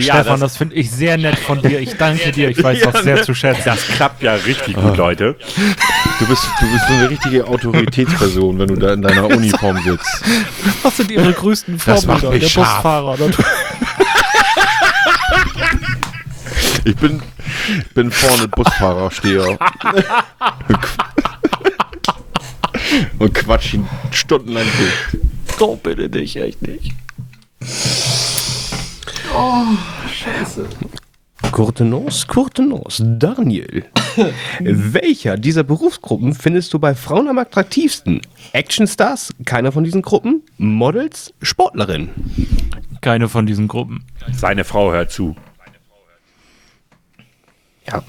Stefan, 0.00 0.40
das, 0.40 0.56
finde 0.56 0.74
ich 0.76 0.90
sehr 0.90 1.18
nett 1.18 1.38
von 1.38 1.60
dir. 1.60 1.80
Ich 1.80 1.96
danke 1.96 2.32
dir. 2.32 2.48
Ich 2.48 2.62
weiß 2.62 2.80
das 2.80 3.02
sehr 3.02 3.22
zu 3.22 3.34
schätzen. 3.34 3.62
Das 3.64 3.86
klappt 3.86 4.22
ja 4.22 4.34
richtig 4.34 4.74
gut, 4.74 4.96
Leute. 4.96 5.36
Du 6.18 6.26
bist, 6.26 6.42
du 6.60 6.72
bist 6.72 6.86
so 6.88 6.94
eine 6.94 7.10
richtige 7.10 7.46
Autoritätsperson, 7.46 8.58
wenn 8.58 8.68
du 8.68 8.76
da 8.76 8.92
in 8.94 9.02
deiner 9.02 9.26
Uniform 9.26 9.82
sitzt. 9.82 10.24
Was 10.82 10.96
sind 10.96 11.10
Ihre 11.10 11.32
größten 11.32 11.80
Das 11.84 12.04
Vorbilder? 12.04 12.38
Der 12.38 12.48
scharf. 12.48 12.76
Busfahrer. 12.76 13.14
Oder? 13.14 13.30
Ich 16.84 16.96
bin, 16.96 17.22
bin 17.94 18.10
vorne 18.10 18.48
Busfahrersteher. 18.48 19.58
Und 23.18 23.34
quatsch 23.34 23.74
ihn 23.74 23.88
stundenlang 24.10 24.66
durch. 24.78 25.22
Oh, 25.60 25.76
bitte 25.76 26.10
dich, 26.10 26.36
echt 26.36 26.60
nicht. 26.62 26.92
Kurtenos, 31.50 32.26
Kurtenos, 32.26 33.02
Daniel. 33.02 33.86
Welcher 34.60 35.38
dieser 35.38 35.64
Berufsgruppen 35.64 36.34
findest 36.34 36.74
du 36.74 36.78
bei 36.78 36.94
Frauen 36.94 37.28
am 37.28 37.38
attraktivsten? 37.38 38.20
Actionstars? 38.52 39.32
Keiner 39.46 39.72
von 39.72 39.84
diesen 39.84 40.02
Gruppen? 40.02 40.42
Models? 40.58 41.32
Sportlerin? 41.40 42.10
Keine 43.00 43.28
von 43.28 43.46
diesen 43.46 43.68
Gruppen. 43.68 44.04
Seine 44.32 44.64
Frau 44.64 44.92
hört 44.92 45.10
zu. 45.10 45.34
Ja. 47.86 48.02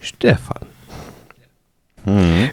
Stefan. 0.00 0.66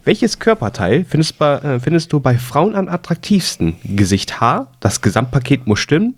Welches 0.05 0.39
Körperteil 0.39 1.03
findest, 1.03 1.37
bei, 1.37 1.55
äh, 1.57 1.79
findest 1.79 2.13
du 2.13 2.19
bei 2.21 2.37
Frauen 2.37 2.75
am 2.75 2.87
attraktivsten? 2.87 3.75
Gesicht, 3.83 4.39
Haar? 4.39 4.71
Das 4.79 5.01
Gesamtpaket 5.01 5.67
muss 5.67 5.79
stimmen? 5.79 6.15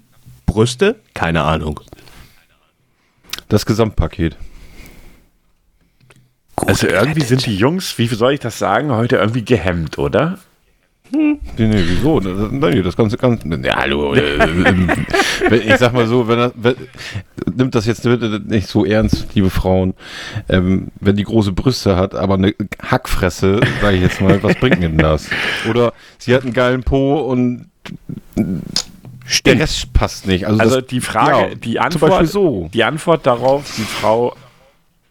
Brüste? 0.54 0.96
Keine 1.16 1.42
Ahnung. 1.44 1.80
Das 3.50 3.66
Gesamtpaket. 3.66 4.38
Also 6.56 6.88
irgendwie 6.88 7.22
sind 7.24 7.46
die 7.48 7.56
Jungs, 7.58 7.98
wie 7.98 8.06
soll 8.08 8.34
ich 8.34 8.40
das 8.40 8.60
sagen, 8.60 8.92
heute 8.92 9.16
irgendwie 9.18 9.44
gehemmt, 9.44 9.98
oder? 9.98 10.38
Nee, 11.12 11.38
nee, 11.58 11.84
wieso? 11.88 12.20
Das, 12.20 12.52
nee, 12.52 12.82
das 12.82 12.96
Ganze 12.96 13.18
ganz. 13.18 13.42
Ja, 13.64 13.76
hallo. 13.78 14.14
äh, 14.14 14.40
wenn- 14.40 15.62
ich 15.68 15.76
sag 15.78 15.94
mal 15.94 16.08
so, 16.08 16.28
wenn 16.28 16.38
das, 16.38 16.52
wenn, 16.56 16.76
nimmt 17.56 17.76
das 17.76 17.86
jetzt 17.86 18.04
bitte 18.04 18.40
nicht 18.46 18.68
so 18.68 18.86
ernst, 18.86 19.28
liebe 19.36 19.50
Frauen. 19.50 19.94
Ähm, 20.50 20.88
wenn 21.02 21.16
die 21.16 21.24
große 21.24 21.52
Brüste 21.52 21.96
hat, 21.98 22.16
aber 22.16 22.36
eine 22.36 22.56
Hackfresse, 22.82 23.60
sage 23.82 23.96
ich 23.98 24.02
jetzt 24.04 24.22
mal, 24.22 24.42
was 24.42 24.56
bringt 24.56 24.82
denn 24.82 24.98
das? 24.98 25.30
Oder 25.70 25.94
sie 26.18 26.34
hat 26.34 26.44
einen 26.44 26.54
geilen 26.54 26.84
Po 26.84 27.20
und 27.22 27.70
der 29.42 29.60
Rest 29.60 29.94
passt 29.94 30.28
nicht. 30.28 30.46
Also, 30.46 30.60
Also 30.62 30.82
das, 30.82 30.88
die 30.88 31.02
Frage, 31.02 31.50
ja, 31.50 31.56
die 31.56 31.74
zum 31.76 31.84
Antwort, 31.84 32.28
so. 32.28 32.70
die 32.74 32.84
Antwort 32.84 33.26
darauf, 33.26 33.74
die 33.78 33.82
Frau, 33.84 34.36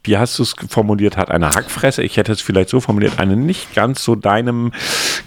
wie 0.04 0.18
hast 0.18 0.38
du 0.38 0.42
es 0.42 0.54
formuliert, 0.68 1.16
hat 1.16 1.30
eine 1.30 1.50
Hackfresse. 1.50 2.02
Ich 2.02 2.16
hätte 2.16 2.32
es 2.32 2.40
vielleicht 2.40 2.68
so 2.68 2.80
formuliert, 2.80 3.18
eine 3.18 3.36
nicht 3.36 3.74
ganz 3.74 4.02
so 4.02 4.14
deinem 4.16 4.72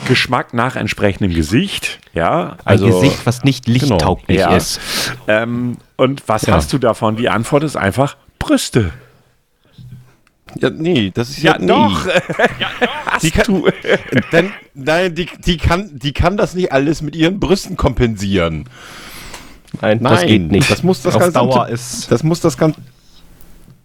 Geschmack 0.07 0.53
nach 0.53 0.75
entsprechenden 0.75 1.33
Gesicht. 1.33 1.99
Ja, 2.13 2.57
Ein 2.65 2.79
also 2.79 2.87
Gesicht, 2.87 3.25
was 3.25 3.43
nicht 3.43 3.67
lichttauglich 3.67 4.39
ja. 4.39 4.55
ist. 4.55 4.79
Ähm, 5.27 5.77
und 5.95 6.23
was 6.27 6.45
Ja. 6.45 6.53
hast 6.55 6.73
du 6.73 6.77
davon? 6.77 7.15
Die 7.15 7.29
Antwort 7.29 7.63
ist 7.63 7.75
einfach 7.77 8.17
Brüste. 8.39 8.91
Ja, 10.60 10.70
nee, 10.70 11.12
das 11.14 11.30
ist 11.30 11.41
ja, 11.41 11.58
Ja, 11.60 11.66
doch. 11.66 12.06
Nee. 12.08 12.14
Hast 13.06 13.24
Die 13.24 13.32
kann, 13.32 13.45
du. 13.45 13.68
Denn, 14.32 14.51
nein, 14.74 15.16
die, 15.16 15.28
die, 15.45 15.58
kann, 15.58 15.89
die 15.93 16.14
kann 16.14 16.38
das 16.38 16.53
nicht 16.53 16.72
alles 16.72 17.01
mit 17.01 17.16
ihren 17.16 17.39
Brüsten 17.39 17.76
kompensieren. 17.78 18.70
Nein, 19.82 20.01
das 20.01 20.20
Nein, 20.20 20.28
geht 20.28 20.51
nicht. 20.51 20.72
Das 20.72 20.84
muss 20.84 21.01
das 21.03 21.16
Auf 21.16 21.22
ganze 21.22 21.34
Dauer 21.34 21.68
ist. 21.70 22.12
Das 22.12 22.24
muss 22.24 22.39
das 22.39 22.58
ganze. 22.58 22.80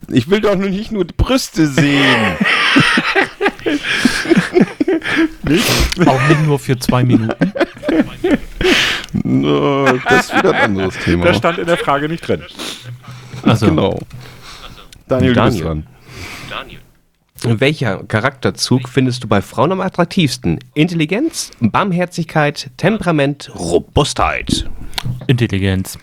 Ich 0.08 0.30
will 0.30 0.40
doch 0.40 0.56
nur 0.56 0.70
nicht 0.70 0.92
nur 0.92 1.04
die 1.04 1.14
Brüste 1.14 1.66
sehen. 1.66 2.36
Auch 6.06 6.28
nicht 6.28 6.46
nur 6.46 6.58
für 6.58 6.78
zwei 6.78 7.04
Minuten. 7.04 7.52
No, 9.12 9.86
das 10.08 10.26
ist 10.26 10.36
wieder 10.36 10.52
ein 10.54 10.62
anderes 10.62 10.96
Thema. 10.98 11.26
Das 11.26 11.36
stand 11.36 11.58
in 11.58 11.66
der 11.66 11.76
Frage 11.76 12.08
nicht 12.08 12.26
drin. 12.26 12.42
Also, 13.42 13.66
genau. 13.66 14.00
Daniel, 15.06 15.34
du 15.34 15.44
bist 15.44 15.62
Daniel. 16.48 16.80
Welcher 17.42 18.04
Charakterzug 18.04 18.88
findest 18.88 19.24
du 19.24 19.28
bei 19.28 19.40
Frauen 19.40 19.72
am 19.72 19.80
attraktivsten? 19.80 20.58
Intelligenz, 20.74 21.50
Barmherzigkeit, 21.60 22.70
Temperament, 22.76 23.50
Robustheit. 23.54 24.68
Intelligenz. 25.26 25.98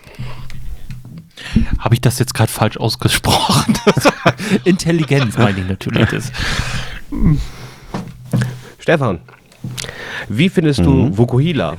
Habe 1.78 1.94
ich 1.94 2.00
das 2.00 2.18
jetzt 2.18 2.34
gerade 2.34 2.50
falsch 2.50 2.76
ausgesprochen? 2.76 3.74
Intelligenz 4.64 5.38
meine 5.38 5.60
ich 5.60 5.68
natürlich. 5.68 6.08
Das. 6.08 6.32
Stefan, 8.80 9.20
wie 10.28 10.48
findest 10.48 10.80
du 10.80 11.16
Vokuhila? 11.16 11.76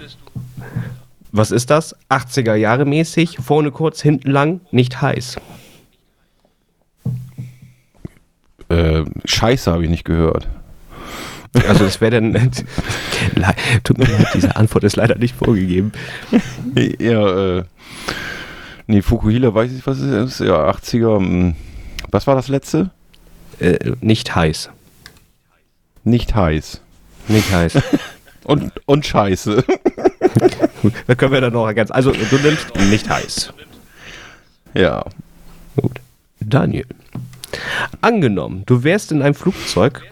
Was 1.32 1.52
ist 1.52 1.70
das? 1.70 1.96
80er 2.10 2.56
Jahre 2.56 2.86
mäßig, 2.86 3.38
vorne 3.40 3.72
kurz, 3.72 4.02
hinten 4.02 4.32
lang, 4.32 4.62
nicht 4.72 5.02
heiß. 5.02 5.38
Äh, 8.70 9.04
Scheiße 9.26 9.72
habe 9.72 9.84
ich 9.84 9.90
nicht 9.90 10.06
gehört. 10.06 10.48
Also 11.68 11.86
es 11.86 12.00
wäre 12.00 12.22
dann... 12.22 12.34
Tut 13.84 13.98
mir 13.98 14.06
leid, 14.06 14.28
diese 14.36 14.56
Antwort 14.56 14.84
ist 14.84 14.96
leider 14.96 15.16
nicht 15.18 15.36
vorgegeben. 15.36 15.92
Ja, 17.00 17.58
äh. 17.58 17.64
Nee, 18.86 19.02
Fukuhila 19.02 19.54
weiß 19.54 19.72
ich, 19.72 19.86
was 19.86 20.00
es 20.00 20.40
ist. 20.40 20.48
Ja, 20.48 20.70
80er. 20.70 21.18
hm. 21.18 21.56
Was 22.12 22.28
war 22.28 22.36
das 22.36 22.48
letzte? 22.48 22.92
Äh, 23.60 23.92
nicht 24.02 24.36
heiß. 24.36 24.70
Nicht 26.04 26.36
heiß. 26.36 26.82
Nicht 27.28 27.52
heiß. 27.52 27.74
Und, 28.46 28.72
und 28.88 29.06
Scheiße. 29.06 29.64
da 31.08 31.14
können 31.14 31.34
wir 31.34 31.42
dann 31.42 31.54
noch 31.54 31.72
ganz... 31.76 31.92
Also 31.92 32.12
du 32.12 32.38
nimmst 32.38 32.76
nicht 32.90 33.08
heiß. 33.08 33.54
ja. 34.74 35.06
Gut. 35.76 36.00
Daniel. 36.40 36.88
Angenommen, 38.02 38.64
du 38.66 38.84
wärst 38.84 39.12
in 39.12 39.22
einem 39.22 39.36
Flugzeug 39.36 40.04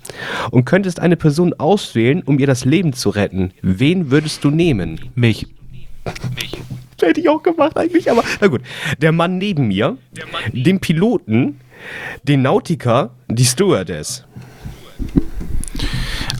und 0.51 0.65
könntest 0.65 0.99
eine 0.99 1.15
Person 1.15 1.53
auswählen, 1.53 2.23
um 2.23 2.39
ihr 2.39 2.47
das 2.47 2.65
Leben 2.65 2.93
zu 2.93 3.09
retten. 3.09 3.51
Wen 3.61 4.11
würdest 4.11 4.43
du 4.43 4.51
nehmen? 4.51 4.99
Mich. 5.15 5.47
Hätte 7.01 7.19
ich 7.19 7.29
auch 7.29 7.43
gemacht 7.43 7.77
eigentlich, 7.77 8.09
aber 8.09 8.23
na 8.41 8.47
gut. 8.47 8.61
Der 8.99 9.11
Mann 9.11 9.37
neben 9.37 9.67
mir, 9.67 9.97
den 10.51 10.79
Piloten, 10.79 11.59
den 12.23 12.41
Nautiker, 12.41 13.11
die 13.27 13.45
Stewardess. 13.45 14.26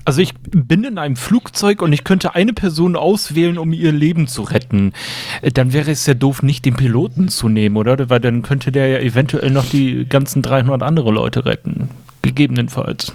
Also 0.08 0.22
ich 0.22 0.36
bin 0.36 0.86
in 0.86 0.98
einem 0.98 1.18
Flugzeug 1.18 1.82
und 1.82 1.92
ich 1.92 2.06
könnte 2.06 2.34
eine 2.34 2.54
Person 2.54 2.96
auswählen, 2.96 3.58
um 3.58 3.74
ihr 3.74 3.92
Leben 3.92 4.30
zu 4.30 4.42
retten. 4.44 4.94
Äh, 5.42 5.52
Dann 5.52 5.74
wäre 5.74 5.92
es 5.92 6.06
ja 6.06 6.14
doof, 6.14 6.44
nicht 6.44 6.64
den 6.64 6.78
Piloten 6.78 7.28
zu 7.28 7.50
nehmen, 7.50 7.76
oder? 7.76 8.10
Weil 8.10 8.22
dann 8.22 8.42
könnte 8.42 8.72
der 8.72 8.88
ja 8.88 9.00
eventuell 9.00 9.52
noch 9.52 9.66
die 9.66 10.06
ganzen 10.06 10.42
300 10.42 10.82
andere 10.82 11.12
Leute 11.12 11.44
retten. 11.46 11.90
Gegebenenfalls. 12.22 13.12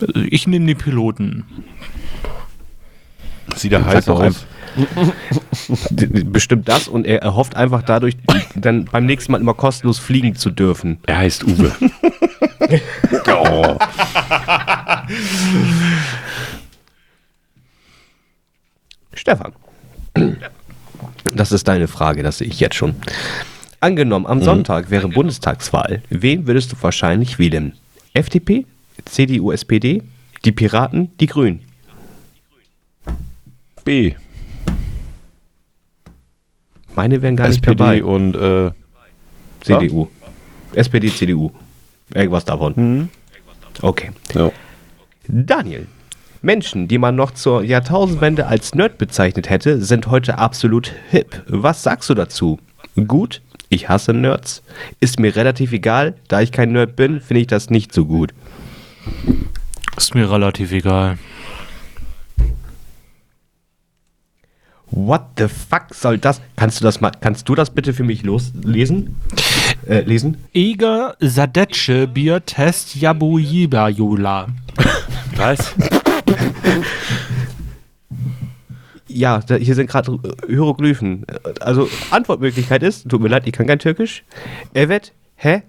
Also 0.00 0.20
ich 0.30 0.46
nehme 0.46 0.66
den 0.66 0.78
Piloten. 0.78 1.44
Sieht 3.56 3.72
er 3.72 3.84
heiß 3.84 4.04
doch 4.04 4.20
aus. 4.22 4.46
Bestimmt 5.90 6.68
das 6.68 6.86
und 6.86 7.04
er 7.04 7.20
erhofft 7.22 7.56
einfach 7.56 7.82
dadurch, 7.82 8.16
dann 8.54 8.84
beim 8.84 9.06
nächsten 9.06 9.32
Mal 9.32 9.40
immer 9.40 9.54
kostenlos 9.54 9.98
fliegen 9.98 10.36
zu 10.36 10.50
dürfen. 10.50 10.98
Er 11.04 11.18
heißt 11.18 11.42
Uwe. 11.48 11.72
oh. 13.28 13.78
Stefan. 19.14 19.52
Das 21.34 21.52
ist 21.52 21.68
deine 21.68 21.88
Frage, 21.88 22.22
das 22.22 22.38
sehe 22.38 22.48
ich 22.48 22.60
jetzt 22.60 22.76
schon. 22.76 22.94
Angenommen, 23.80 24.26
am 24.26 24.42
Sonntag 24.42 24.90
wäre 24.90 25.08
Bundestagswahl. 25.08 26.02
Wen 26.08 26.46
würdest 26.46 26.72
du 26.72 26.76
wahrscheinlich 26.80 27.38
wählen? 27.38 27.74
FDP, 28.12 28.66
CDU, 29.04 29.52
SPD, 29.52 30.02
die 30.44 30.52
Piraten, 30.52 31.16
die 31.18 31.26
Grünen. 31.26 31.60
B. 33.84 34.14
Meine 36.94 37.22
wären 37.22 37.36
gar 37.36 37.46
nicht 37.48 37.58
SPD 37.58 37.76
dabei. 37.76 38.02
und 38.04 38.34
äh, 38.34 38.72
CDU. 39.60 40.08
SPD, 40.74 41.10
CDU. 41.10 41.52
Irgendwas 42.14 42.44
davon. 42.44 43.10
Okay. 43.82 44.10
ja. 44.34 44.50
Daniel. 45.28 45.86
Menschen, 46.40 46.86
die 46.88 46.98
man 46.98 47.16
noch 47.16 47.32
zur 47.32 47.64
Jahrtausendwende 47.64 48.46
als 48.46 48.74
Nerd 48.74 48.96
bezeichnet 48.98 49.50
hätte, 49.50 49.82
sind 49.82 50.06
heute 50.06 50.38
absolut 50.38 50.92
hip. 51.10 51.42
Was 51.48 51.82
sagst 51.82 52.08
du 52.10 52.14
dazu? 52.14 52.58
Gut, 53.06 53.42
ich 53.68 53.88
hasse 53.88 54.12
Nerds. 54.12 54.62
Ist 55.00 55.18
mir 55.18 55.34
relativ 55.36 55.72
egal, 55.72 56.14
da 56.28 56.40
ich 56.40 56.52
kein 56.52 56.72
Nerd 56.72 56.96
bin, 56.96 57.20
finde 57.20 57.40
ich 57.40 57.46
das 57.48 57.70
nicht 57.70 57.92
so 57.92 58.04
gut. 58.04 58.32
Ist 59.96 60.14
mir 60.14 60.30
relativ 60.30 60.72
egal. 60.72 61.18
What 64.90 65.22
the 65.36 65.48
fuck 65.48 65.92
soll 65.92 66.18
das? 66.18 66.40
Kannst 66.56 66.80
du 66.80 66.84
das 66.84 67.00
mal, 67.00 67.10
kannst 67.20 67.48
du 67.48 67.54
das 67.54 67.70
bitte 67.70 67.92
für 67.92 68.04
mich 68.04 68.22
loslesen? 68.22 69.16
Äh, 69.88 70.00
lesen? 70.00 70.36
Eger 70.52 71.16
Sadetsche 71.20 72.06
Bier 72.06 72.44
Test 72.44 72.96
Jabujibayula. 72.96 74.48
Was? 75.36 75.74
Ja, 79.06 79.40
da, 79.40 79.56
hier 79.56 79.74
sind 79.74 79.88
gerade 79.88 80.12
äh, 80.12 80.46
Hieroglyphen. 80.48 81.24
Also, 81.60 81.88
Antwortmöglichkeit 82.10 82.82
ist, 82.82 83.08
tut 83.08 83.20
mir 83.20 83.28
leid, 83.28 83.46
ich 83.46 83.52
kann 83.52 83.66
kein 83.66 83.78
Türkisch. 83.78 84.24
Evet, 84.74 85.12
hä? 85.36 85.62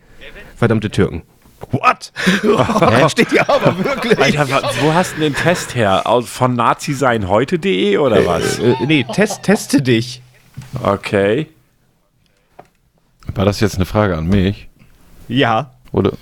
Verdammte 0.56 0.90
Türken. 0.90 1.24
What? 1.72 2.12
Steht 3.12 3.30
hier 3.32 3.50
aber 3.50 3.78
wirklich. 3.84 4.20
Alter, 4.20 4.62
wo 4.82 4.94
hast 4.94 5.16
du 5.16 5.22
denn 5.22 5.34
den 5.34 5.42
Test 5.42 5.76
her? 5.76 6.06
Aus, 6.08 6.30
von 6.30 6.56
naziseinheute.de 6.56 7.98
oder 7.98 8.26
was? 8.26 8.60
Äh, 8.60 8.76
nee, 8.86 9.06
test, 9.14 9.44
teste 9.44 9.82
dich. 9.82 10.22
Okay. 10.84 11.48
War 13.36 13.46
das 13.46 13.60
jetzt 13.60 13.76
eine 13.76 13.86
Frage 13.86 14.18
an 14.18 14.28
mich? 14.28 14.68
Ja. 15.28 15.72
Oder? 15.92 16.14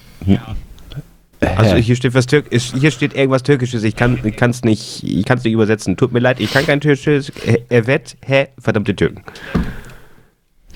Also 1.40 1.76
hier 1.76 1.96
steht 1.96 2.14
was 2.16 2.26
Türk 2.26 2.46
hier 2.52 2.92
steht 2.92 3.14
irgendwas 3.16 3.44
Türkisches. 3.44 3.84
Ich 3.84 3.96
kann 3.96 4.18
es 4.50 4.64
nicht, 4.64 5.04
ich 5.04 5.26
kann's 5.26 5.44
nicht 5.44 5.54
übersetzen. 5.54 5.96
Tut 5.96 6.12
mir 6.12 6.20
leid, 6.20 6.40
ich 6.40 6.52
kann 6.52 6.66
kein 6.66 6.82
Türkisch. 6.82 7.32
Äh, 7.46 7.60
Evet, 7.70 8.18
hä? 8.26 8.48
Verdammte 8.60 8.96
Türken. 8.96 9.24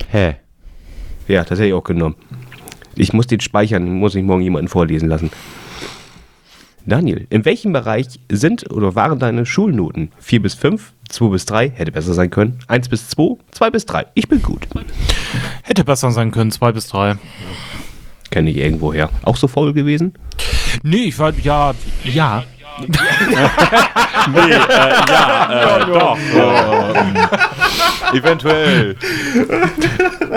Hä? 0.10 0.36
Ja, 1.28 1.44
das 1.44 1.60
hätte 1.60 1.70
ich 1.70 1.74
auch 1.74 1.84
genommen. 1.84 2.16
Ich 2.96 3.14
muss 3.14 3.28
den 3.28 3.40
speichern, 3.40 3.92
muss 3.94 4.16
ich 4.16 4.24
morgen 4.24 4.42
jemanden 4.42 4.68
vorlesen 4.68 5.10
lassen. 5.10 5.32
Daniel, 6.86 7.28
in 7.30 7.46
welchem 7.46 7.74
Bereich 7.74 8.20
sind 8.32 8.70
oder 8.72 8.96
waren 8.96 9.20
deine 9.20 9.46
Schulnoten? 9.46 10.12
4 10.20 10.42
bis 10.42 10.56
5, 10.56 10.94
2 11.10 11.28
bis 11.28 11.46
3, 11.46 11.70
hätte 11.70 11.92
besser 11.92 12.14
sein 12.14 12.30
können. 12.30 12.60
1 12.68 12.90
bis 12.90 13.08
2, 13.10 13.38
2 13.52 13.70
bis 13.70 13.86
3. 13.86 14.08
Ich 14.16 14.28
bin 14.28 14.42
gut. 14.42 14.68
Hätte 15.64 15.84
besser 15.84 16.12
sein 16.12 16.32
können, 16.32 16.52
zwei 16.52 16.72
bis 16.72 16.88
drei. 16.88 17.16
Kenne 18.30 18.50
ich 18.50 18.58
irgendwo 18.58 18.94
her. 18.94 19.10
Auch 19.24 19.38
so 19.38 19.48
faul 19.48 19.74
gewesen? 19.74 20.14
Nee, 20.84 21.06
ich 21.06 21.20
war, 21.20 21.34
ja, 21.42 21.74
ja. 22.04 22.44
Nee, 24.34 24.40
äh, 24.40 24.60
ja, 25.10 25.78
äh, 25.78 25.86
doch. 25.86 26.18
Eventuell. 28.14 28.96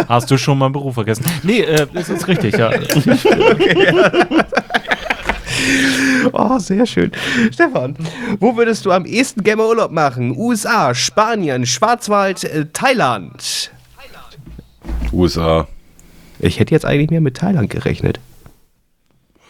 Hast 0.08 0.30
du 0.30 0.38
schon 0.38 0.58
mal 0.58 0.66
einen 0.66 0.72
Beruf 0.72 0.94
vergessen? 0.94 1.24
Nee, 1.42 1.60
äh, 1.60 1.86
das 1.92 2.08
ist 2.08 2.26
richtig, 2.26 2.56
ja. 2.56 2.70
Oh, 6.32 6.58
sehr 6.58 6.86
schön. 6.86 7.12
Stefan, 7.52 7.96
wo 8.40 8.56
würdest 8.56 8.84
du 8.86 8.90
am 8.90 9.04
ehesten 9.04 9.42
gerne 9.44 9.62
Urlaub 9.62 9.90
machen? 9.92 10.34
USA, 10.36 10.94
Spanien, 10.94 11.66
Schwarzwald, 11.66 12.44
äh, 12.44 12.66
Thailand. 12.72 13.70
USA. 15.12 15.68
Ich 16.38 16.58
hätte 16.60 16.74
jetzt 16.74 16.84
eigentlich 16.84 17.10
mehr 17.10 17.20
mit 17.20 17.36
Thailand 17.36 17.70
gerechnet. 17.70 18.20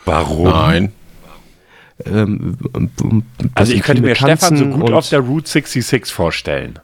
Warum? 0.04 0.44
Nein. 0.48 0.92
Ähm, 2.04 2.56
Also 3.54 3.72
ich 3.72 3.82
könnte 3.82 4.02
mir 4.02 4.14
Stefan 4.14 4.56
so 4.56 4.64
tanzen 4.64 4.80
gut 4.80 4.92
auf 4.92 5.08
der 5.08 5.20
Route 5.20 5.48
66 5.48 6.12
vorstellen. 6.12 6.78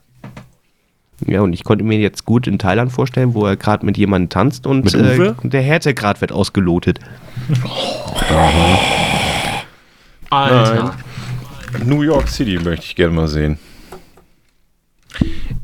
Ja, 1.27 1.43
und 1.43 1.53
ich 1.53 1.65
konnte 1.65 1.85
mir 1.85 1.99
jetzt 1.99 2.25
gut 2.25 2.47
in 2.47 2.59
Thailand 2.59 2.93
vorstellen, 2.93 3.35
wo 3.35 3.45
er 3.45 3.57
gerade 3.57 3.85
mit 3.85 3.99
jemandem 3.99 4.31
tanzt 4.31 4.67
und 4.67 4.85
Mit 4.85 4.95
äh, 4.95 5.35
der 5.43 5.63
Härtegrad 5.63 6.21
wird 6.23 6.33
ausgelotet. 6.33 6.99
Alter. 10.31 10.97
New 11.85 12.03
York 12.03 12.29
City 12.29 12.59
möchte 12.59 12.87
ich 12.87 12.97
gerne 12.97 13.13
mal 13.13 13.29
sehen. 13.29 13.59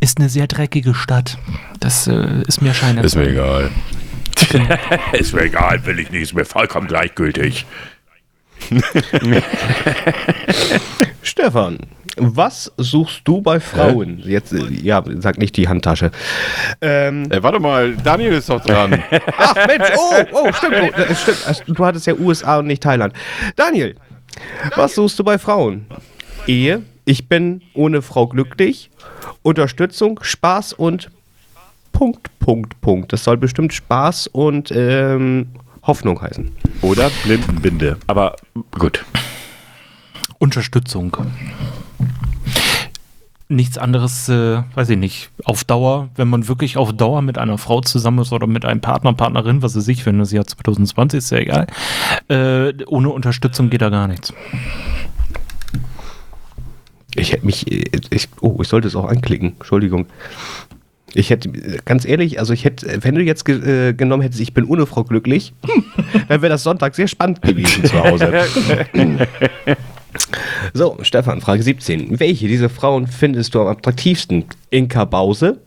Ist 0.06 0.20
eine 0.20 0.28
sehr 0.28 0.46
dreckige 0.46 0.94
Stadt. 0.94 1.36
Das 1.80 2.06
äh, 2.06 2.42
ist 2.46 2.62
mir 2.62 2.72
scheinbar. 2.72 3.04
Ist 3.04 3.16
mir 3.16 3.28
egal. 3.28 3.72
ist 5.12 5.34
mir 5.34 5.42
egal, 5.42 5.84
will 5.84 5.98
ich 5.98 6.12
nicht, 6.12 6.22
ist 6.22 6.32
mir 6.32 6.44
vollkommen 6.44 6.86
gleichgültig. 6.86 7.66
Stefan, 11.22 11.78
was 12.16 12.70
suchst 12.76 13.22
du 13.24 13.42
bei 13.42 13.58
Frauen? 13.58 14.20
Jetzt, 14.20 14.52
äh, 14.52 14.68
ja, 14.80 15.02
sag 15.16 15.38
nicht 15.38 15.56
die 15.56 15.66
Handtasche. 15.66 16.12
Ähm, 16.80 17.26
Ey, 17.28 17.42
warte 17.42 17.58
mal, 17.58 17.96
Daniel 17.96 18.34
ist 18.34 18.48
doch 18.48 18.64
dran. 18.64 19.02
ach 19.36 19.56
Mensch, 19.66 19.88
oh, 19.96 20.24
oh, 20.30 20.52
stimmt, 20.52 20.76
oh, 20.96 21.14
stimmt. 21.14 21.64
Du 21.66 21.84
hattest 21.84 22.06
ja 22.06 22.14
USA 22.14 22.58
und 22.58 22.68
nicht 22.68 22.84
Thailand. 22.84 23.12
Daniel, 23.56 23.96
was 24.76 24.94
suchst 24.94 25.18
du 25.18 25.24
bei 25.24 25.36
Frauen? 25.36 25.84
Ehe, 26.46 26.84
ich 27.06 27.28
bin 27.28 27.62
ohne 27.72 28.02
Frau 28.02 28.26
glücklich, 28.26 28.90
Unterstützung, 29.42 30.18
Spaß 30.22 30.74
und 30.74 31.10
Punkt, 31.92 32.36
Punkt, 32.40 32.78
Punkt. 32.82 33.12
Das 33.12 33.24
soll 33.24 33.38
bestimmt 33.38 33.72
Spaß 33.72 34.26
und 34.26 34.70
ähm, 34.74 35.46
Hoffnung 35.84 36.20
heißen. 36.20 36.50
Oder 36.82 37.10
Blindenbinde. 37.22 37.96
Aber 38.08 38.36
gut. 38.72 39.04
Unterstützung. 40.38 41.16
Nichts 43.48 43.78
anderes, 43.78 44.28
äh, 44.28 44.62
weiß 44.74 44.90
ich 44.90 44.98
nicht, 44.98 45.30
auf 45.44 45.62
Dauer, 45.62 46.08
wenn 46.16 46.26
man 46.26 46.48
wirklich 46.48 46.76
auf 46.76 46.92
Dauer 46.92 47.22
mit 47.22 47.38
einer 47.38 47.56
Frau 47.56 47.80
zusammen 47.80 48.18
ist 48.18 48.32
oder 48.32 48.48
mit 48.48 48.64
einem 48.64 48.80
Partner, 48.80 49.12
Partnerin, 49.12 49.62
was 49.62 49.76
weiß 49.76 49.86
ich, 49.86 50.04
wenn 50.04 50.18
das 50.18 50.32
Jahr 50.32 50.44
2020 50.44 51.18
ist, 51.18 51.30
ja 51.30 51.38
egal. 51.38 51.68
Äh, 52.28 52.84
ohne 52.86 53.10
Unterstützung 53.10 53.70
geht 53.70 53.82
da 53.82 53.90
gar 53.90 54.08
nichts. 54.08 54.34
Ich 57.16 57.32
hätte 57.32 57.46
mich, 57.46 57.66
ich, 58.12 58.28
oh, 58.40 58.58
ich 58.60 58.68
sollte 58.68 58.88
es 58.88 58.96
auch 58.96 59.06
anklicken, 59.06 59.54
Entschuldigung. 59.58 60.06
Ich 61.14 61.30
hätte, 61.30 61.50
ganz 61.84 62.04
ehrlich, 62.04 62.38
also 62.38 62.52
ich 62.52 62.64
hätte, 62.64 63.02
wenn 63.02 63.14
du 63.14 63.22
jetzt 63.22 63.44
ge, 63.44 63.88
äh, 63.88 63.94
genommen 63.94 64.22
hättest, 64.22 64.40
ich 64.40 64.52
bin 64.52 64.64
ohne 64.64 64.86
Frau 64.86 65.02
glücklich, 65.02 65.54
dann 66.28 66.42
wäre 66.42 66.50
das 66.50 66.62
Sonntag 66.62 66.94
sehr 66.94 67.08
spannend 67.08 67.40
gewesen 67.40 67.84
zu 67.84 67.98
Hause. 67.98 68.44
so, 70.74 70.98
Stefan, 71.02 71.40
Frage 71.40 71.62
17. 71.62 72.20
Welche 72.20 72.48
dieser 72.48 72.68
Frauen 72.68 73.06
findest 73.06 73.54
du 73.54 73.62
am 73.62 73.68
attraktivsten? 73.68 74.44
Inka 74.68 75.06
Bause, 75.06 75.58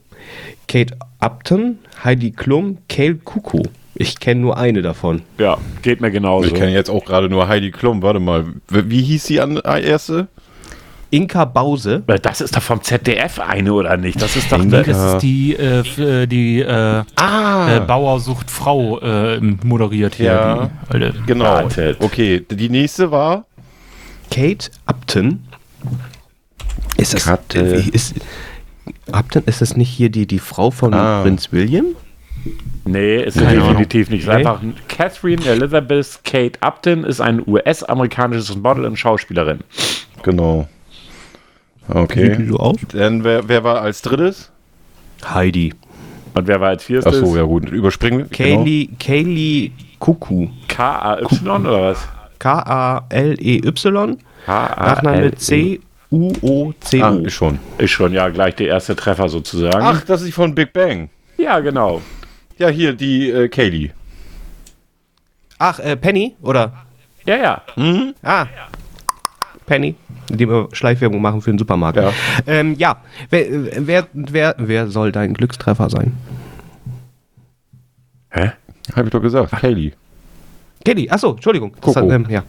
Kate 0.68 0.96
Upton, 1.20 1.80
Heidi 2.04 2.32
Klum, 2.32 2.78
Kale 2.88 3.16
Kuku. 3.16 3.64
Ich 3.96 4.20
kenne 4.20 4.42
nur 4.42 4.58
eine 4.58 4.82
davon. 4.82 5.24
Ja, 5.40 5.58
geht 5.82 6.00
mir 6.00 6.12
genauso. 6.12 6.48
Ich 6.48 6.54
kenne 6.54 6.72
jetzt 6.72 6.90
auch 6.90 7.04
gerade 7.04 7.28
nur 7.28 7.48
Heidi 7.48 7.72
Klum. 7.72 8.02
Warte 8.02 8.20
mal, 8.20 8.46
wie 8.70 9.02
hieß 9.02 9.26
die 9.26 9.42
an, 9.42 9.58
äh, 9.58 9.82
erste? 9.82 10.28
Inka 11.12 11.46
Bause. 11.46 12.04
Weil 12.06 12.20
Das 12.20 12.40
ist 12.42 12.56
doch 12.56 12.62
vom 12.62 12.82
ZDF 12.84 13.40
eine, 13.40 13.74
oder 13.74 13.98
nicht? 13.98 14.22
Das 14.22 14.36
ist 14.36 14.52
doch. 14.52 14.64
Das 14.64 14.88
ist 14.88 15.18
die, 15.22 15.56
äh, 15.56 15.80
äh, 16.02 16.28
die 16.28 16.62
äh, 16.62 17.04
Ah, 17.16 17.76
äh, 17.78 17.80
Bauer 17.80 18.20
sucht 18.20 18.52
Frau 18.52 19.00
äh, 19.00 19.40
moderiert 19.64 20.16
hier. 20.16 20.26
Ja. 20.28 20.70
Die, 20.90 20.94
alte. 20.94 21.14
genau. 21.26 21.46
Wartet. 21.46 21.98
Okay, 22.02 22.46
die 22.50 22.70
nächste 22.70 23.10
war 23.12 23.46
Kate 24.30 24.70
Upton. 24.86 25.44
Ist 26.98 27.14
das, 27.14 27.26
Kate. 27.26 27.60
äh, 27.60 27.90
ist, 27.90 28.14
Upton, 29.12 29.44
ist 29.46 29.62
das 29.62 29.76
nicht 29.78 29.90
hier 29.90 30.10
die, 30.10 30.28
die 30.28 30.40
Frau 30.40 30.70
von 30.70 30.94
Ah. 30.94 31.22
Prinz 31.24 31.52
William? 31.52 31.86
Nee, 32.86 33.24
ist 33.24 33.38
Keine 33.38 33.60
definitiv 33.60 34.10
nicht. 34.10 34.22
Es 34.22 34.28
ist 34.28 34.30
Okay. 34.36 34.48
einfach 34.48 34.62
Catherine 34.88 35.46
Elizabeth 35.46 36.20
Kate 36.24 36.60
Upton 36.62 37.04
ist 37.04 37.20
ein 37.20 37.42
US-amerikanisches 37.48 38.56
Model 38.58 38.86
und 38.86 38.98
Schauspielerin. 38.98 39.60
genau. 40.24 40.68
Sieht 41.90 41.96
die 41.96 42.32
Okay. 42.32 42.48
so 42.48 42.58
aus? 42.58 42.78
Dann 42.94 43.24
wer, 43.24 43.48
wer 43.48 43.64
war 43.64 43.82
als 43.82 44.02
drittes? 44.02 44.52
Heidi. 45.26 45.74
Und 46.34 46.48
wer 46.48 46.62
war 46.62 46.70
als 46.70 46.84
vierstes? 46.84 47.16
Achso, 47.16 47.36
ja 47.36 47.44
gut. 47.44 47.70
Überspringen 47.70 48.20
wir. 48.20 48.26
Genau. 48.26 48.64
Kaylee, 48.64 48.90
Kaylee 49.00 49.72
Kuku. 50.00 50.48
K-A-Y 50.68 51.66
oder 51.66 51.82
was? 51.82 52.08
K-A-L-E-Y. 52.40 54.18
K-A-L-E. 54.46 54.86
Nachname 54.86 55.36
C-U-O-C-O. 55.36 57.04
Ah, 57.04 57.16
ist 57.26 57.34
schon. 57.34 57.60
Ist 57.78 57.92
schon, 57.92 58.14
ja, 58.14 58.30
gleich 58.30 58.56
der 58.56 58.68
erste 58.68 58.96
Treffer 58.96 59.28
sozusagen. 59.30 59.82
Ach, 59.82 60.02
das 60.06 60.22
ist 60.22 60.28
die 60.28 60.32
von 60.32 60.56
Big 60.56 60.72
Bang. 60.74 61.10
Ja, 61.38 61.60
genau. 61.60 62.02
Ja, 62.58 62.70
hier, 62.70 62.94
die 62.94 63.30
äh, 63.30 63.48
Kaylee. 63.50 63.92
Ach, 65.58 65.80
äh, 65.80 65.98
Penny? 65.98 66.36
Oder? 66.42 66.74
Ja, 67.26 67.36
ja. 67.38 67.62
Ah. 68.24 68.46
Penny. 69.70 69.96
Indem 70.30 70.50
wir 70.50 70.68
Schleichwerbung 70.74 71.22
machen 71.22 71.42
für 71.42 71.52
den 71.52 71.60
Supermarkt. 71.60 71.98
Ja. 71.98 72.12
Ähm, 72.48 72.76
ja. 72.78 72.98
Wer, 73.30 73.46
wer, 73.88 74.08
wer, 74.14 74.56
wer 74.58 74.88
soll 74.88 75.12
dein 75.12 75.34
Glückstreffer 75.34 75.90
sein? 75.90 76.14
Hä? 78.32 78.52
Hab 78.96 79.06
ich 79.06 79.12
doch 79.12 79.22
gesagt. 79.22 79.52
Kaylee. 79.52 79.94
Kelly, 80.84 81.10
achso, 81.10 81.32
Entschuldigung. 81.32 81.74
Coco. 81.80 82.10
ähm, 82.10 82.26
ja. 82.30 82.44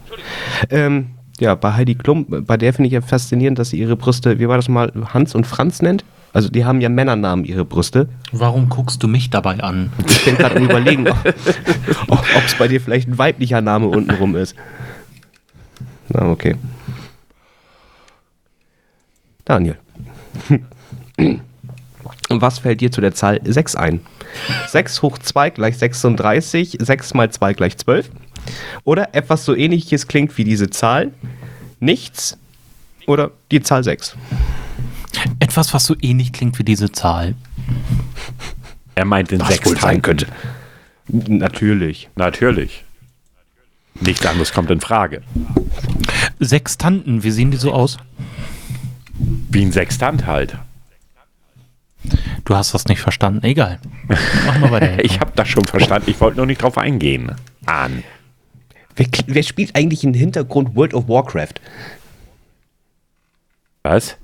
Ähm, 0.69 1.11
ja, 1.39 1.55
bei 1.55 1.73
Heidi 1.73 1.95
Klum, 1.95 2.25
bei 2.27 2.57
der 2.57 2.73
finde 2.73 2.87
ich 2.87 2.93
ja 2.93 3.01
faszinierend, 3.01 3.59
dass 3.59 3.69
sie 3.69 3.79
ihre 3.79 3.95
Brüste, 3.95 4.39
wie 4.39 4.47
war 4.47 4.57
das 4.57 4.69
mal, 4.69 4.91
Hans 5.13 5.35
und 5.35 5.45
Franz 5.45 5.81
nennt? 5.81 6.03
Also 6.33 6.49
die 6.49 6.65
haben 6.65 6.81
ja 6.81 6.89
Männernamen, 6.89 7.45
ihre 7.45 7.65
Brüste. 7.65 8.07
Warum 8.31 8.69
guckst 8.69 9.03
du 9.03 9.07
mich 9.07 9.29
dabei 9.29 9.59
an? 9.59 9.91
Ich 10.07 10.23
bin 10.23 10.37
gerade 10.37 10.55
am 10.55 10.63
überlegen, 10.63 11.07
ob 12.07 12.25
es 12.45 12.55
bei 12.57 12.67
dir 12.67 12.79
vielleicht 12.79 13.09
ein 13.09 13.17
weiblicher 13.17 13.61
Name 13.61 13.87
untenrum 13.87 14.35
ist. 14.35 14.55
Na, 16.09 16.29
okay. 16.29 16.55
Daniel. 19.51 19.77
Und 22.29 22.41
was 22.41 22.59
fällt 22.59 22.79
dir 22.79 22.89
zu 22.89 23.01
der 23.01 23.13
Zahl 23.13 23.41
6 23.43 23.75
ein? 23.75 23.99
6 24.69 25.01
hoch 25.01 25.17
2 25.17 25.49
gleich 25.49 25.77
36, 25.77 26.77
6 26.79 27.13
mal 27.15 27.29
2 27.29 27.53
gleich 27.53 27.77
12. 27.77 28.09
Oder 28.85 29.13
etwas 29.13 29.43
so 29.43 29.53
ähnliches 29.53 30.07
klingt 30.07 30.37
wie 30.37 30.45
diese 30.45 30.69
Zahl. 30.69 31.11
Nichts. 31.81 32.37
Oder 33.07 33.31
die 33.51 33.61
Zahl 33.61 33.83
6. 33.83 34.15
Etwas, 35.39 35.73
was 35.73 35.85
so 35.85 35.95
ähnlich 36.01 36.31
klingt 36.31 36.57
wie 36.57 36.63
diese 36.63 36.89
Zahl. 36.93 37.35
Er 38.95 39.03
meint 39.03 39.31
den 39.31 39.43
Sextanten. 39.43 40.01
könnte. 40.01 40.27
Natürlich. 41.09 42.09
Natürlich. 42.15 42.85
Nichts 43.99 44.25
anderes 44.25 44.53
kommt 44.53 44.71
in 44.71 44.79
Frage. 44.79 45.23
Sextanten, 46.39 47.23
wie 47.23 47.31
sehen 47.31 47.51
die 47.51 47.57
so 47.57 47.73
aus? 47.73 47.97
Wie 49.49 49.61
ein 49.63 49.71
Sextant 49.71 50.25
halt. 50.25 50.57
Du 52.45 52.55
hast 52.55 52.73
das 52.73 52.85
nicht 52.87 52.99
verstanden. 52.99 53.43
Egal. 53.43 53.79
Mach 54.45 54.59
mal 54.59 54.71
weiter. 54.71 54.97
Ich 55.03 55.19
habe 55.19 55.31
das 55.35 55.47
schon 55.47 55.65
verstanden. 55.65 56.09
Ich 56.09 56.19
wollte 56.19 56.37
nur 56.37 56.45
nicht 56.47 56.61
drauf 56.61 56.77
eingehen. 56.77 57.31
An. 57.65 58.03
Wer, 58.95 59.07
wer 59.27 59.43
spielt 59.43 59.75
eigentlich 59.75 60.03
im 60.03 60.13
Hintergrund 60.13 60.75
World 60.75 60.93
of 60.93 61.07
Warcraft? 61.07 61.53
Was? 63.83 64.17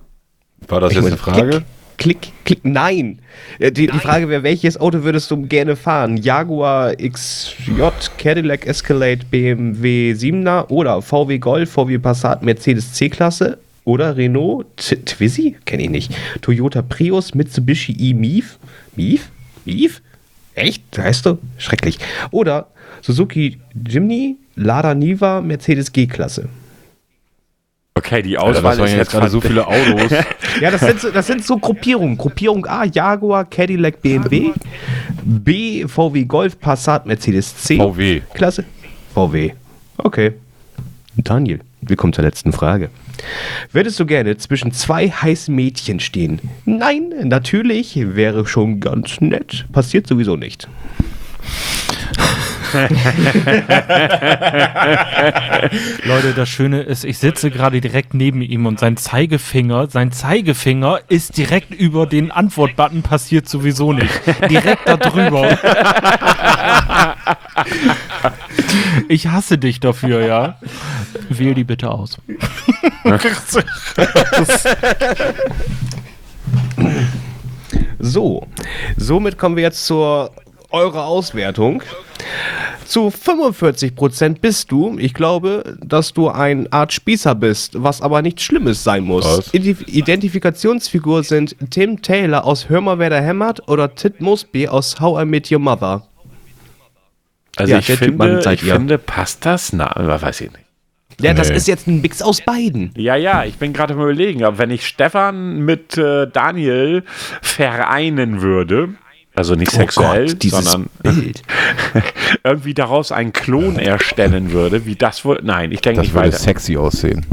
War 0.67 0.81
das 0.81 0.91
Ich 0.91 0.95
jetzt 0.97 1.03
meine, 1.03 1.13
eine 1.15 1.21
Frage? 1.21 1.49
Klick, 1.97 2.21
klick, 2.21 2.33
klick, 2.45 2.65
nein. 2.65 3.19
Äh, 3.59 3.71
Die, 3.71 3.87
die 3.87 3.99
Frage 3.99 4.27
wäre, 4.29 4.43
welches 4.43 4.79
Auto 4.79 5.03
würdest 5.03 5.29
du 5.31 5.41
gerne 5.43 5.75
fahren? 5.75 6.17
Jaguar 6.17 6.95
XJ, 6.95 7.81
Cadillac 8.17 8.65
Escalade, 8.65 9.19
BMW 9.29 10.13
7er 10.13 10.67
oder 10.69 11.01
VW 11.01 11.37
Golf, 11.37 11.71
VW 11.71 11.97
Passat, 11.99 12.41
Mercedes 12.43 12.93
C-Klasse 12.93 13.59
oder 13.87 14.17
Renault 14.17 14.65
T- 14.75 14.97
Twizy? 14.97 15.55
Kenne 15.63 15.83
ich 15.83 15.89
nicht. 15.89 16.11
Toyota 16.41 16.81
Prius, 16.81 17.33
Mitsubishi 17.33 17.93
E-Mief? 17.97 18.59
Mief? 18.97 19.29
Mief? 19.63 20.01
Echt? 20.55 20.83
Heißt 20.97 21.25
du? 21.25 21.37
Schrecklich. 21.57 21.97
Oder 22.31 22.67
Suzuki 23.01 23.59
Jimny, 23.87 24.35
Lada 24.55 24.93
Niva, 24.93 25.39
Mercedes 25.39 25.93
G-Klasse. 25.93 26.49
Okay, 27.95 28.21
die 28.21 28.37
Alter, 28.37 28.59
Auswahl 28.59 28.71
das 28.71 28.79
waren 28.79 28.85
ist 28.87 28.91
jetzt 28.91 28.99
jetzt 28.99 29.11
gerade 29.11 29.29
so 29.29 29.39
viele 29.41 29.65
Autos. 29.65 30.11
Ja, 30.61 30.71
das 30.71 30.81
sind, 30.81 30.99
so, 30.99 31.11
das 31.11 31.27
sind 31.27 31.45
so 31.45 31.57
Gruppierungen. 31.57 32.17
Gruppierung 32.17 32.65
A, 32.65 32.83
Jaguar, 32.83 33.45
Cadillac, 33.45 34.01
BMW. 34.01 34.51
B, 35.23 35.85
VW 35.87 36.25
Golf, 36.25 36.59
Passat, 36.59 37.05
Mercedes 37.05 37.55
C. 37.55 37.77
VW. 37.77 38.21
Klasse. 38.33 38.65
VW. 39.13 39.51
Okay. 39.97 40.33
Daniel, 41.15 41.59
wir 41.81 41.95
kommen 41.95 42.11
zur 42.13 42.23
letzten 42.23 42.51
Frage. 42.53 42.89
Würdest 43.71 43.99
du 43.99 44.05
gerne 44.05 44.37
zwischen 44.37 44.71
zwei 44.71 45.09
heißen 45.09 45.53
Mädchen 45.53 45.99
stehen? 45.99 46.39
Nein, 46.65 47.13
natürlich, 47.23 47.97
wäre 48.15 48.45
schon 48.45 48.79
ganz 48.79 49.21
nett. 49.21 49.65
Passiert 49.71 50.07
sowieso 50.07 50.35
nicht. 50.35 50.67
Leute, 56.03 56.33
das 56.35 56.49
Schöne 56.49 56.81
ist, 56.81 57.05
ich 57.05 57.17
sitze 57.17 57.49
gerade 57.51 57.79
direkt 57.81 58.13
neben 58.13 58.41
ihm 58.41 58.65
und 58.65 58.79
sein 58.79 58.97
Zeigefinger, 58.97 59.87
sein 59.89 60.11
Zeigefinger 60.11 60.99
ist 61.07 61.37
direkt 61.37 61.73
über 61.73 62.05
den 62.05 62.31
Antwortbutton, 62.31 63.03
passiert 63.03 63.47
sowieso 63.47 63.93
nicht. 63.93 64.11
Direkt 64.49 64.87
da 64.87 64.97
drüber. 64.97 65.57
Ich 69.09 69.27
hasse 69.27 69.57
dich 69.57 69.79
dafür, 69.79 70.25
ja. 70.25 70.57
Wähl 71.29 71.53
die 71.53 71.63
bitte 71.63 71.89
aus. 71.89 72.17
So, 77.99 78.47
somit 78.95 79.39
kommen 79.39 79.55
wir 79.55 79.63
jetzt 79.63 79.85
zur 79.85 80.31
eurer 80.71 81.05
Auswertung. 81.05 81.81
Zu 82.85 83.07
45% 83.09 84.39
bist 84.39 84.71
du, 84.71 84.97
ich 84.97 85.13
glaube, 85.13 85.77
dass 85.83 86.13
du 86.13 86.29
eine 86.29 86.71
Art 86.71 86.93
Spießer 86.93 87.35
bist, 87.35 87.81
was 87.83 88.01
aber 88.01 88.21
nichts 88.21 88.43
Schlimmes 88.43 88.83
sein 88.83 89.03
muss. 89.03 89.25
Was? 89.25 89.53
Ident- 89.53 89.87
Identifikationsfigur 89.87 91.23
sind 91.23 91.55
Tim 91.69 92.01
Taylor 92.01 92.45
aus 92.45 92.69
Hör 92.69 92.79
mal, 92.81 92.97
wer 92.99 93.09
da 93.09 93.17
hämmert 93.19 93.67
oder 93.67 93.93
Tit 93.93 94.21
Mosby 94.21 94.67
aus 94.69 94.99
How 95.01 95.21
I 95.21 95.25
Met 95.25 95.51
Your 95.51 95.59
Mother. 95.59 96.07
Also 97.57 97.73
Ja, 97.73 97.79
ich, 97.79 97.85
finde, 97.87 98.39
ich 98.53 98.63
ihr. 98.63 98.73
finde, 98.75 98.97
passt 98.97 99.45
das? 99.45 99.73
Na, 99.73 99.91
weiß 99.95 100.41
ich 100.41 100.51
nicht. 100.51 100.63
Ja, 101.19 101.33
das 101.33 101.49
Nee. 101.49 101.55
ist 101.55 101.67
jetzt 101.67 101.87
ein 101.87 102.01
Mix 102.01 102.21
aus 102.21 102.41
beiden. 102.41 102.91
Ja, 102.95 103.15
ja, 103.15 103.43
ich 103.43 103.55
bin 103.55 103.73
gerade 103.73 103.95
am 103.95 103.99
überlegen, 104.01 104.43
aber 104.43 104.59
wenn 104.59 104.69
ich 104.69 104.85
Stefan 104.85 105.61
mit 105.65 105.97
äh, 105.97 106.27
Daniel 106.31 107.03
vereinen 107.41 108.41
würde, 108.41 108.89
also 109.37 109.53
nicht 109.55 109.71
sexuell, 109.71 110.35
sondern 110.41 110.87
Bild. 111.03 111.43
irgendwie 112.43 112.73
daraus 112.73 113.11
einen 113.11 113.33
Klon 113.33 113.77
erstellen 113.77 114.51
würde, 114.51 114.85
wie 114.85 114.95
das 114.95 115.23
wohl. 115.25 115.39
Nein, 115.43 115.71
ich 115.71 115.81
denke 115.81 115.97
Das 115.97 116.07
nicht 116.07 116.15
würde 116.15 116.27
weiter. 116.29 116.37
sexy 116.37 116.75
aussehen. 116.77 117.25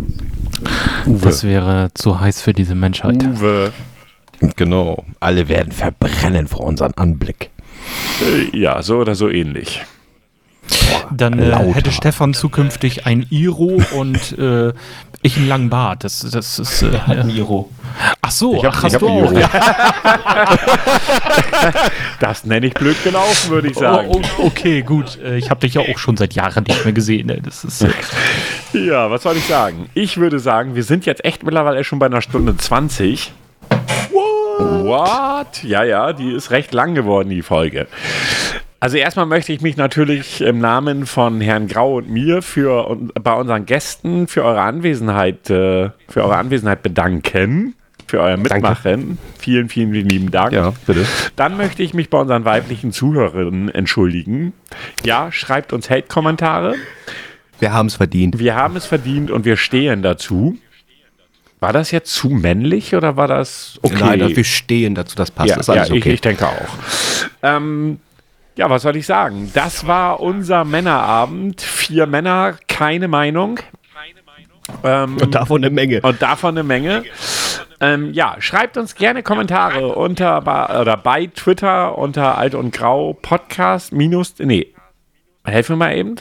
Das 1.06 1.44
wäre 1.44 1.88
zu 1.94 2.20
heiß 2.20 2.42
für 2.42 2.52
diese 2.52 2.74
Menschheit. 2.74 3.22
Uwe. 3.24 3.72
Genau. 4.56 5.04
Alle 5.20 5.48
werden 5.48 5.72
verbrennen 5.72 6.46
vor 6.46 6.60
unserem 6.60 6.92
Anblick. 6.96 7.50
Ja, 8.52 8.82
so 8.82 8.98
oder 8.98 9.14
so 9.14 9.30
ähnlich. 9.30 9.82
Dann 11.10 11.38
äh, 11.38 11.54
hätte 11.72 11.92
Stefan 11.92 12.34
zukünftig 12.34 13.06
ein 13.06 13.26
Iro 13.30 13.80
und 13.96 14.38
äh, 14.38 14.72
ich 15.24 15.36
einen 15.36 15.48
langen 15.48 15.70
Bart. 15.70 16.04
Das, 16.04 16.20
das 16.20 16.58
ist. 16.58 16.82
Äh, 16.82 16.98
Ein 17.06 17.30
Iro. 17.30 17.70
ach 18.22 18.30
so, 18.30 18.56
Ich 18.56 18.64
hab- 18.64 18.74
ach, 18.74 18.78
ich 18.84 18.94
hast 18.94 19.00
du 19.02 19.08
auch. 19.08 19.32
Iro. 19.32 19.40
Das 22.20 22.44
nenne 22.44 22.66
ich 22.66 22.74
blöd 22.74 23.02
gelaufen, 23.04 23.50
würde 23.50 23.68
ich 23.68 23.76
sagen. 23.76 24.08
Oh, 24.10 24.20
oh, 24.38 24.46
okay, 24.46 24.82
gut. 24.82 25.18
Äh, 25.22 25.36
Ich 25.38 25.50
habe 25.50 25.60
dich 25.60 25.74
ja 25.74 25.82
auch 25.82 25.98
schon 25.98 26.16
seit 26.16 26.34
Jahren 26.34 26.64
nicht 26.64 26.84
mehr 26.84 26.92
gesehen. 26.92 27.26
Ne? 27.26 27.40
Das 27.42 27.64
ist, 27.64 27.86
Ja, 28.72 29.10
was 29.10 29.22
soll 29.22 29.36
ich 29.36 29.44
sagen? 29.46 29.88
Ich 29.94 30.16
würde 30.16 30.38
sagen, 30.38 30.74
wir 30.74 30.84
sind 30.84 31.06
jetzt 31.06 31.24
echt 31.24 31.42
mittlerweile 31.42 31.84
schon 31.84 31.98
bei 31.98 32.06
einer 32.06 32.22
Stunde 32.22 32.56
20. 32.56 33.32
What? 34.12 34.84
What? 34.84 35.62
Ja, 35.64 35.84
ja, 35.84 36.12
die 36.12 36.32
ist 36.32 36.50
recht 36.50 36.72
lang 36.74 36.94
geworden, 36.94 37.28
die 37.30 37.42
Folge. 37.42 37.86
Also 38.80 38.96
erstmal 38.98 39.26
möchte 39.26 39.52
ich 39.52 39.62
mich 39.62 39.76
natürlich 39.76 40.40
im 40.42 40.58
Namen 40.58 41.06
von 41.06 41.40
Herrn 41.40 41.68
Grau 41.68 41.96
und 41.96 42.10
mir 42.10 42.42
für 42.42 42.86
und 42.88 43.14
bei 43.22 43.32
unseren 43.32 43.64
Gästen 43.64 44.28
für 44.28 44.44
eure 44.44 44.60
Anwesenheit, 44.60 45.48
äh, 45.48 45.90
für 46.08 46.22
eure 46.22 46.36
Anwesenheit 46.36 46.82
bedanken. 46.82 47.74
Für 48.06 48.20
euer 48.20 48.36
Mitmachen. 48.36 49.18
Vielen, 49.38 49.70
vielen, 49.70 49.92
vielen 49.92 50.08
lieben 50.08 50.30
Dank. 50.30 50.52
Ja, 50.52 50.74
bitte. 50.86 51.06
Dann 51.36 51.56
möchte 51.56 51.82
ich 51.82 51.94
mich 51.94 52.10
bei 52.10 52.18
unseren 52.18 52.44
weiblichen 52.44 52.92
Zuhörerinnen 52.92 53.70
entschuldigen. 53.70 54.52
Ja, 55.04 55.32
schreibt 55.32 55.72
uns 55.72 55.88
Hate-Kommentare. 55.88 56.74
Wir 57.60 57.72
haben 57.72 57.86
es 57.86 57.96
verdient. 57.96 58.38
Wir 58.38 58.56
haben 58.56 58.76
es 58.76 58.84
verdient 58.84 59.30
und 59.30 59.46
wir 59.46 59.56
stehen 59.56 60.02
dazu. 60.02 60.58
War 61.60 61.72
das 61.72 61.92
jetzt 61.92 62.12
zu 62.12 62.28
männlich 62.28 62.94
oder 62.94 63.16
war 63.16 63.26
das 63.26 63.78
okay? 63.80 63.96
Nein, 63.98 64.36
wir 64.36 64.44
stehen 64.44 64.94
dazu, 64.94 65.16
das 65.16 65.30
passt. 65.30 65.48
ja, 65.48 65.56
ist 65.58 65.70
alles 65.70 65.88
ja, 65.88 65.94
ich, 65.94 66.02
okay. 66.02 66.12
ich 66.12 66.20
denke 66.20 66.46
auch. 66.46 66.68
Ähm, 67.42 68.00
ja, 68.56 68.70
was 68.70 68.82
soll 68.82 68.96
ich 68.96 69.06
sagen? 69.06 69.50
Das 69.54 69.86
war 69.86 70.20
unser 70.20 70.64
Männerabend. 70.64 71.60
Vier 71.60 72.06
Männer, 72.06 72.54
keine 72.68 73.08
Meinung. 73.08 73.60
Ähm, 74.82 75.18
Und 75.20 75.34
davon 75.34 75.62
eine 75.62 75.70
Menge. 75.74 76.00
und 76.00 76.22
davon 76.22 76.54
eine 76.54 76.62
Menge. 76.62 77.04
Ähm, 77.80 78.14
ja, 78.14 78.36
schreibt 78.38 78.76
uns 78.78 78.94
gerne 78.94 79.22
Kommentare 79.22 79.94
unter 79.94 80.40
bei, 80.40 80.80
oder 80.80 80.96
bei 80.96 81.26
Twitter 81.26 81.98
unter 81.98 82.38
Alt 82.38 82.54
und 82.54 82.72
Grau 82.74 83.12
Podcast 83.12 83.92
minus 83.92 84.34
nee. 84.38 84.68
Helf 85.44 85.68
mir 85.68 85.76
mal 85.76 85.94
eben. 85.94 86.14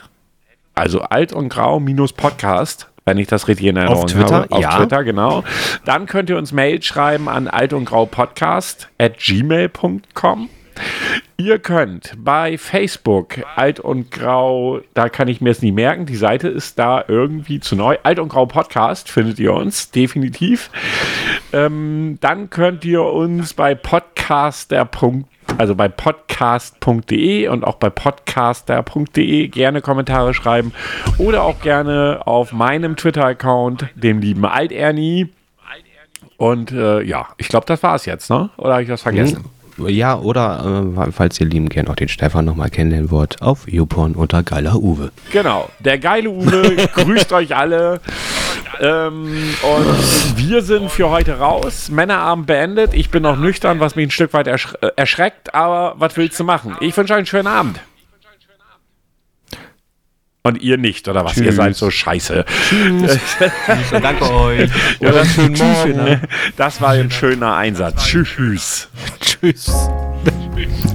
Also 0.76 1.02
Alt 1.02 1.32
und 1.32 1.48
Grau 1.50 1.80
minus 1.80 2.12
Podcast, 2.12 2.90
wenn 3.06 3.18
ich 3.18 3.28
das 3.28 3.48
richtig 3.48 3.68
in 3.68 3.78
Erinnerung 3.78 4.08
Twitter? 4.08 4.36
habe. 4.36 4.52
Auf 4.52 4.62
Ja. 4.62 4.78
Twitter, 4.78 5.04
genau. 5.06 5.44
Dann 5.86 6.06
könnt 6.06 6.30
ihr 6.30 6.38
uns 6.38 6.52
Mail 6.52 6.82
schreiben 6.82 7.30
an 7.30 7.48
alt 7.48 7.72
und 7.72 7.86
grau 7.86 8.06
podcast 8.06 8.90
at 8.98 9.20
gmail.com. 9.20 10.50
Ihr 11.38 11.60
könnt 11.60 12.14
bei 12.18 12.58
Facebook 12.58 13.40
Alt 13.56 13.80
und 13.80 14.12
Grau, 14.12 14.82
da 14.94 15.10
kann 15.10 15.28
ich 15.28 15.42
mir 15.42 15.50
es 15.50 15.62
nie 15.62 15.72
merken, 15.72 16.06
die 16.06 16.16
Seite 16.16 16.48
ist 16.48 16.80
da 16.80 17.04
irgendwie 17.08 17.60
zu 17.60 17.76
neu. 17.76 17.98
Alt 18.04 18.20
und 18.20 18.30
Grau 18.30 18.46
Podcast 18.46 19.10
findet 19.10 19.40
ihr 19.40 19.54
uns, 19.54 19.92
definitiv. 19.92 20.70
Ähm, 21.52 22.18
dann 22.22 22.50
könnt 22.50 22.86
ihr 22.86 23.04
uns 23.04 23.54
bei 23.54 23.76
podcaster. 23.76 24.90
Also 25.58 25.76
bei 25.76 25.90
podcast.de 25.90 27.48
und 27.50 27.64
auch 27.64 27.76
bei 27.76 27.90
podcaster.de 27.90 29.48
gerne 29.50 29.82
Kommentare 29.82 30.34
schreiben 30.34 30.72
oder 31.18 31.44
auch 31.44 31.60
gerne 31.62 32.22
auf 32.26 32.54
meinem 32.54 32.96
Twitter-Account, 32.96 33.88
dem 33.96 34.20
lieben 34.20 34.46
Alt 34.46 34.72
Ernie. 34.72 35.30
Und 36.38 36.72
äh, 36.72 37.02
ja, 37.02 37.28
ich 37.38 37.50
glaube, 37.50 37.66
das 37.66 37.84
war's 37.84 38.06
jetzt, 38.06 38.30
ne? 38.30 38.50
Oder 38.58 38.74
habe 38.74 38.84
ich 38.84 38.90
was 38.90 39.02
vergessen? 39.02 39.46
Ja, 39.78 40.20
oder 40.20 40.86
äh, 40.98 41.12
falls 41.12 41.40
ihr 41.40 41.48
lieben 41.48 41.70
gern 41.70 41.88
auch 41.88 41.96
den 41.96 42.08
Stefan 42.08 42.46
nochmal 42.46 42.70
kennenlernen 42.70 43.12
wollt, 43.12 43.42
auf 43.42 43.68
YouPorn 43.68 44.14
unter 44.16 44.44
geiler 44.44 44.76
Uwe. 44.76 45.12
Genau, 45.32 45.70
der 45.80 45.98
geile 45.98 46.30
Uwe 46.30 46.88
grüßt 46.96 47.34
euch 47.34 47.56
alle. 47.56 48.00
Ähm, 48.80 49.54
und 49.62 50.38
wir 50.38 50.62
sind 50.62 50.92
für 50.92 51.10
heute 51.10 51.40
raus. 51.40 51.90
Männerabend 51.90 52.48
beendet. 52.48 52.94
Ich 52.94 53.10
bin 53.10 53.24
noch 53.24 53.38
nüchtern, 53.38 53.80
was 53.80 53.96
mich 53.96 54.08
ein 54.08 54.12
Stück 54.12 54.34
weit 54.34 54.48
ersch 54.48 54.74
äh, 54.82 54.90
erschreckt, 54.96 55.54
aber 55.54 55.96
was 55.98 56.18
willst 56.18 56.40
du 56.40 56.44
machen? 56.44 56.76
Ich 56.80 56.96
wünsche 56.96 57.14
euch 57.14 57.18
einen 57.18 57.26
schönen 57.26 57.48
Abend. 57.48 57.80
Und 60.46 60.62
ihr 60.62 60.78
nicht, 60.78 61.08
oder 61.08 61.24
was? 61.24 61.38
Ihr 61.38 61.46
Tschüss. 61.46 61.56
seid 61.56 61.76
so 61.78 61.90
scheiße. 61.90 62.44
Danke 64.02 64.30
euch. 64.30 64.70
Ja, 65.00 65.12
das, 65.14 65.28
das 66.58 66.82
war 66.82 66.90
ein 66.90 67.10
schöner 67.10 67.56
Einsatz. 67.56 68.04
Tschüss. 68.04 68.90
tschüss. 69.22 69.72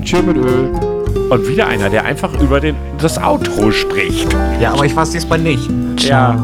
Tschüss 0.05 0.23
mit 0.23 0.37
Öl. 0.37 0.71
Und 1.31 1.49
wieder 1.49 1.67
einer, 1.67 1.89
der 1.89 2.05
einfach 2.05 2.35
über 2.35 2.61
den, 2.61 2.77
das 2.99 3.17
Outro 3.17 3.73
spricht. 3.73 4.29
Ja, 4.61 4.75
aber 4.75 4.85
ich 4.85 4.95
weiß 4.95 5.13
diesmal 5.13 5.39
nicht. 5.39 5.71
Ja. 6.01 6.37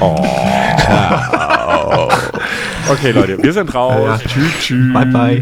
Oh. 0.00 0.16
Okay, 2.86 3.12
Leute, 3.12 3.42
wir 3.42 3.52
sind 3.54 3.74
raus. 3.74 4.20
Tschüss, 4.28 4.52
tschüss. 4.60 4.92
Bye, 4.92 5.06
bye. 5.06 5.40